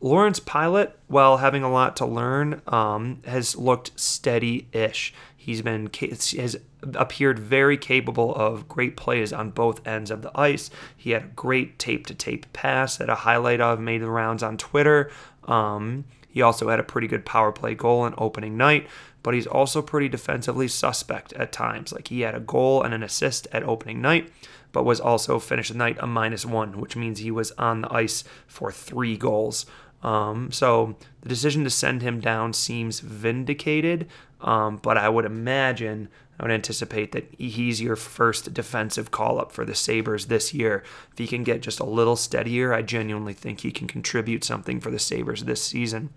Lawrence 0.00 0.38
Pilut, 0.40 0.92
while 1.08 1.38
having 1.38 1.62
a 1.62 1.70
lot 1.70 1.96
to 1.96 2.06
learn, 2.06 2.62
um, 2.68 3.20
has 3.26 3.56
looked 3.56 3.98
steady-ish. 3.98 5.12
He's 5.36 5.62
been 5.62 5.90
has 5.92 6.56
appeared 6.94 7.38
very 7.38 7.76
capable 7.76 8.34
of 8.34 8.68
great 8.68 8.96
plays 8.96 9.32
on 9.32 9.50
both 9.50 9.84
ends 9.86 10.10
of 10.10 10.22
the 10.22 10.30
ice. 10.38 10.70
He 10.96 11.10
had 11.10 11.22
a 11.22 11.28
great 11.28 11.78
tape-to-tape 11.78 12.52
pass 12.52 12.98
that 12.98 13.08
a 13.08 13.16
highlight 13.16 13.60
of 13.60 13.80
made 13.80 14.02
the 14.02 14.10
rounds 14.10 14.42
on 14.42 14.56
Twitter. 14.56 15.10
Um, 15.44 16.04
he 16.28 16.42
also 16.42 16.68
had 16.68 16.78
a 16.78 16.84
pretty 16.84 17.08
good 17.08 17.24
power 17.24 17.50
play 17.50 17.74
goal 17.74 18.02
on 18.02 18.14
opening 18.18 18.56
night, 18.56 18.86
but 19.22 19.34
he's 19.34 19.46
also 19.46 19.82
pretty 19.82 20.08
defensively 20.08 20.68
suspect 20.68 21.32
at 21.32 21.50
times. 21.50 21.92
Like 21.92 22.08
he 22.08 22.20
had 22.20 22.34
a 22.34 22.40
goal 22.40 22.82
and 22.82 22.94
an 22.94 23.02
assist 23.02 23.48
at 23.50 23.64
opening 23.64 24.00
night, 24.00 24.30
but 24.70 24.84
was 24.84 25.00
also 25.00 25.38
finished 25.38 25.72
the 25.72 25.78
night 25.78 25.96
a 25.98 26.06
minus 26.06 26.44
one, 26.44 26.78
which 26.78 26.94
means 26.94 27.18
he 27.18 27.30
was 27.30 27.50
on 27.52 27.80
the 27.80 27.92
ice 27.92 28.22
for 28.46 28.70
three 28.70 29.16
goals. 29.16 29.66
Um, 30.02 30.52
so 30.52 30.96
the 31.22 31.28
decision 31.28 31.64
to 31.64 31.70
send 31.70 32.02
him 32.02 32.20
down 32.20 32.52
seems 32.52 33.00
vindicated, 33.00 34.08
um, 34.40 34.76
but 34.76 34.96
I 34.96 35.08
would 35.08 35.24
imagine, 35.24 36.08
I 36.38 36.44
would 36.44 36.52
anticipate 36.52 37.12
that 37.12 37.28
he's 37.36 37.80
your 37.82 37.96
first 37.96 38.54
defensive 38.54 39.10
call 39.10 39.40
up 39.40 39.50
for 39.50 39.64
the 39.64 39.74
Sabres 39.74 40.26
this 40.26 40.54
year. 40.54 40.84
If 41.12 41.18
he 41.18 41.26
can 41.26 41.42
get 41.42 41.62
just 41.62 41.80
a 41.80 41.84
little 41.84 42.16
steadier, 42.16 42.72
I 42.72 42.82
genuinely 42.82 43.34
think 43.34 43.60
he 43.60 43.72
can 43.72 43.88
contribute 43.88 44.44
something 44.44 44.80
for 44.80 44.90
the 44.90 45.00
Sabres 45.00 45.44
this 45.44 45.62
season. 45.64 46.10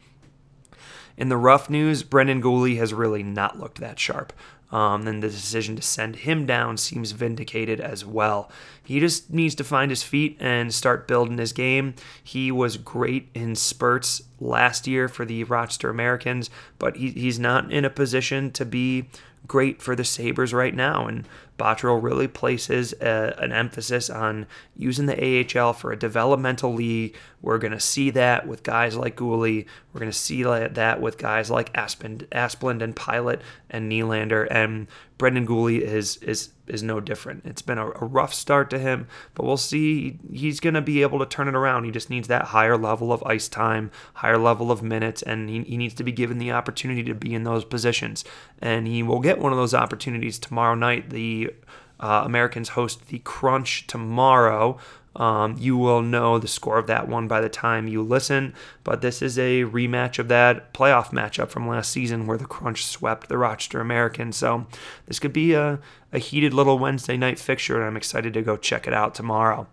In 1.17 1.29
the 1.29 1.37
rough 1.37 1.69
news, 1.69 2.03
Brendan 2.03 2.41
Guhle 2.41 2.77
has 2.77 2.93
really 2.93 3.23
not 3.23 3.59
looked 3.59 3.79
that 3.79 3.99
sharp. 3.99 4.31
Um, 4.71 5.03
then 5.03 5.19
the 5.19 5.29
decision 5.29 5.75
to 5.75 5.81
send 5.81 6.17
him 6.17 6.45
down 6.45 6.77
seems 6.77 7.11
vindicated 7.11 7.81
as 7.81 8.05
well. 8.05 8.49
He 8.83 8.99
just 8.99 9.31
needs 9.31 9.53
to 9.55 9.63
find 9.63 9.91
his 9.91 10.03
feet 10.03 10.37
and 10.39 10.73
start 10.73 11.07
building 11.07 11.37
his 11.37 11.53
game. 11.53 11.93
He 12.23 12.51
was 12.51 12.77
great 12.77 13.29
in 13.33 13.55
spurts 13.55 14.21
last 14.39 14.87
year 14.87 15.07
for 15.07 15.25
the 15.25 15.43
Rochester 15.43 15.89
Americans, 15.89 16.49
but 16.79 16.95
he, 16.95 17.09
he's 17.11 17.39
not 17.39 17.71
in 17.71 17.85
a 17.85 17.89
position 17.89 18.51
to 18.51 18.65
be 18.65 19.09
great 19.47 19.81
for 19.81 19.95
the 19.95 20.05
Sabres 20.05 20.53
right 20.53 20.73
now. 20.73 21.07
And 21.07 21.27
Botterill 21.61 22.01
really 22.01 22.27
places 22.27 22.93
a, 23.01 23.35
an 23.37 23.51
emphasis 23.51 24.09
on 24.09 24.47
using 24.75 25.05
the 25.05 25.59
AHL 25.59 25.73
for 25.73 25.91
a 25.91 25.99
developmental 25.99 26.73
league. 26.73 27.15
We're 27.41 27.59
going 27.59 27.73
to 27.73 27.79
see 27.79 28.09
that 28.11 28.47
with 28.47 28.63
guys 28.63 28.95
like 28.95 29.15
Guhle. 29.15 29.65
We're 29.93 29.99
going 29.99 30.11
to 30.11 30.17
see 30.17 30.41
that 30.43 31.01
with 31.01 31.19
guys 31.19 31.51
like 31.51 31.69
Aspen, 31.75 32.27
Asplund 32.31 32.81
and 32.81 32.95
Pilut 32.95 33.41
and 33.69 33.91
Nylander. 33.91 34.47
And 34.49 34.87
Brendan 35.21 35.45
Guhle 35.45 35.79
is 35.79 36.17
is 36.17 36.49
is 36.65 36.81
no 36.81 36.99
different. 36.99 37.45
It's 37.45 37.61
been 37.61 37.77
a, 37.77 37.87
a 37.89 38.05
rough 38.05 38.33
start 38.33 38.71
to 38.71 38.79
him, 38.79 39.07
but 39.35 39.45
we'll 39.45 39.55
see. 39.55 40.17
He's 40.33 40.59
going 40.59 40.73
to 40.73 40.81
be 40.81 41.03
able 41.03 41.19
to 41.19 41.27
turn 41.27 41.47
it 41.47 41.53
around. 41.53 41.83
He 41.83 41.91
just 41.91 42.09
needs 42.09 42.27
that 42.29 42.45
higher 42.45 42.75
level 42.75 43.13
of 43.13 43.21
ice 43.23 43.47
time, 43.47 43.91
higher 44.15 44.39
level 44.39 44.71
of 44.71 44.81
minutes, 44.81 45.21
and 45.21 45.47
he, 45.47 45.61
he 45.61 45.77
needs 45.77 45.93
to 45.93 46.03
be 46.03 46.11
given 46.11 46.39
the 46.39 46.51
opportunity 46.51 47.03
to 47.03 47.13
be 47.13 47.35
in 47.35 47.43
those 47.43 47.63
positions. 47.63 48.25
And 48.63 48.87
he 48.87 49.03
will 49.03 49.19
get 49.19 49.37
one 49.37 49.51
of 49.51 49.59
those 49.59 49.75
opportunities 49.75 50.39
tomorrow 50.39 50.73
night. 50.73 51.11
The 51.11 51.50
uh, 51.99 52.23
Americans 52.25 52.69
host 52.69 53.07
the 53.07 53.19
Crunch 53.19 53.87
tomorrow. 53.87 54.77
Um, 55.13 55.57
you 55.59 55.75
will 55.75 56.01
know 56.01 56.39
the 56.39 56.47
score 56.47 56.77
of 56.77 56.87
that 56.87 57.09
one 57.09 57.27
by 57.27 57.41
the 57.41 57.49
time 57.49 57.87
you 57.87 58.01
listen, 58.01 58.53
but 58.85 59.01
this 59.01 59.21
is 59.21 59.37
a 59.37 59.63
rematch 59.63 60.19
of 60.19 60.29
that 60.29 60.73
playoff 60.73 61.09
matchup 61.09 61.49
from 61.49 61.67
last 61.67 61.91
season 61.91 62.25
where 62.25 62.37
the 62.37 62.45
Crunch 62.45 62.85
swept 62.85 63.27
the 63.27 63.37
Rochester 63.37 63.81
Americans. 63.81 64.37
So 64.37 64.67
this 65.07 65.19
could 65.19 65.33
be 65.33 65.53
a, 65.53 65.79
a 66.13 66.19
heated 66.19 66.53
little 66.53 66.79
Wednesday 66.79 67.17
night 67.17 67.39
fixture, 67.39 67.75
and 67.75 67.85
I'm 67.85 67.97
excited 67.97 68.33
to 68.33 68.41
go 68.41 68.55
check 68.55 68.87
it 68.87 68.93
out 68.93 69.13
tomorrow. 69.13 69.67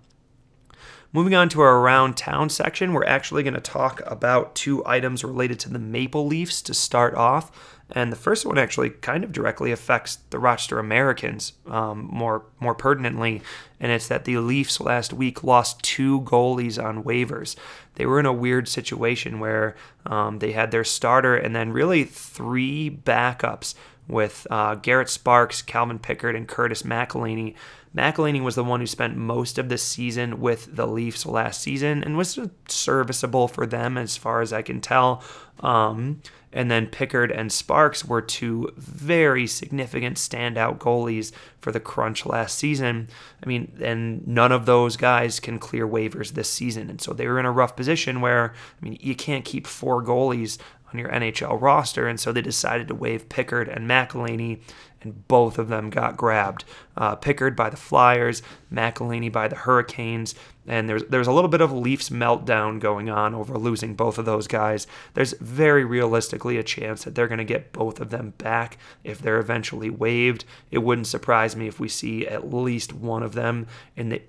Moving 1.10 1.34
on 1.34 1.48
to 1.50 1.62
our 1.62 1.78
around 1.78 2.18
town 2.18 2.50
section, 2.50 2.92
we're 2.92 3.04
actually 3.04 3.42
going 3.42 3.54
to 3.54 3.60
talk 3.60 4.02
about 4.04 4.54
two 4.54 4.84
items 4.84 5.24
related 5.24 5.58
to 5.60 5.70
the 5.70 5.78
Maple 5.78 6.26
Leafs 6.26 6.60
to 6.62 6.74
start 6.74 7.14
off. 7.14 7.78
And 7.90 8.12
the 8.12 8.16
first 8.16 8.44
one 8.44 8.58
actually 8.58 8.90
kind 8.90 9.24
of 9.24 9.32
directly 9.32 9.72
affects 9.72 10.16
the 10.28 10.38
Rochester 10.38 10.78
Americans 10.78 11.54
um, 11.66 12.06
more 12.12 12.44
more 12.60 12.74
pertinently, 12.74 13.40
and 13.80 13.90
it's 13.90 14.08
that 14.08 14.26
the 14.26 14.36
Leafs 14.36 14.78
last 14.78 15.14
week 15.14 15.42
lost 15.42 15.82
two 15.82 16.20
goalies 16.20 16.82
on 16.82 17.02
waivers. 17.02 17.56
They 17.94 18.04
were 18.04 18.20
in 18.20 18.26
a 18.26 18.32
weird 18.32 18.68
situation 18.68 19.40
where 19.40 19.74
um, 20.04 20.40
they 20.40 20.52
had 20.52 20.70
their 20.70 20.84
starter 20.84 21.34
and 21.34 21.56
then 21.56 21.72
really 21.72 22.04
three 22.04 22.90
backups 22.90 23.74
with 24.06 24.46
uh, 24.50 24.74
Garrett 24.74 25.08
Sparks, 25.08 25.62
Calvin 25.62 25.98
Pickard, 25.98 26.36
and 26.36 26.46
Curtis 26.46 26.82
McElhinney. 26.82 27.54
McElhinney 27.96 28.42
was 28.42 28.54
the 28.54 28.64
one 28.64 28.80
who 28.80 28.86
spent 28.86 29.16
most 29.16 29.58
of 29.58 29.68
the 29.68 29.78
season 29.78 30.40
with 30.40 30.74
the 30.74 30.86
Leafs 30.86 31.26
last 31.26 31.60
season 31.60 32.04
and 32.04 32.16
was 32.16 32.38
serviceable 32.68 33.48
for 33.48 33.66
them 33.66 33.96
as 33.96 34.16
far 34.16 34.40
as 34.40 34.52
I 34.52 34.62
can 34.62 34.80
tell. 34.80 35.22
Um, 35.60 36.22
and 36.52 36.70
then 36.70 36.86
Pickard 36.86 37.30
and 37.30 37.52
Sparks 37.52 38.04
were 38.04 38.22
two 38.22 38.72
very 38.76 39.46
significant 39.46 40.16
standout 40.16 40.78
goalies 40.78 41.32
for 41.60 41.72
the 41.72 41.80
Crunch 41.80 42.24
last 42.24 42.58
season. 42.58 43.08
I 43.42 43.46
mean, 43.46 43.76
and 43.82 44.26
none 44.26 44.52
of 44.52 44.64
those 44.64 44.96
guys 44.96 45.40
can 45.40 45.58
clear 45.58 45.86
waivers 45.86 46.32
this 46.32 46.48
season. 46.48 46.88
And 46.88 47.00
so 47.00 47.12
they 47.12 47.26
were 47.26 47.38
in 47.38 47.44
a 47.44 47.52
rough 47.52 47.76
position 47.76 48.20
where, 48.22 48.54
I 48.80 48.84
mean, 48.84 48.96
you 49.00 49.14
can't 49.14 49.44
keep 49.44 49.66
four 49.66 50.02
goalies 50.02 50.58
on 50.92 50.98
your 50.98 51.08
NHL 51.10 51.60
roster. 51.60 52.08
And 52.08 52.18
so 52.18 52.32
they 52.32 52.42
decided 52.42 52.88
to 52.88 52.94
waive 52.94 53.28
Pickard 53.28 53.68
and 53.68 53.88
McElhinney 53.88 54.60
and 55.00 55.28
both 55.28 55.58
of 55.58 55.68
them 55.68 55.90
got 55.90 56.16
grabbed. 56.16 56.64
Uh, 56.96 57.14
Pickard 57.14 57.54
by 57.54 57.70
the 57.70 57.76
Flyers, 57.76 58.42
McElhinney 58.72 59.30
by 59.30 59.48
the 59.48 59.56
Hurricanes, 59.56 60.34
and 60.66 60.88
there's 60.88 61.04
there's 61.04 61.26
a 61.26 61.32
little 61.32 61.48
bit 61.48 61.60
of 61.60 61.72
Leafs 61.72 62.10
meltdown 62.10 62.80
going 62.80 63.08
on 63.08 63.34
over 63.34 63.56
losing 63.56 63.94
both 63.94 64.18
of 64.18 64.24
those 64.24 64.46
guys. 64.46 64.86
There's 65.14 65.32
very 65.34 65.84
realistically 65.84 66.58
a 66.58 66.62
chance 66.62 67.04
that 67.04 67.14
they're 67.14 67.28
going 67.28 67.38
to 67.38 67.44
get 67.44 67.72
both 67.72 68.00
of 68.00 68.10
them 68.10 68.34
back 68.38 68.78
if 69.04 69.22
they're 69.22 69.38
eventually 69.38 69.90
waived. 69.90 70.44
It 70.70 70.78
wouldn't 70.78 71.06
surprise 71.06 71.56
me 71.56 71.68
if 71.68 71.80
we 71.80 71.88
see 71.88 72.26
at 72.26 72.52
least 72.52 72.92
one 72.92 73.22
of 73.22 73.34
them 73.34 73.66
in 73.96 74.08
the 74.08 74.22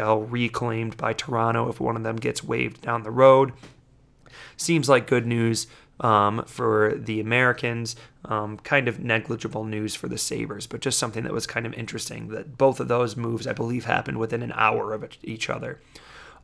AHL 0.00 0.22
reclaimed 0.22 0.96
by 0.96 1.12
Toronto 1.12 1.68
if 1.68 1.80
one 1.80 1.96
of 1.96 2.04
them 2.04 2.16
gets 2.16 2.44
waived 2.44 2.80
down 2.80 3.02
the 3.02 3.10
road. 3.10 3.52
Seems 4.56 4.88
like 4.88 5.06
good 5.06 5.26
news 5.26 5.66
um, 6.02 6.44
for 6.46 6.94
the 6.96 7.20
Americans. 7.20 7.96
Um, 8.24 8.58
kind 8.58 8.86
of 8.86 9.00
negligible 9.00 9.64
news 9.64 9.96
for 9.96 10.06
the 10.06 10.16
Sabres, 10.16 10.68
but 10.68 10.80
just 10.80 10.96
something 10.96 11.24
that 11.24 11.32
was 11.32 11.44
kind 11.44 11.66
of 11.66 11.74
interesting 11.74 12.28
that 12.28 12.56
both 12.56 12.78
of 12.78 12.86
those 12.86 13.16
moves, 13.16 13.48
I 13.48 13.52
believe, 13.52 13.84
happened 13.84 14.18
within 14.18 14.42
an 14.42 14.52
hour 14.54 14.92
of 14.92 15.04
each 15.24 15.50
other. 15.50 15.80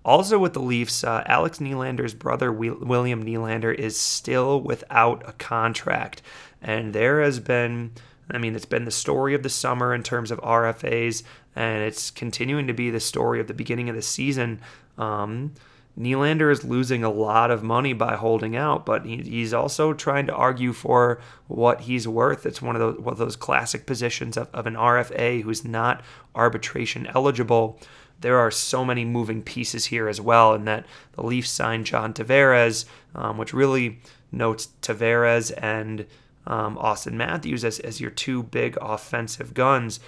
Also, 0.05 0.39
with 0.39 0.55
the 0.55 0.61
Leafs, 0.61 1.05
uh, 1.05 1.23
Alex 1.27 1.59
Nylander's 1.59 2.15
brother, 2.15 2.51
William 2.53 3.25
Nylander, 3.25 3.73
is 3.73 3.97
still 3.97 4.61
without 4.61 5.23
a 5.29 5.33
contract. 5.33 6.21
And 6.61 6.93
there 6.93 7.21
has 7.21 7.39
been 7.39 7.93
I 8.31 8.39
mean, 8.39 8.55
it's 8.55 8.67
been 8.67 8.85
the 8.85 8.91
story 8.91 9.35
of 9.35 9.43
the 9.43 9.49
summer 9.49 9.95
in 9.95 10.03
terms 10.03 10.31
of 10.31 10.41
RFAs, 10.41 11.23
and 11.57 11.83
it's 11.83 12.11
continuing 12.11 12.67
to 12.67 12.75
be 12.75 12.91
the 12.91 13.01
story 13.01 13.41
of 13.41 13.47
the 13.47 13.55
beginning 13.55 13.89
of 13.89 13.97
the 13.97 14.03
season. 14.03 14.61
Um, 14.99 15.55
Nylander 15.99 16.53
is 16.53 16.63
losing 16.65 17.03
a 17.03 17.11
lot 17.11 17.51
of 17.51 17.63
money 17.63 17.93
by 17.93 18.15
holding 18.15 18.55
out, 18.55 18.87
but 18.87 19.05
he, 19.05 19.17
he's 19.17 19.53
also 19.53 19.93
trying 19.93 20.27
to 20.27 20.35
argue 20.35 20.73
for 20.73 21.21
what 21.49 21.83
he's 21.83 22.07
worth. 22.07 22.47
It's 22.47 22.63
one 22.63 22.77
of 22.77 22.81
those, 22.81 22.99
one 22.99 23.13
of 23.13 23.19
those 23.19 23.37
classic 23.37 23.85
positions 23.85 24.37
of, 24.37 24.49
of 24.55 24.67
an 24.67 24.75
RFA 24.75 25.43
who's 25.43 25.65
not 25.65 26.03
arbitration 26.35 27.07
eligible. 27.09 27.81
There 28.21 28.39
are 28.39 28.51
so 28.51 28.85
many 28.85 29.05
moving 29.05 29.43
pieces 29.43 29.87
here 29.87 30.09
as 30.09 30.21
well, 30.21 30.55
in 30.55 30.65
that 30.67 30.87
the 31.13 31.23
Leafs 31.23 31.51
signed 31.51 31.87
John 31.87 32.15
Tavares, 32.15 32.85
um, 33.15 33.37
which 33.37 33.53
really 33.53 33.99
notes 34.31 34.69
Tavares 34.83 35.53
and 35.61 36.07
um, 36.47 36.77
Auston 36.77 37.15
Matthews 37.15 37.65
as, 37.65 37.81
as 37.81 38.01
your 38.01 38.11
two 38.11 38.45
big 38.45 38.79
offensive 38.81 39.53
guns. 39.53 39.99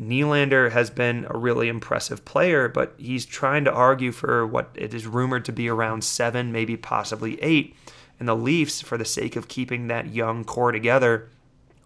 Nylander 0.00 0.72
has 0.72 0.88
been 0.88 1.26
a 1.28 1.36
really 1.36 1.68
impressive 1.68 2.24
player, 2.24 2.68
but 2.68 2.94
he's 2.96 3.26
trying 3.26 3.64
to 3.64 3.72
argue 3.72 4.12
for 4.12 4.46
what 4.46 4.70
it 4.74 4.94
is 4.94 5.06
rumored 5.06 5.44
to 5.44 5.52
be 5.52 5.68
around 5.68 6.04
seven, 6.04 6.50
maybe 6.50 6.76
possibly 6.76 7.40
eight. 7.42 7.76
And 8.18 8.28
the 8.28 8.36
Leafs, 8.36 8.80
for 8.80 8.96
the 8.96 9.04
sake 9.04 9.36
of 9.36 9.48
keeping 9.48 9.88
that 9.88 10.14
young 10.14 10.44
core 10.44 10.72
together, 10.72 11.28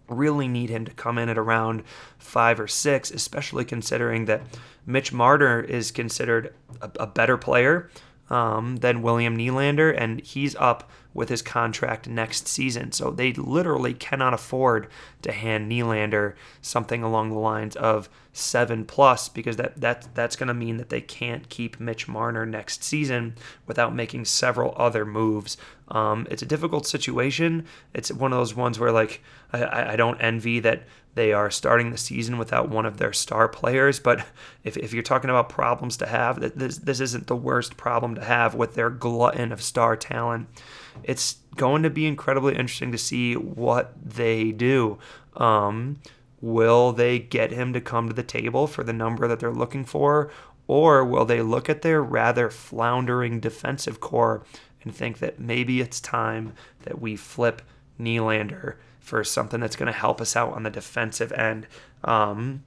really 0.09 0.47
need 0.47 0.71
him 0.71 0.85
to 0.85 0.93
come 0.93 1.19
in 1.19 1.29
at 1.29 1.39
around 1.39 1.83
five 2.19 2.61
or 2.61 2.69
six, 2.69 3.11
especially 3.11 3.65
considering 3.65 4.27
that 4.27 4.43
Mitch 4.87 5.13
Marner 5.13 5.61
is 5.61 5.91
considered 5.91 6.55
a, 6.81 6.91
a 7.01 7.07
better 7.07 7.37
player 7.37 7.91
um, 8.31 8.77
than 8.77 9.03
William 9.03 9.37
Nylander, 9.37 9.95
and 9.97 10.21
he's 10.21 10.55
up 10.57 10.91
with 11.15 11.29
his 11.29 11.41
contract 11.41 12.09
next 12.09 12.49
season. 12.49 12.93
So 12.93 13.11
they 13.11 13.33
literally 13.33 13.95
cannot 13.95 14.35
afford 14.35 14.89
to 15.23 15.33
hand 15.33 15.71
Nylander 15.71 16.35
something 16.61 17.03
along 17.03 17.31
the 17.31 17.39
lines 17.39 17.77
of 17.77 18.09
seven 18.33 18.85
plus 18.85 19.29
because 19.29 19.57
that, 19.57 19.81
that 19.81 20.09
that's 20.15 20.35
going 20.35 20.49
to 20.49 20.55
mean 20.55 20.77
that 20.77 20.91
they 20.91 21.01
can't 21.01 21.49
keep 21.49 21.79
Mitch 21.79 22.09
Marner 22.09 22.45
next 22.45 22.83
season 22.83 23.37
without 23.67 23.95
making 23.95 24.25
several 24.25 24.75
other 24.77 25.05
moves. 25.07 25.57
Um, 25.89 26.27
it's 26.31 26.43
a 26.43 26.47
difficult 26.47 26.87
situation. 26.87 27.65
It's 27.95 28.11
one 28.11 28.33
of 28.33 28.39
those 28.39 28.57
ones 28.57 28.81
where 28.81 28.93
like 28.93 29.23
I, 29.53 29.93
I 29.93 29.97
don't 29.97 30.21
envy 30.21 30.59
that 30.61 30.83
they 31.15 31.33
are 31.33 31.51
starting 31.51 31.91
the 31.91 31.99
season 31.99 32.39
without 32.39 32.69
one 32.69 32.87
of 32.87 32.97
their 32.97 33.13
star 33.13 33.49
players. 33.49 34.01
But 34.01 34.27
if, 34.65 34.77
if 34.77 34.93
you're 34.93 35.03
talking 35.03 35.31
about 35.31 35.49
problems 35.49 35.97
to 35.99 36.07
have, 36.07 36.41
this, 36.59 36.79
this 36.79 37.01
isn't 37.01 37.29
the 37.29 37.37
worst 37.37 37.77
problem 37.77 38.17
to 38.17 38.25
have 38.25 38.55
with 38.55 38.75
their 38.75 38.91
glutton 38.91 39.53
of 39.53 39.63
star 39.63 39.97
talent. 39.97 40.49
It's 41.03 41.39
going 41.57 41.83
to 41.83 41.91
be 41.91 42.07
incredibly 42.07 42.55
interesting 42.55 42.93
to 42.93 42.99
see 42.99 43.35
what 43.35 43.93
they 44.03 44.53
do. 44.53 44.99
Um, 45.37 46.01
will 46.41 46.93
they 46.93 47.19
get 47.19 47.51
him 47.51 47.73
to 47.73 47.81
come 47.81 48.09
to 48.09 48.15
the 48.15 48.23
table 48.23 48.67
for 48.67 48.85
the 48.85 48.93
number 48.93 49.27
that 49.29 49.41
they're 49.41 49.53
looking 49.53 49.85
for? 49.85 50.31
Or 50.67 51.05
will 51.05 51.25
they 51.25 51.43
look 51.43 51.69
at 51.69 51.83
their 51.83 52.03
rather 52.03 52.51
floundering 52.51 53.41
defensive 53.41 54.01
core 54.01 54.45
and 54.83 54.95
think 54.95 55.19
that 55.19 55.39
maybe 55.39 55.81
it's 55.81 56.01
time 56.01 56.53
that 56.83 57.01
we 57.01 57.17
flip 57.17 57.63
Nylander 58.01 58.77
for 59.01 59.23
something 59.25 59.61
that's 59.61 59.77
going 59.77 59.93
to 59.93 59.99
help 59.99 60.21
us 60.21 60.35
out 60.35 60.53
on 60.55 60.63
the 60.63 60.71
defensive 60.71 61.33
end. 61.33 61.67
Um, 62.05 62.65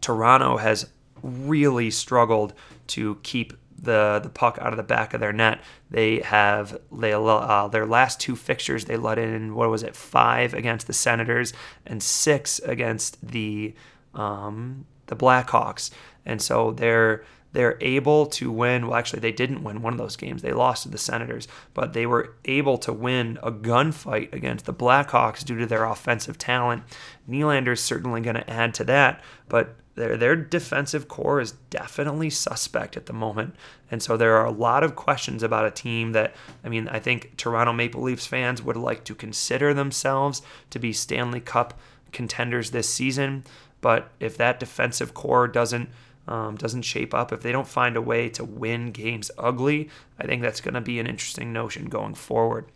Toronto 0.00 0.56
has 0.56 0.90
really 1.22 1.90
struggled 1.90 2.52
to 2.88 3.16
keep 3.22 3.52
the 3.80 4.20
the 4.22 4.28
puck 4.28 4.58
out 4.60 4.72
of 4.72 4.76
the 4.76 4.82
back 4.82 5.14
of 5.14 5.20
their 5.20 5.32
net. 5.32 5.60
They 5.90 6.20
have 6.20 6.78
they 6.92 7.12
uh, 7.12 7.68
their 7.68 7.86
last 7.86 8.20
two 8.20 8.36
fixtures 8.36 8.84
they 8.84 8.96
let 8.96 9.18
in 9.18 9.54
what 9.54 9.70
was 9.70 9.82
it 9.82 9.96
five 9.96 10.54
against 10.54 10.86
the 10.86 10.92
Senators 10.92 11.52
and 11.86 12.02
six 12.02 12.58
against 12.60 13.26
the 13.26 13.74
um, 14.14 14.86
the 15.06 15.16
Blackhawks, 15.16 15.90
and 16.26 16.42
so 16.42 16.72
they're 16.72 17.24
they're 17.52 17.78
able 17.80 18.26
to 18.26 18.50
win. 18.50 18.86
Well, 18.86 18.96
actually, 18.96 19.20
they 19.20 19.32
didn't 19.32 19.64
win 19.64 19.82
one 19.82 19.94
of 19.94 19.98
those 19.98 20.16
games. 20.16 20.42
They 20.42 20.52
lost 20.52 20.82
to 20.82 20.90
the 20.90 20.98
Senators, 20.98 21.48
but 21.72 21.92
they 21.92 22.06
were 22.06 22.36
able 22.44 22.78
to 22.78 22.92
win 22.92 23.38
a 23.42 23.50
gunfight 23.50 24.32
against 24.32 24.66
the 24.66 24.74
Blackhawks 24.74 25.44
due 25.44 25.58
to 25.58 25.66
their 25.66 25.84
offensive 25.84 26.36
talent. 26.36 26.82
Nylander's 27.28 27.80
certainly 27.80 28.20
going 28.20 28.36
to 28.36 28.50
add 28.50 28.74
to 28.74 28.84
that, 28.84 29.22
but 29.48 29.76
their 29.98 30.16
their 30.16 30.36
defensive 30.36 31.08
core 31.08 31.40
is 31.40 31.52
definitely 31.70 32.30
suspect 32.30 32.96
at 32.96 33.06
the 33.06 33.12
moment. 33.12 33.54
And 33.90 34.02
so 34.02 34.16
there 34.16 34.36
are 34.36 34.46
a 34.46 34.50
lot 34.50 34.84
of 34.84 34.96
questions 34.96 35.42
about 35.42 35.66
a 35.66 35.70
team 35.70 36.12
that 36.12 36.34
I 36.64 36.68
mean, 36.68 36.88
I 36.88 36.98
think 36.98 37.36
Toronto 37.36 37.72
Maple 37.72 38.02
Leafs 38.02 38.26
fans 38.26 38.62
would 38.62 38.76
like 38.76 39.04
to 39.04 39.14
consider 39.14 39.74
themselves 39.74 40.42
to 40.70 40.78
be 40.78 40.92
Stanley 40.92 41.40
Cup 41.40 41.78
contenders 42.12 42.70
this 42.70 42.88
season, 42.88 43.44
but 43.80 44.10
if 44.18 44.36
that 44.38 44.60
defensive 44.60 45.14
core 45.14 45.48
doesn't 45.48 45.90
um, 46.26 46.56
doesn't 46.56 46.82
shape 46.82 47.14
up, 47.14 47.32
if 47.32 47.42
they 47.42 47.52
don't 47.52 47.66
find 47.66 47.96
a 47.96 48.02
way 48.02 48.28
to 48.30 48.44
win 48.44 48.92
games 48.92 49.30
ugly, 49.38 49.88
I 50.18 50.26
think 50.26 50.42
that's 50.42 50.60
going 50.60 50.74
to 50.74 50.80
be 50.80 51.00
an 51.00 51.06
interesting 51.06 51.52
notion 51.52 51.86
going 51.86 52.14
forward. 52.14 52.66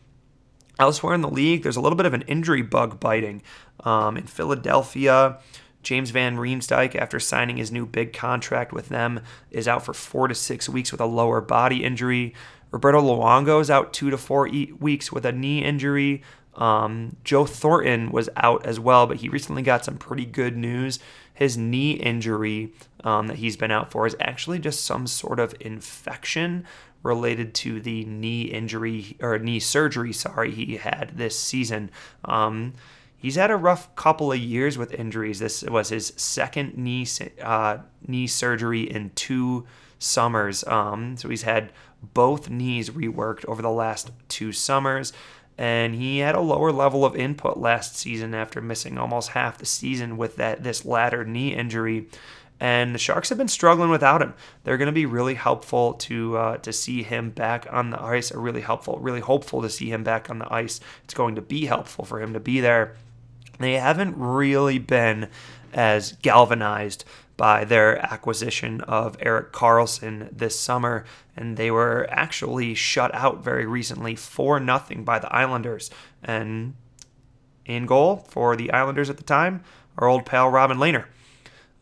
Elsewhere 0.79 1.15
in 1.15 1.21
the 1.21 1.29
league, 1.29 1.63
there's 1.63 1.77
a 1.77 1.81
little 1.81 1.97
bit 1.97 2.07
of 2.07 2.15
an 2.15 2.23
injury 2.23 2.63
bug 2.63 2.99
biting. 2.99 3.43
Um, 3.85 4.17
in 4.17 4.25
Philadelphia, 4.25 5.39
James 5.83 6.11
Van 6.11 6.37
Riemsdyk, 6.37 6.95
after 6.95 7.19
signing 7.19 7.57
his 7.57 7.73
new 7.73 7.87
big 7.87 8.13
contract 8.13 8.73
with 8.73 8.89
them, 8.89 9.21
is 9.51 9.69
out 9.69 9.85
for 9.85 9.93
four 9.93 10.29
to 10.29 10.35
six 10.35 10.69
weeks 10.69 10.93
with 10.93 11.01
a 11.01 11.07
lower 11.07 11.41
body 11.41 11.85
injury. 11.85 12.35
Roberto 12.71 13.01
Luongo 13.01 13.61
is 13.61 13.71
out 13.71 13.93
two 13.93 14.11
to 14.11 14.17
four 14.17 14.49
weeks 14.79 15.13
with 15.13 15.27
a 15.27 15.33
knee 15.33 15.63
injury. 15.63 16.23
Um, 16.55 17.17
Joe 17.25 17.47
Thornton 17.47 18.11
was 18.11 18.29
out 18.37 18.67
as 18.67 18.79
well, 18.79 19.07
but 19.07 19.19
he 19.19 19.29
recently 19.29 19.63
got 19.63 19.85
some 19.85 19.97
pretty 19.97 20.27
good 20.27 20.57
news. 20.57 20.99
His 21.35 21.57
knee 21.57 21.93
injury 21.93 22.73
um, 23.05 23.27
that 23.29 23.39
he's 23.39 23.57
been 23.57 23.71
out 23.71 23.91
for 23.91 24.07
is 24.07 24.17
actually 24.21 24.59
just 24.59 24.85
some 24.85 25.07
sort 25.07 25.41
of 25.41 25.55
infection 25.61 26.67
related 27.03 27.53
to 27.53 27.81
the 27.81 28.05
knee 28.05 28.43
injury 28.43 29.17
or 29.21 29.39
knee 29.39 29.59
surgery, 29.59 30.13
sorry, 30.13 30.53
he 30.53 30.77
had 30.77 31.13
this 31.17 31.39
season. 31.39 31.91
Um, 32.25 32.75
he's 33.23 33.37
had 33.37 33.51
a 33.51 33.57
rough 33.57 33.95
couple 33.97 34.31
of 34.33 34.39
years 34.39 34.77
with 34.77 34.93
injuries. 34.93 35.39
This 35.39 35.63
was 35.63 35.89
his 35.89 36.13
second 36.17 36.77
knee 36.77 37.07
uh, 37.41 37.79
knee 38.07 38.27
surgery 38.27 38.83
in 38.83 39.11
two 39.15 39.67
summers. 39.99 40.65
Um, 40.67 41.17
so 41.17 41.29
he's 41.31 41.43
had 41.43 41.73
both 42.03 42.51
knees 42.51 42.91
reworked 42.91 43.47
over 43.47 43.63
the 43.63 43.71
last 43.71 44.11
two 44.29 44.53
summers 44.53 45.13
and 45.59 45.95
he 45.95 46.19
had 46.19 46.35
a 46.35 46.41
lower 46.41 46.73
level 46.73 47.05
of 47.05 47.15
input 47.15 47.59
last 47.59 47.97
season 47.97 48.35
after 48.35 48.61
missing 48.61 48.99
almost 48.99 49.31
half 49.31 49.59
the 49.59 49.67
season 49.67 50.17
with 50.17 50.37
that 50.37 50.63
this 50.63 50.85
latter 50.85 51.25
knee 51.25 51.55
injury. 51.55 52.09
And 52.59 52.95
the 52.95 52.99
Sharks 52.99 53.29
have 53.29 53.39
been 53.39 53.49
struggling 53.49 53.91
without 53.91 54.23
him. 54.23 54.35
They're 54.63 54.77
going 54.77 54.87
to 54.87 54.93
be 54.93 55.07
really 55.07 55.35
helpful 55.35 55.95
to 55.95 56.37
uh, 56.37 56.57
to 56.59 56.73
see 56.73 57.03
him 57.03 57.31
back 57.31 57.67
on 57.71 57.91
the 57.91 58.01
ice. 58.01 58.33
Really 58.33 58.61
helpful, 58.61 58.99
really 59.01 59.21
hopeful 59.21 59.63
to 59.63 59.69
see 59.69 59.91
him 59.91 60.05
back 60.05 60.31
on 60.31 60.39
the 60.39 60.53
ice. 60.53 60.79
It's 61.05 61.15
going 61.15 61.35
to 61.35 61.43
be 61.43 61.67
helpful 61.67 62.05
for 62.05 62.23
him 62.23 62.33
to 62.35 62.41
be 62.41 62.61
there. 62.61 62.97
They 63.59 63.75
haven't 63.75 64.17
really 64.17 64.79
been 64.79 65.29
as 65.73 66.13
galvanized 66.23 67.05
by 67.37 67.65
their 67.65 67.99
acquisition 68.05 68.81
of 68.83 69.17
Erik 69.21 69.53
Karlsson 69.53 70.29
this 70.37 70.59
summer, 70.59 71.05
and 71.37 71.57
they 71.57 71.71
were 71.71 72.07
actually 72.11 72.75
shut 72.75 73.15
out 73.15 73.43
very 73.43 73.67
recently 73.67 74.15
for 74.15 74.61
nothing 74.61 75.05
by 75.05 75.19
the 75.19 75.33
Islanders. 75.35 75.91
And 76.23 76.75
in 77.65 77.87
goal 77.87 78.17
for 78.29 78.55
the 78.57 78.71
Islanders 78.73 79.11
at 79.11 79.17
the 79.17 79.23
time, 79.23 79.63
our 79.99 80.09
old 80.09 80.27
pal 80.27 80.49
Robin 80.51 80.79
Lehner. 80.79 81.07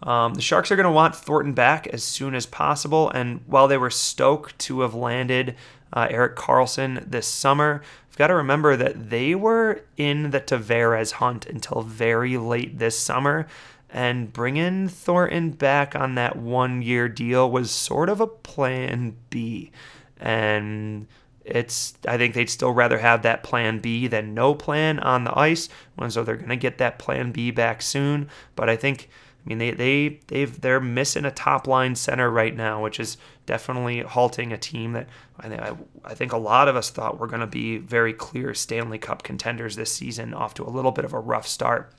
Um, 0.03 0.35
the 0.35 0.41
Sharks 0.41 0.71
are 0.71 0.77
going 0.77 0.85
to 0.85 0.93
want 0.93 1.14
Thornton 1.14 1.53
back 1.53 1.87
as 1.89 2.03
soon 2.03 2.35
as 2.35 2.47
possible, 2.47 3.11
and 3.11 3.41
while 3.47 3.68
they 3.68 3.77
were 3.77 3.91
stoked 3.91 4.59
to 4.61 4.81
have 4.81 4.95
landed 4.95 5.57
uh, 5.93 6.07
Erik 6.09 6.37
Karlsson 6.37 7.11
this 7.11 7.27
summer, 7.27 7.83
got 8.21 8.27
to 8.27 8.35
remember 8.35 8.77
that 8.77 9.09
they 9.09 9.35
were 9.35 9.81
in 9.97 10.31
the 10.31 10.43
Tavares 10.43 11.12
hunt 11.12 11.47
until 11.47 11.81
very 11.81 12.37
late 12.37 12.79
this 12.79 12.99
summer 12.99 13.47
and 13.89 14.31
bringing 14.31 14.89
Thornton 14.89 15.53
back 15.53 15.97
on 15.97 16.16
that 16.16 16.37
one 16.37 16.83
year 16.83 17.09
deal 17.09 17.51
was 17.51 17.71
sort 17.71 18.11
of 18.11 18.21
a 18.21 18.27
plan 18.27 19.16
B. 19.31 19.73
And 20.18 21.07
it's 21.47 21.95
I 22.07 22.18
think 22.18 22.35
they'd 22.35 22.51
still 22.51 22.73
rather 22.73 22.99
have 22.99 23.23
that 23.23 23.43
plan 23.43 23.79
B 23.79 24.07
than 24.07 24.35
no 24.35 24.55
plan 24.55 24.99
on 24.99 25.25
the 25.25 25.35
ice. 25.39 25.71
And 25.97 26.12
so 26.12 26.23
they're 26.23 26.37
gonna 26.37 26.57
get 26.57 26.77
that 26.77 26.99
plan 26.99 27.33
B 27.33 27.51
back 27.51 27.81
soon. 27.81 28.29
But 28.55 28.68
I 28.68 28.77
think 28.77 29.09
mean 29.51 29.59
they 29.59 29.72
they 29.72 30.20
they've 30.28 30.61
they're 30.61 30.80
missing 30.80 31.24
a 31.24 31.30
top 31.30 31.66
line 31.66 31.94
center 31.94 32.30
right 32.30 32.55
now, 32.55 32.82
which 32.82 32.98
is 32.98 33.16
definitely 33.46 34.01
halting 34.01 34.53
a 34.53 34.59
team 34.59 34.92
that 34.92 35.09
I, 35.38 35.72
I 36.05 36.14
think 36.14 36.32
a 36.32 36.38
lot 36.38 36.68
of 36.68 36.76
us 36.76 36.90
thought 36.90 37.18
were 37.18 37.26
going 37.26 37.40
to 37.40 37.46
be 37.46 37.78
very 37.78 38.12
clear 38.12 38.55
Stanley 38.55 38.98
Cup 38.98 39.22
contenders 39.22 39.76
this 39.76 39.92
season, 39.92 40.34
off 40.34 40.55
to 40.55 40.64
a 40.64 40.70
little 40.70 40.92
bit 40.92 41.05
of 41.05 41.12
a 41.12 41.18
rough 41.18 41.46
start. 41.46 41.92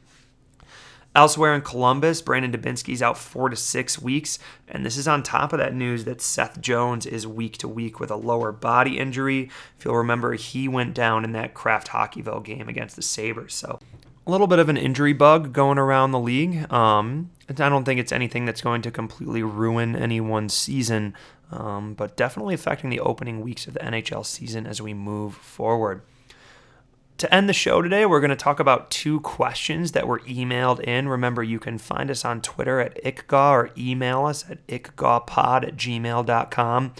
Elsewhere 1.13 1.53
in 1.53 1.61
Columbus, 1.61 2.21
Brandon 2.21 2.53
Dubinsky's 2.53 3.01
out 3.01 3.17
four 3.17 3.49
to 3.49 3.55
six 3.57 4.01
weeks, 4.01 4.39
and 4.69 4.85
this 4.85 4.95
is 4.95 5.09
on 5.09 5.23
top 5.23 5.51
of 5.51 5.59
that 5.59 5.73
news 5.73 6.05
that 6.05 6.21
Seth 6.21 6.61
Jones 6.61 7.05
is 7.05 7.27
week 7.27 7.57
to 7.57 7.67
week 7.67 7.99
with 7.99 8.09
a 8.09 8.15
lower 8.15 8.53
body 8.53 8.97
injury. 8.97 9.49
If 9.77 9.83
you'll 9.83 9.97
remember, 9.97 10.35
he 10.35 10.69
went 10.69 10.93
down 10.93 11.25
in 11.25 11.33
that 11.33 11.53
Kraft 11.53 11.89
Hockeyville 11.89 12.45
game 12.45 12.69
against 12.69 12.95
the 12.95 13.01
Sabres. 13.01 13.53
So 13.53 13.79
a 14.25 14.31
little 14.31 14.47
bit 14.47 14.59
of 14.59 14.69
an 14.69 14.77
injury 14.77 15.11
bug 15.11 15.51
going 15.51 15.77
around 15.77 16.11
the 16.11 16.19
league. 16.19 16.71
Um, 16.71 17.31
I 17.59 17.69
don't 17.69 17.83
think 17.83 17.99
it's 17.99 18.11
anything 18.11 18.45
that's 18.45 18.61
going 18.61 18.81
to 18.83 18.91
completely 18.91 19.43
ruin 19.43 19.95
anyone's 19.95 20.53
season, 20.53 21.15
um, 21.51 21.93
but 21.95 22.15
definitely 22.15 22.53
affecting 22.53 22.89
the 22.89 22.99
opening 22.99 23.41
weeks 23.41 23.67
of 23.67 23.73
the 23.73 23.79
NHL 23.79 24.25
season 24.25 24.65
as 24.65 24.81
we 24.81 24.93
move 24.93 25.35
forward. 25.35 26.01
To 27.17 27.31
end 27.31 27.47
the 27.47 27.53
show 27.53 27.83
today, 27.83 28.05
we're 28.07 28.19
going 28.19 28.31
to 28.31 28.35
talk 28.35 28.59
about 28.59 28.89
two 28.89 29.19
questions 29.19 29.91
that 29.91 30.07
were 30.07 30.21
emailed 30.21 30.79
in. 30.79 31.07
Remember, 31.07 31.43
you 31.43 31.59
can 31.59 31.77
find 31.77 32.09
us 32.09 32.25
on 32.25 32.41
Twitter 32.41 32.79
at 32.79 33.03
ICGAW 33.03 33.51
or 33.51 33.69
email 33.77 34.25
us 34.25 34.43
at 34.49 34.65
icgawpod 34.65 35.67
at 35.67 35.75
gmail.com. 35.75 36.93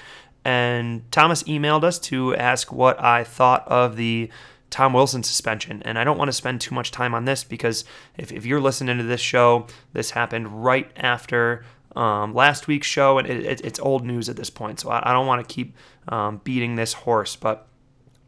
And 0.45 1.12
Thomas 1.12 1.43
emailed 1.43 1.84
us 1.84 1.97
to 1.99 2.36
ask 2.36 2.72
what 2.72 3.02
I 3.02 3.24
thought 3.24 3.68
of 3.68 3.95
the 3.95 4.30
Tom 4.72 4.94
Wilson 4.94 5.22
suspension. 5.22 5.84
And 5.84 6.00
I 6.00 6.04
don't 6.04 6.18
want 6.18 6.30
to 6.30 6.34
spend 6.34 6.62
too 6.62 6.74
much 6.74 6.90
time 6.90 7.14
on 7.14 7.26
this 7.26 7.44
because 7.44 7.86
if, 8.18 8.32
if 8.32 8.46
you're 8.46 8.62
listening 8.62 8.98
to 8.98 9.04
this 9.04 9.22
show, 9.22 9.68
this 9.94 10.12
happened 10.12 10.64
right 10.64 10.90
after 10.96 11.64
um, 11.96 12.34
last 12.34 12.68
week's 12.68 12.88
show, 12.88 13.18
and 13.18 13.28
it, 13.28 13.46
it, 13.46 13.62
it's 13.66 13.80
old 13.80 14.06
news 14.06 14.30
at 14.30 14.38
this 14.38 14.50
point. 14.50 14.80
So 14.80 14.90
I, 14.90 15.12
I 15.12 15.14
don't 15.14 15.28
want 15.28 15.48
to 15.48 15.54
keep 15.54 15.76
um, 16.08 16.40
beating 16.44 16.76
this 16.76 16.94
horse. 16.94 17.36
But 17.36 17.68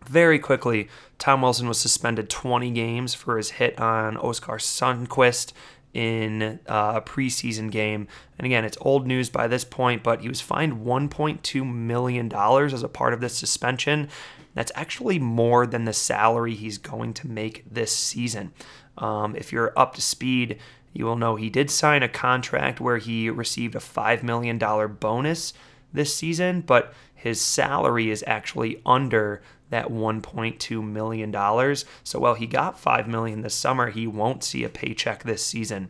very 0.06 0.38
quickly, 0.38 0.90
Tom 1.18 1.42
Wilson 1.42 1.68
was 1.68 1.80
suspended 1.80 2.30
20 2.30 2.72
games 2.72 3.14
for 3.14 3.38
his 3.38 3.52
hit 3.52 3.80
on 3.80 4.18
Oskar 4.18 4.58
Sundqvist 4.58 5.54
in 5.94 6.60
a 6.66 7.02
preseason 7.02 7.72
game. 7.72 8.08
And 8.38 8.46
again, 8.46 8.66
it's 8.66 8.78
old 8.82 9.08
news 9.08 9.30
by 9.30 9.48
this 9.48 9.64
point, 9.64 10.04
but 10.04 10.22
he 10.22 10.28
was 10.28 10.42
fined 10.42 10.86
$1.2 10.86 11.74
million 11.74 12.34
as 12.34 12.84
a 12.84 12.90
part 12.90 13.14
of 13.14 13.22
this 13.22 13.36
suspension. 13.36 14.10
That's 14.54 14.72
actually 14.76 15.20
more 15.20 15.66
than 15.66 15.86
the 15.86 15.94
salary 15.94 16.56
he's 16.56 16.78
going 16.78 17.14
to 17.16 17.28
make 17.28 17.64
this 17.70 17.96
season. 17.96 18.54
Um, 18.98 19.36
if 19.36 19.52
you're 19.52 19.78
up 19.78 19.96
to 19.96 20.02
speed, 20.02 20.60
you 20.94 21.06
will 21.06 21.16
know 21.16 21.36
he 21.36 21.50
did 21.50 21.72
sign 21.72 22.04
a 22.04 22.08
contract 22.08 22.80
where 22.80 22.98
he 22.98 23.30
received 23.30 23.76
a 23.76 23.80
$5 23.80 24.22
million 24.22 24.58
bonus 25.00 25.54
this 25.92 26.16
season, 26.16 26.62
but 26.62 26.94
his 27.16 27.42
salary 27.42 28.12
is 28.12 28.24
actually 28.28 28.82
under 28.86 29.42
that 29.70 29.88
1.2 29.88 30.84
million 30.84 31.32
dollars. 31.32 31.86
So 32.04 32.20
while 32.20 32.36
he 32.36 32.46
got 32.46 32.80
5 32.80 33.08
million 33.08 33.42
this 33.42 33.56
summer, 33.56 33.90
he 33.90 34.06
won't 34.06 34.44
see 34.44 34.64
a 34.64 34.70
paycheck 34.70 35.24
this 35.24 35.44
season. 35.44 35.90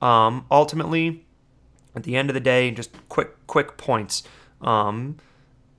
Um, 0.00 0.46
ultimately, 0.50 1.24
at 1.96 2.04
the 2.04 2.14
end 2.14 2.30
of 2.30 2.34
the 2.34 2.40
day, 2.40 2.70
just 2.70 2.90
quick 3.08 3.46
quick 3.46 3.76
points. 3.76 4.22
Um, 4.60 5.16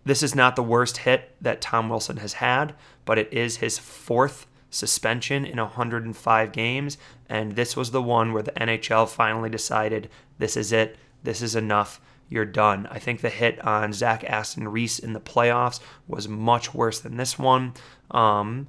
this 0.07 0.23
is 0.23 0.33
not 0.33 0.55
the 0.55 0.63
worst 0.63 0.97
hit 0.99 1.35
that 1.41 1.61
Tom 1.61 1.89
Wilson 1.89 2.17
has 2.17 2.33
had, 2.33 2.73
but 3.05 3.17
it 3.17 3.31
is 3.31 3.57
his 3.57 3.77
fourth 3.77 4.47
suspension 4.69 5.45
in 5.45 5.57
105 5.57 6.51
games, 6.51 6.97
and 7.29 7.55
this 7.55 7.75
was 7.75 7.91
the 7.91 8.01
one 8.01 8.33
where 8.33 8.43
the 8.43 8.51
NHL 8.53 9.07
finally 9.09 9.49
decided 9.49 10.09
this 10.39 10.55
is 10.55 10.71
it, 10.71 10.97
this 11.23 11.41
is 11.41 11.55
enough, 11.55 11.99
you're 12.29 12.45
done. 12.45 12.87
I 12.91 12.99
think 12.99 13.21
the 13.21 13.29
hit 13.29 13.63
on 13.65 13.93
Zach 13.93 14.23
Aston 14.23 14.67
Reese 14.67 14.99
in 14.99 15.13
the 15.13 15.19
playoffs 15.19 15.79
was 16.07 16.27
much 16.27 16.73
worse 16.73 16.99
than 16.99 17.17
this 17.17 17.39
one. 17.39 17.73
Um, 18.11 18.67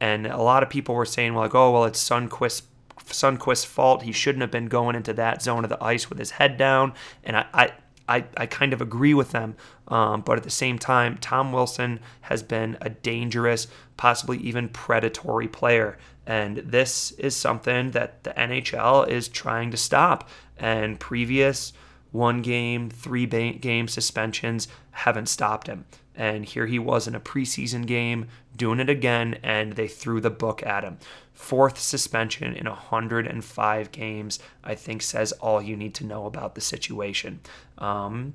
and 0.00 0.26
a 0.26 0.40
lot 0.40 0.62
of 0.62 0.70
people 0.70 0.94
were 0.94 1.04
saying, 1.04 1.34
like, 1.34 1.54
oh, 1.54 1.72
well, 1.72 1.84
it's 1.84 2.02
Sundqvist 2.08 2.62
Sundqvist's 3.06 3.64
fault. 3.64 4.02
He 4.02 4.12
shouldn't 4.12 4.42
have 4.42 4.50
been 4.50 4.66
going 4.66 4.94
into 4.94 5.12
that 5.14 5.42
zone 5.42 5.64
of 5.64 5.70
the 5.70 5.82
ice 5.82 6.08
with 6.08 6.18
his 6.18 6.32
head 6.32 6.56
down. 6.56 6.94
And 7.24 7.36
I, 7.36 7.46
I 7.52 7.72
I, 8.10 8.24
I 8.36 8.46
kind 8.46 8.72
of 8.72 8.82
agree 8.82 9.14
with 9.14 9.30
them. 9.30 9.54
Um, 9.88 10.22
but 10.22 10.36
at 10.36 10.42
the 10.42 10.50
same 10.50 10.78
time, 10.78 11.16
Tom 11.18 11.52
Wilson 11.52 12.00
has 12.22 12.42
been 12.42 12.76
a 12.80 12.90
dangerous, 12.90 13.68
possibly 13.96 14.38
even 14.38 14.68
predatory 14.68 15.46
player. 15.46 15.96
And 16.26 16.58
this 16.58 17.12
is 17.12 17.36
something 17.36 17.92
that 17.92 18.24
the 18.24 18.30
NHL 18.30 19.08
is 19.08 19.28
trying 19.28 19.70
to 19.70 19.76
stop. 19.76 20.28
And 20.58 20.98
previous 20.98 21.72
one 22.10 22.42
game, 22.42 22.90
three 22.90 23.26
game 23.26 23.86
suspensions 23.86 24.66
haven't 24.90 25.28
stopped 25.28 25.68
him. 25.68 25.84
And 26.14 26.44
here 26.44 26.66
he 26.66 26.78
was 26.78 27.06
in 27.06 27.14
a 27.14 27.20
preseason 27.20 27.86
game 27.86 28.28
doing 28.56 28.80
it 28.80 28.90
again, 28.90 29.38
and 29.42 29.74
they 29.74 29.88
threw 29.88 30.20
the 30.20 30.30
book 30.30 30.64
at 30.66 30.84
him. 30.84 30.98
Fourth 31.32 31.78
suspension 31.78 32.52
in 32.54 32.66
105 32.66 33.92
games, 33.92 34.38
I 34.62 34.74
think, 34.74 35.02
says 35.02 35.32
all 35.32 35.62
you 35.62 35.76
need 35.76 35.94
to 35.94 36.06
know 36.06 36.26
about 36.26 36.54
the 36.54 36.60
situation. 36.60 37.40
Um, 37.78 38.34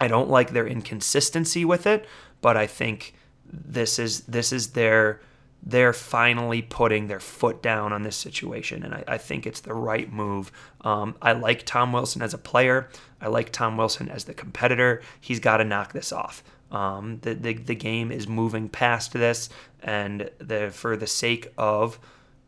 I 0.00 0.08
don't 0.08 0.30
like 0.30 0.50
their 0.50 0.66
inconsistency 0.66 1.64
with 1.64 1.86
it, 1.86 2.06
but 2.40 2.56
I 2.56 2.66
think 2.66 3.14
this 3.46 3.98
is 3.98 4.22
this 4.22 4.52
is 4.52 4.72
their 4.72 5.20
they're 5.64 5.92
finally 5.92 6.60
putting 6.60 7.06
their 7.06 7.20
foot 7.20 7.62
down 7.62 7.92
on 7.92 8.02
this 8.02 8.16
situation, 8.16 8.82
and 8.82 8.94
I, 8.94 9.04
I 9.06 9.18
think 9.18 9.46
it's 9.46 9.60
the 9.60 9.74
right 9.74 10.12
move. 10.12 10.50
Um, 10.80 11.14
I 11.22 11.32
like 11.32 11.64
Tom 11.64 11.92
Wilson 11.92 12.20
as 12.20 12.34
a 12.34 12.38
player. 12.38 12.88
I 13.20 13.28
like 13.28 13.52
Tom 13.52 13.76
Wilson 13.76 14.08
as 14.08 14.24
the 14.24 14.34
competitor. 14.34 15.02
He's 15.20 15.38
got 15.38 15.58
to 15.58 15.64
knock 15.64 15.92
this 15.92 16.12
off. 16.12 16.42
Um, 16.72 17.18
the, 17.20 17.34
the 17.34 17.52
the 17.52 17.74
game 17.74 18.10
is 18.10 18.26
moving 18.26 18.68
past 18.68 19.12
this, 19.12 19.48
and 19.82 20.30
the 20.38 20.70
for 20.72 20.96
the 20.96 21.06
sake 21.06 21.52
of 21.56 22.00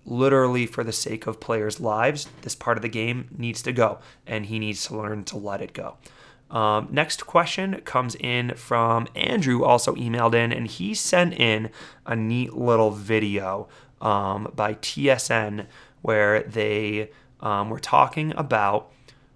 literally 0.06 0.66
for 0.66 0.82
the 0.82 0.92
sake 0.92 1.26
of 1.26 1.40
players' 1.40 1.80
lives, 1.80 2.28
this 2.42 2.54
part 2.54 2.76
of 2.76 2.82
the 2.82 2.88
game 2.88 3.28
needs 3.36 3.62
to 3.62 3.72
go, 3.72 3.98
and 4.26 4.46
he 4.46 4.58
needs 4.58 4.86
to 4.86 4.96
learn 4.96 5.24
to 5.24 5.36
let 5.36 5.60
it 5.60 5.72
go. 5.72 5.96
Um, 6.50 6.88
next 6.90 7.26
question 7.26 7.80
comes 7.84 8.14
in 8.16 8.54
from 8.54 9.08
Andrew, 9.14 9.64
also 9.64 9.94
emailed 9.94 10.34
in, 10.34 10.52
and 10.52 10.68
he 10.68 10.94
sent 10.94 11.34
in 11.34 11.70
a 12.06 12.14
neat 12.14 12.54
little 12.54 12.90
video 12.90 13.68
um, 14.00 14.52
by 14.54 14.74
TSN 14.74 15.66
where 16.02 16.42
they 16.42 17.10
um, 17.40 17.70
were 17.70 17.80
talking 17.80 18.32
about 18.36 18.90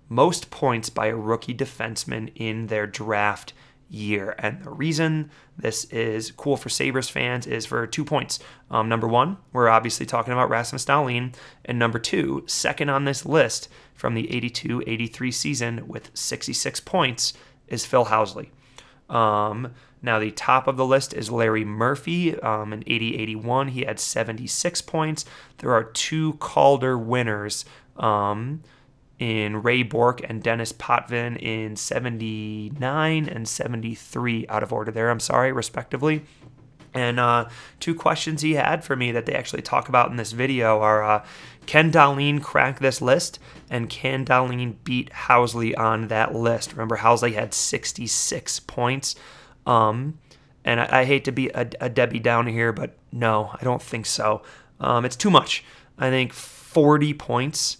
most 0.09 0.51
points 0.51 0.91
by 0.91 1.07
a 1.07 1.17
rookie 1.17 1.55
defenseman 1.55 2.31
in 2.35 2.69
their 2.69 2.87
draft 2.87 3.53
year. 3.91 4.35
And 4.39 4.63
the 4.63 4.71
reason 4.71 5.31
this 5.57 5.85
is 5.87 6.31
cool 6.33 6.57
for 6.57 6.69
Sabres 6.69 7.09
fans 7.09 7.47
is 7.47 7.67
for 7.67 7.87
two 7.87 8.05
points. 8.05 8.39
Um, 8.71 8.89
number 8.89 9.09
one, 9.09 9.39
we're 9.53 9.69
obviously 9.69 10.07
talking 10.07 10.33
about 10.33 10.51
Rasmus 10.51 10.85
Dahlin. 10.85 11.35
And 11.65 11.79
number 11.79 11.99
two, 11.99 12.45
second 12.47 12.91
on 12.91 13.05
this 13.05 13.25
list 13.25 13.69
from 13.95 14.15
the 14.15 14.35
82 14.35 14.83
83 14.87 15.31
season 15.33 15.89
with 15.89 16.11
66 16.15 16.81
points 16.81 17.33
is 17.67 17.85
Phil 17.85 18.07
Housley. 18.07 18.51
Um, 19.09 19.75
now, 20.01 20.19
the 20.19 20.31
top 20.31 20.69
of 20.69 20.77
the 20.77 20.87
list 20.87 21.13
is 21.13 21.31
Larry 21.31 21.65
Murphy 21.65 22.39
um, 22.41 22.73
in 22.73 22.85
80 22.87 23.17
81. 23.17 23.69
He 23.69 23.83
had 23.83 23.99
76 23.99 24.83
points. 24.83 25.25
There 25.59 25.73
are 25.73 25.85
two 25.85 26.35
Calder 26.35 26.97
winners. 26.97 27.65
Um, 27.97 28.63
in 29.19 29.63
Ray 29.63 29.83
Bourque 29.83 30.21
and 30.29 30.43
Denis 30.43 30.73
Potvin 30.73 31.37
in 31.37 31.77
79 31.77 33.29
and 33.29 33.49
73 33.49 34.47
out 34.49 34.63
of 34.63 34.73
order 34.73 34.93
there, 34.93 35.11
I'm 35.11 35.21
sorry, 35.21 35.53
respectively. 35.53 36.25
And 36.95 37.21
uh, 37.21 37.49
two 37.81 37.95
questions 37.95 38.43
he 38.43 38.55
had 38.55 38.85
for 38.85 38.97
me 38.97 39.13
that 39.13 39.27
they 39.27 39.35
actually 39.35 39.63
talk 39.63 39.89
about 39.89 40.11
in 40.11 40.17
this 40.17 40.33
video 40.33 40.81
are 40.81 41.03
uh, 41.03 41.25
Can 41.67 41.91
Dahlin 41.93 42.43
crack 42.43 42.79
this 42.79 43.03
list? 43.03 43.39
And 43.69 43.91
can 43.91 44.25
Dahlin 44.25 44.77
beat 44.85 45.11
Housley 45.11 45.77
on 45.77 46.09
that 46.09 46.35
list? 46.35 46.73
Remember, 46.73 46.97
Housley 46.99 47.35
had 47.35 47.53
66 47.53 48.61
points. 48.61 49.17
Um, 49.67 50.19
and 50.65 50.81
I, 50.81 51.01
I, 51.01 51.05
hate 51.05 51.25
to 51.27 51.33
be 51.33 51.49
a, 51.51 51.69
a, 51.81 51.91
Debbie 51.91 52.21
Downer 52.21 52.51
here, 52.51 52.73
but 52.73 52.97
no, 53.13 53.51
I 53.61 53.65
don't 53.65 53.83
think 53.83 54.07
so. 54.07 54.43
Um, 54.81 55.05
it's 55.05 55.17
too 55.17 55.31
much. 55.31 55.63
I 55.99 56.09
think 56.09 56.33
40 56.33 57.13
points 57.15 57.78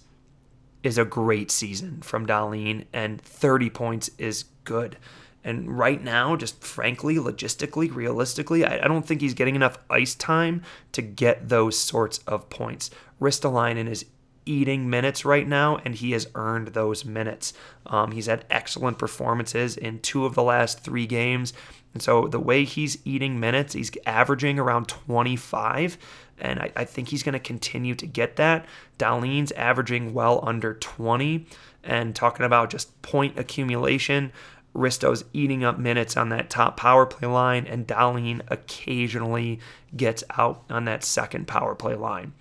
is 0.83 0.97
a 0.97 1.05
great 1.05 1.51
season 1.51 2.01
from 2.01 2.25
Dahlin, 2.25 2.85
and 2.93 3.21
30 3.21 3.69
points 3.69 4.09
is 4.17 4.45
good. 4.63 4.97
And 5.43 5.77
right 5.77 6.03
now, 6.03 6.35
just 6.35 6.63
frankly, 6.63 7.15
logistically, 7.15 7.93
realistically, 7.93 8.65
I, 8.65 8.83
I 8.83 8.87
don't 8.87 9.05
think 9.05 9.21
he's 9.21 9.33
getting 9.33 9.55
enough 9.55 9.77
ice 9.89 10.15
time 10.15 10.63
to 10.91 11.01
get 11.01 11.49
those 11.49 11.77
sorts 11.77 12.19
of 12.19 12.49
points. 12.49 12.89
Ristolainen 13.21 13.89
is 13.89 14.05
eating 14.45 14.89
minutes 14.89 15.23
right 15.25 15.47
now, 15.47 15.77
and 15.85 15.95
he 15.95 16.11
has 16.11 16.27
earned 16.35 16.69
those 16.69 17.05
minutes. 17.05 17.53
Um, 17.85 18.11
he's 18.11 18.25
had 18.25 18.45
excellent 18.49 18.97
performances 18.97 19.77
in 19.77 19.99
two 19.99 20.25
of 20.25 20.35
the 20.35 20.43
last 20.43 20.81
three 20.83 21.05
games. 21.05 21.53
And 21.93 22.01
so 22.01 22.27
the 22.27 22.39
way 22.39 22.65
he's 22.65 22.97
eating 23.05 23.39
minutes, 23.39 23.73
he's 23.73 23.91
averaging 24.05 24.59
around 24.59 24.87
25 24.87 25.97
and 26.41 26.59
I, 26.59 26.71
I 26.75 26.85
think 26.85 27.09
he's 27.09 27.23
going 27.23 27.33
to 27.33 27.39
continue 27.39 27.95
to 27.95 28.05
get 28.07 28.35
that. 28.37 28.65
Dahlin's 28.97 29.51
averaging 29.53 30.13
well 30.13 30.39
under 30.43 30.73
20, 30.73 31.45
and 31.83 32.15
talking 32.15 32.45
about 32.45 32.69
just 32.69 33.01
point 33.01 33.37
accumulation. 33.39 34.31
Risto's 34.73 35.25
eating 35.33 35.63
up 35.63 35.79
minutes 35.79 36.15
on 36.15 36.29
that 36.29 36.49
top 36.49 36.77
power 36.77 37.05
play 37.05 37.27
line, 37.27 37.65
and 37.65 37.87
Dahlin 37.87 38.41
occasionally 38.49 39.59
gets 39.95 40.23
out 40.37 40.63
on 40.69 40.85
that 40.85 41.03
second 41.03 41.47
power 41.47 41.75
play 41.75 41.95
line. 41.95 42.33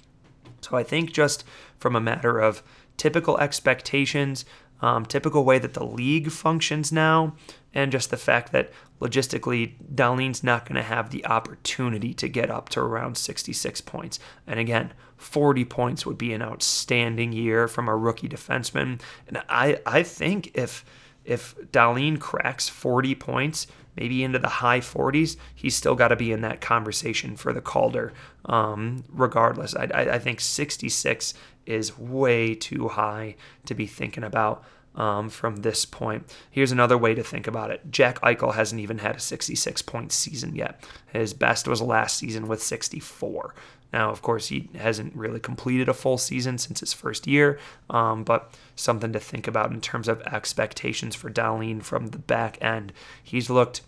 So 0.60 0.76
I 0.76 0.82
think 0.82 1.12
just 1.12 1.44
from 1.78 1.96
a 1.96 2.00
matter 2.00 2.38
of 2.38 2.62
typical 2.96 3.38
expectations, 3.38 4.44
um, 4.80 5.06
typical 5.06 5.44
way 5.44 5.58
that 5.58 5.74
the 5.74 5.84
league 5.84 6.30
functions 6.30 6.92
now, 6.92 7.34
and 7.74 7.92
just 7.92 8.10
the 8.10 8.16
fact 8.16 8.52
that 8.52 8.70
logistically, 9.00 9.74
Dahlin's 9.94 10.42
not 10.42 10.66
going 10.66 10.76
to 10.76 10.82
have 10.82 11.10
the 11.10 11.24
opportunity 11.26 12.14
to 12.14 12.28
get 12.28 12.50
up 12.50 12.68
to 12.70 12.80
around 12.80 13.16
66 13.16 13.80
points. 13.82 14.18
And 14.46 14.58
again, 14.58 14.92
40 15.16 15.64
points 15.64 16.06
would 16.06 16.18
be 16.18 16.32
an 16.32 16.42
outstanding 16.42 17.32
year 17.32 17.68
from 17.68 17.88
a 17.88 17.96
rookie 17.96 18.28
defenseman. 18.28 19.00
And 19.26 19.42
I, 19.48 19.80
I 19.86 20.02
think 20.02 20.50
if 20.54 20.84
if 21.24 21.54
Dahlin 21.72 22.18
cracks 22.18 22.70
40 22.70 23.14
points, 23.16 23.66
maybe 23.96 24.24
into 24.24 24.38
the 24.38 24.48
high 24.48 24.80
40s, 24.80 25.36
he's 25.54 25.76
still 25.76 25.94
got 25.94 26.08
to 26.08 26.16
be 26.16 26.32
in 26.32 26.40
that 26.40 26.62
conversation 26.62 27.36
for 27.36 27.52
the 27.52 27.60
Calder. 27.60 28.14
Um, 28.46 29.04
regardless, 29.10 29.76
I, 29.76 29.90
I, 29.92 30.14
I 30.14 30.18
think 30.18 30.40
66 30.40 31.34
is 31.66 31.98
way 31.98 32.54
too 32.54 32.88
high 32.88 33.36
to 33.66 33.74
be 33.74 33.86
thinking 33.86 34.24
about 34.24 34.64
um, 34.98 35.30
from 35.30 35.56
this 35.56 35.86
point. 35.86 36.30
Here's 36.50 36.72
another 36.72 36.98
way 36.98 37.14
to 37.14 37.22
think 37.22 37.46
about 37.46 37.70
it 37.70 37.90
Jack 37.90 38.20
Eichel 38.20 38.54
hasn't 38.54 38.80
even 38.80 38.98
had 38.98 39.16
a 39.16 39.20
66 39.20 39.80
point 39.82 40.12
season 40.12 40.54
yet. 40.54 40.84
His 41.12 41.32
best 41.32 41.66
was 41.66 41.80
last 41.80 42.18
season 42.18 42.48
with 42.48 42.62
64. 42.62 43.54
Now, 43.90 44.10
of 44.10 44.20
course, 44.20 44.48
he 44.48 44.68
hasn't 44.76 45.16
really 45.16 45.40
completed 45.40 45.88
a 45.88 45.94
full 45.94 46.18
season 46.18 46.58
since 46.58 46.80
his 46.80 46.92
first 46.92 47.26
year, 47.26 47.58
um, 47.88 48.22
but 48.22 48.52
something 48.76 49.14
to 49.14 49.20
think 49.20 49.48
about 49.48 49.72
in 49.72 49.80
terms 49.80 50.08
of 50.08 50.20
expectations 50.22 51.14
for 51.14 51.30
Dahlin 51.30 51.82
from 51.82 52.08
the 52.08 52.18
back 52.18 52.58
end. 52.60 52.92
He's 53.22 53.48
looked 53.48 53.80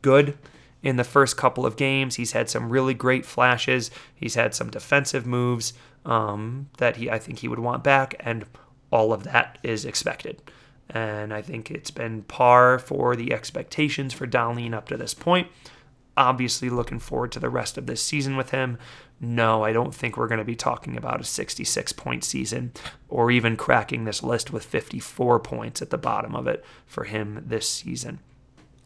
good 0.00 0.38
in 0.82 0.96
the 0.96 1.04
first 1.04 1.36
couple 1.36 1.66
of 1.66 1.76
games. 1.76 2.14
He's 2.14 2.32
had 2.32 2.48
some 2.48 2.70
really 2.70 2.94
great 2.94 3.26
flashes. 3.26 3.90
He's 4.14 4.34
had 4.34 4.54
some 4.54 4.70
defensive 4.70 5.26
moves 5.26 5.74
um, 6.06 6.70
that 6.78 6.96
he 6.96 7.10
I 7.10 7.18
think 7.18 7.40
he 7.40 7.48
would 7.48 7.58
want 7.58 7.84
back, 7.84 8.14
and 8.20 8.46
all 8.94 9.12
of 9.12 9.24
that 9.24 9.58
is 9.64 9.84
expected. 9.84 10.40
And 10.88 11.34
I 11.34 11.42
think 11.42 11.68
it's 11.70 11.90
been 11.90 12.22
par 12.22 12.78
for 12.78 13.16
the 13.16 13.32
expectations 13.32 14.14
for 14.14 14.24
Dahlin 14.24 14.72
up 14.72 14.86
to 14.88 14.96
this 14.96 15.14
point. 15.14 15.48
Obviously, 16.16 16.70
looking 16.70 17.00
forward 17.00 17.32
to 17.32 17.40
the 17.40 17.50
rest 17.50 17.76
of 17.76 17.86
this 17.86 18.00
season 18.00 18.36
with 18.36 18.50
him. 18.50 18.78
No, 19.20 19.64
I 19.64 19.72
don't 19.72 19.92
think 19.92 20.16
we're 20.16 20.28
going 20.28 20.38
to 20.38 20.44
be 20.44 20.54
talking 20.54 20.96
about 20.96 21.20
a 21.20 21.24
66 21.24 21.92
point 21.94 22.22
season 22.22 22.72
or 23.08 23.32
even 23.32 23.56
cracking 23.56 24.04
this 24.04 24.22
list 24.22 24.52
with 24.52 24.64
54 24.64 25.40
points 25.40 25.82
at 25.82 25.90
the 25.90 25.98
bottom 25.98 26.36
of 26.36 26.46
it 26.46 26.64
for 26.86 27.02
him 27.02 27.42
this 27.44 27.68
season. 27.68 28.20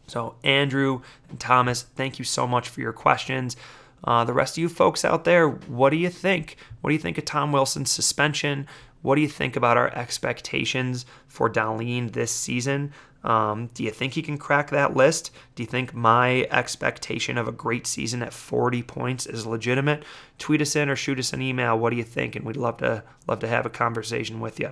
So, 0.07 0.37
Andrew 0.43 1.01
and 1.29 1.39
Thomas, 1.39 1.83
thank 1.83 2.17
you 2.17 2.25
so 2.25 2.47
much 2.47 2.67
for 2.67 2.81
your 2.81 2.93
questions. 2.93 3.55
Uh, 4.03 4.23
the 4.23 4.33
rest 4.33 4.55
of 4.57 4.61
you 4.61 4.69
folks 4.69 5.05
out 5.05 5.23
there, 5.25 5.47
what 5.47 5.89
do 5.91 5.97
you 5.97 6.09
think? 6.09 6.55
What 6.81 6.89
do 6.89 6.93
you 6.95 6.99
think 6.99 7.17
of 7.17 7.25
Tom 7.25 7.51
Wilson's 7.51 7.91
suspension? 7.91 8.65
What 9.01 9.15
do 9.15 9.21
you 9.21 9.27
think 9.27 9.55
about 9.55 9.77
our 9.77 9.93
expectations 9.95 11.05
for 11.27 11.49
Dahlin 11.49 12.11
this 12.11 12.31
season? 12.31 12.91
Um, 13.23 13.67
do 13.73 13.83
you 13.83 13.91
think 13.91 14.13
he 14.13 14.21
can 14.21 14.37
crack 14.37 14.69
that 14.69 14.95
list? 14.95 15.31
Do 15.55 15.63
you 15.63 15.67
think 15.67 15.93
my 15.93 16.47
expectation 16.51 17.37
of 17.37 17.47
a 17.47 17.53
great 17.53 17.85
season 17.85 18.23
at 18.23 18.33
40 18.33 18.83
points 18.83 19.25
is 19.25 19.45
legitimate? 19.45 20.03
Tweet 20.37 20.61
us 20.61 20.75
in 20.75 20.89
or 20.89 20.95
shoot 20.95 21.19
us 21.19 21.33
an 21.33 21.41
email. 21.41 21.77
What 21.77 21.89
do 21.89 21.97
you 21.97 22.03
think? 22.03 22.35
And 22.35 22.45
we'd 22.45 22.55
love 22.55 22.77
to 22.77 23.03
love 23.27 23.39
to 23.39 23.47
have 23.47 23.65
a 23.65 23.69
conversation 23.69 24.39
with 24.39 24.59
you 24.59 24.71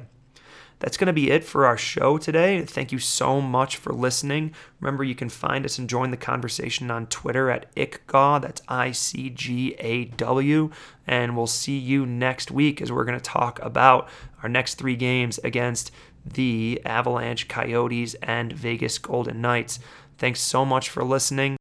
that's 0.79 0.97
going 0.97 1.07
to 1.07 1.13
be 1.13 1.31
it 1.31 1.43
for 1.43 1.65
our 1.65 1.77
show 1.77 2.17
today. 2.17 2.61
Thank 2.63 2.91
you 2.91 2.99
so 2.99 3.41
much 3.41 3.77
for 3.77 3.93
listening. 3.93 4.53
Remember, 4.79 5.03
you 5.03 5.15
can 5.15 5.29
find 5.29 5.65
us 5.65 5.79
and 5.79 5.89
join 5.89 6.11
the 6.11 6.17
conversation 6.17 6.91
on 6.91 7.07
Twitter 7.07 7.49
at 7.49 7.73
ICGAW. 7.75 8.41
That's 8.41 8.61
I 8.67 8.91
C 8.91 9.29
G 9.29 9.75
A 9.79 10.05
W. 10.05 10.69
And 11.07 11.35
we'll 11.35 11.47
see 11.47 11.77
you 11.77 12.05
next 12.05 12.51
week 12.51 12.81
as 12.81 12.91
we're 12.91 13.05
going 13.05 13.17
to 13.17 13.23
talk 13.23 13.59
about 13.63 14.07
our 14.43 14.49
next 14.49 14.75
three 14.75 14.95
games 14.95 15.39
against 15.43 15.91
the 16.25 16.81
Avalanche 16.85 17.47
Coyotes 17.47 18.13
and 18.15 18.51
Vegas 18.51 18.97
Golden 18.97 19.41
Knights. 19.41 19.79
Thanks 20.17 20.41
so 20.41 20.65
much 20.65 20.89
for 20.89 21.03
listening. 21.03 21.57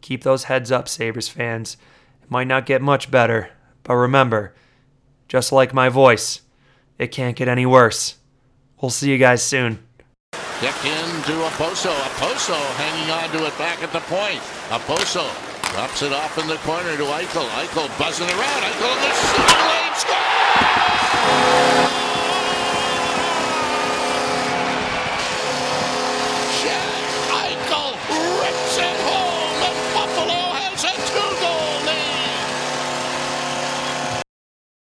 Keep 0.00 0.22
those 0.22 0.44
heads 0.44 0.70
up, 0.70 0.88
Sabres 0.88 1.28
fans. 1.28 1.76
It 2.22 2.30
might 2.30 2.46
not 2.46 2.64
get 2.64 2.80
much 2.80 3.10
better, 3.10 3.50
but 3.82 3.96
remember, 3.96 4.54
just 5.26 5.50
like 5.50 5.74
my 5.74 5.88
voice, 5.88 6.42
it 6.98 7.08
can't 7.08 7.36
get 7.36 7.48
any 7.48 7.66
worse. 7.66 8.17
We'll 8.80 8.90
see 8.90 9.10
you 9.10 9.18
guys 9.18 9.42
soon. 9.42 9.78
Kick 10.60 10.74
into 10.84 11.32
Okposo. 11.32 11.90
Okposo 11.90 12.58
hanging 12.76 13.10
on 13.10 13.30
to 13.30 13.46
it 13.46 13.58
back 13.58 13.82
at 13.82 13.92
the 13.92 14.00
point. 14.00 14.40
Okposo 14.70 15.26
drops 15.72 16.02
it 16.02 16.12
off 16.12 16.38
in 16.38 16.46
the 16.46 16.56
corner 16.58 16.96
to 16.96 17.04
Eichel. 17.04 17.48
Eichel 17.58 17.88
buzzing 17.98 18.28
around. 18.28 18.62
Eichel 18.62 18.92
in 18.94 19.02
the 19.02 19.10
lane. 19.68 19.94
Score! 21.90 21.97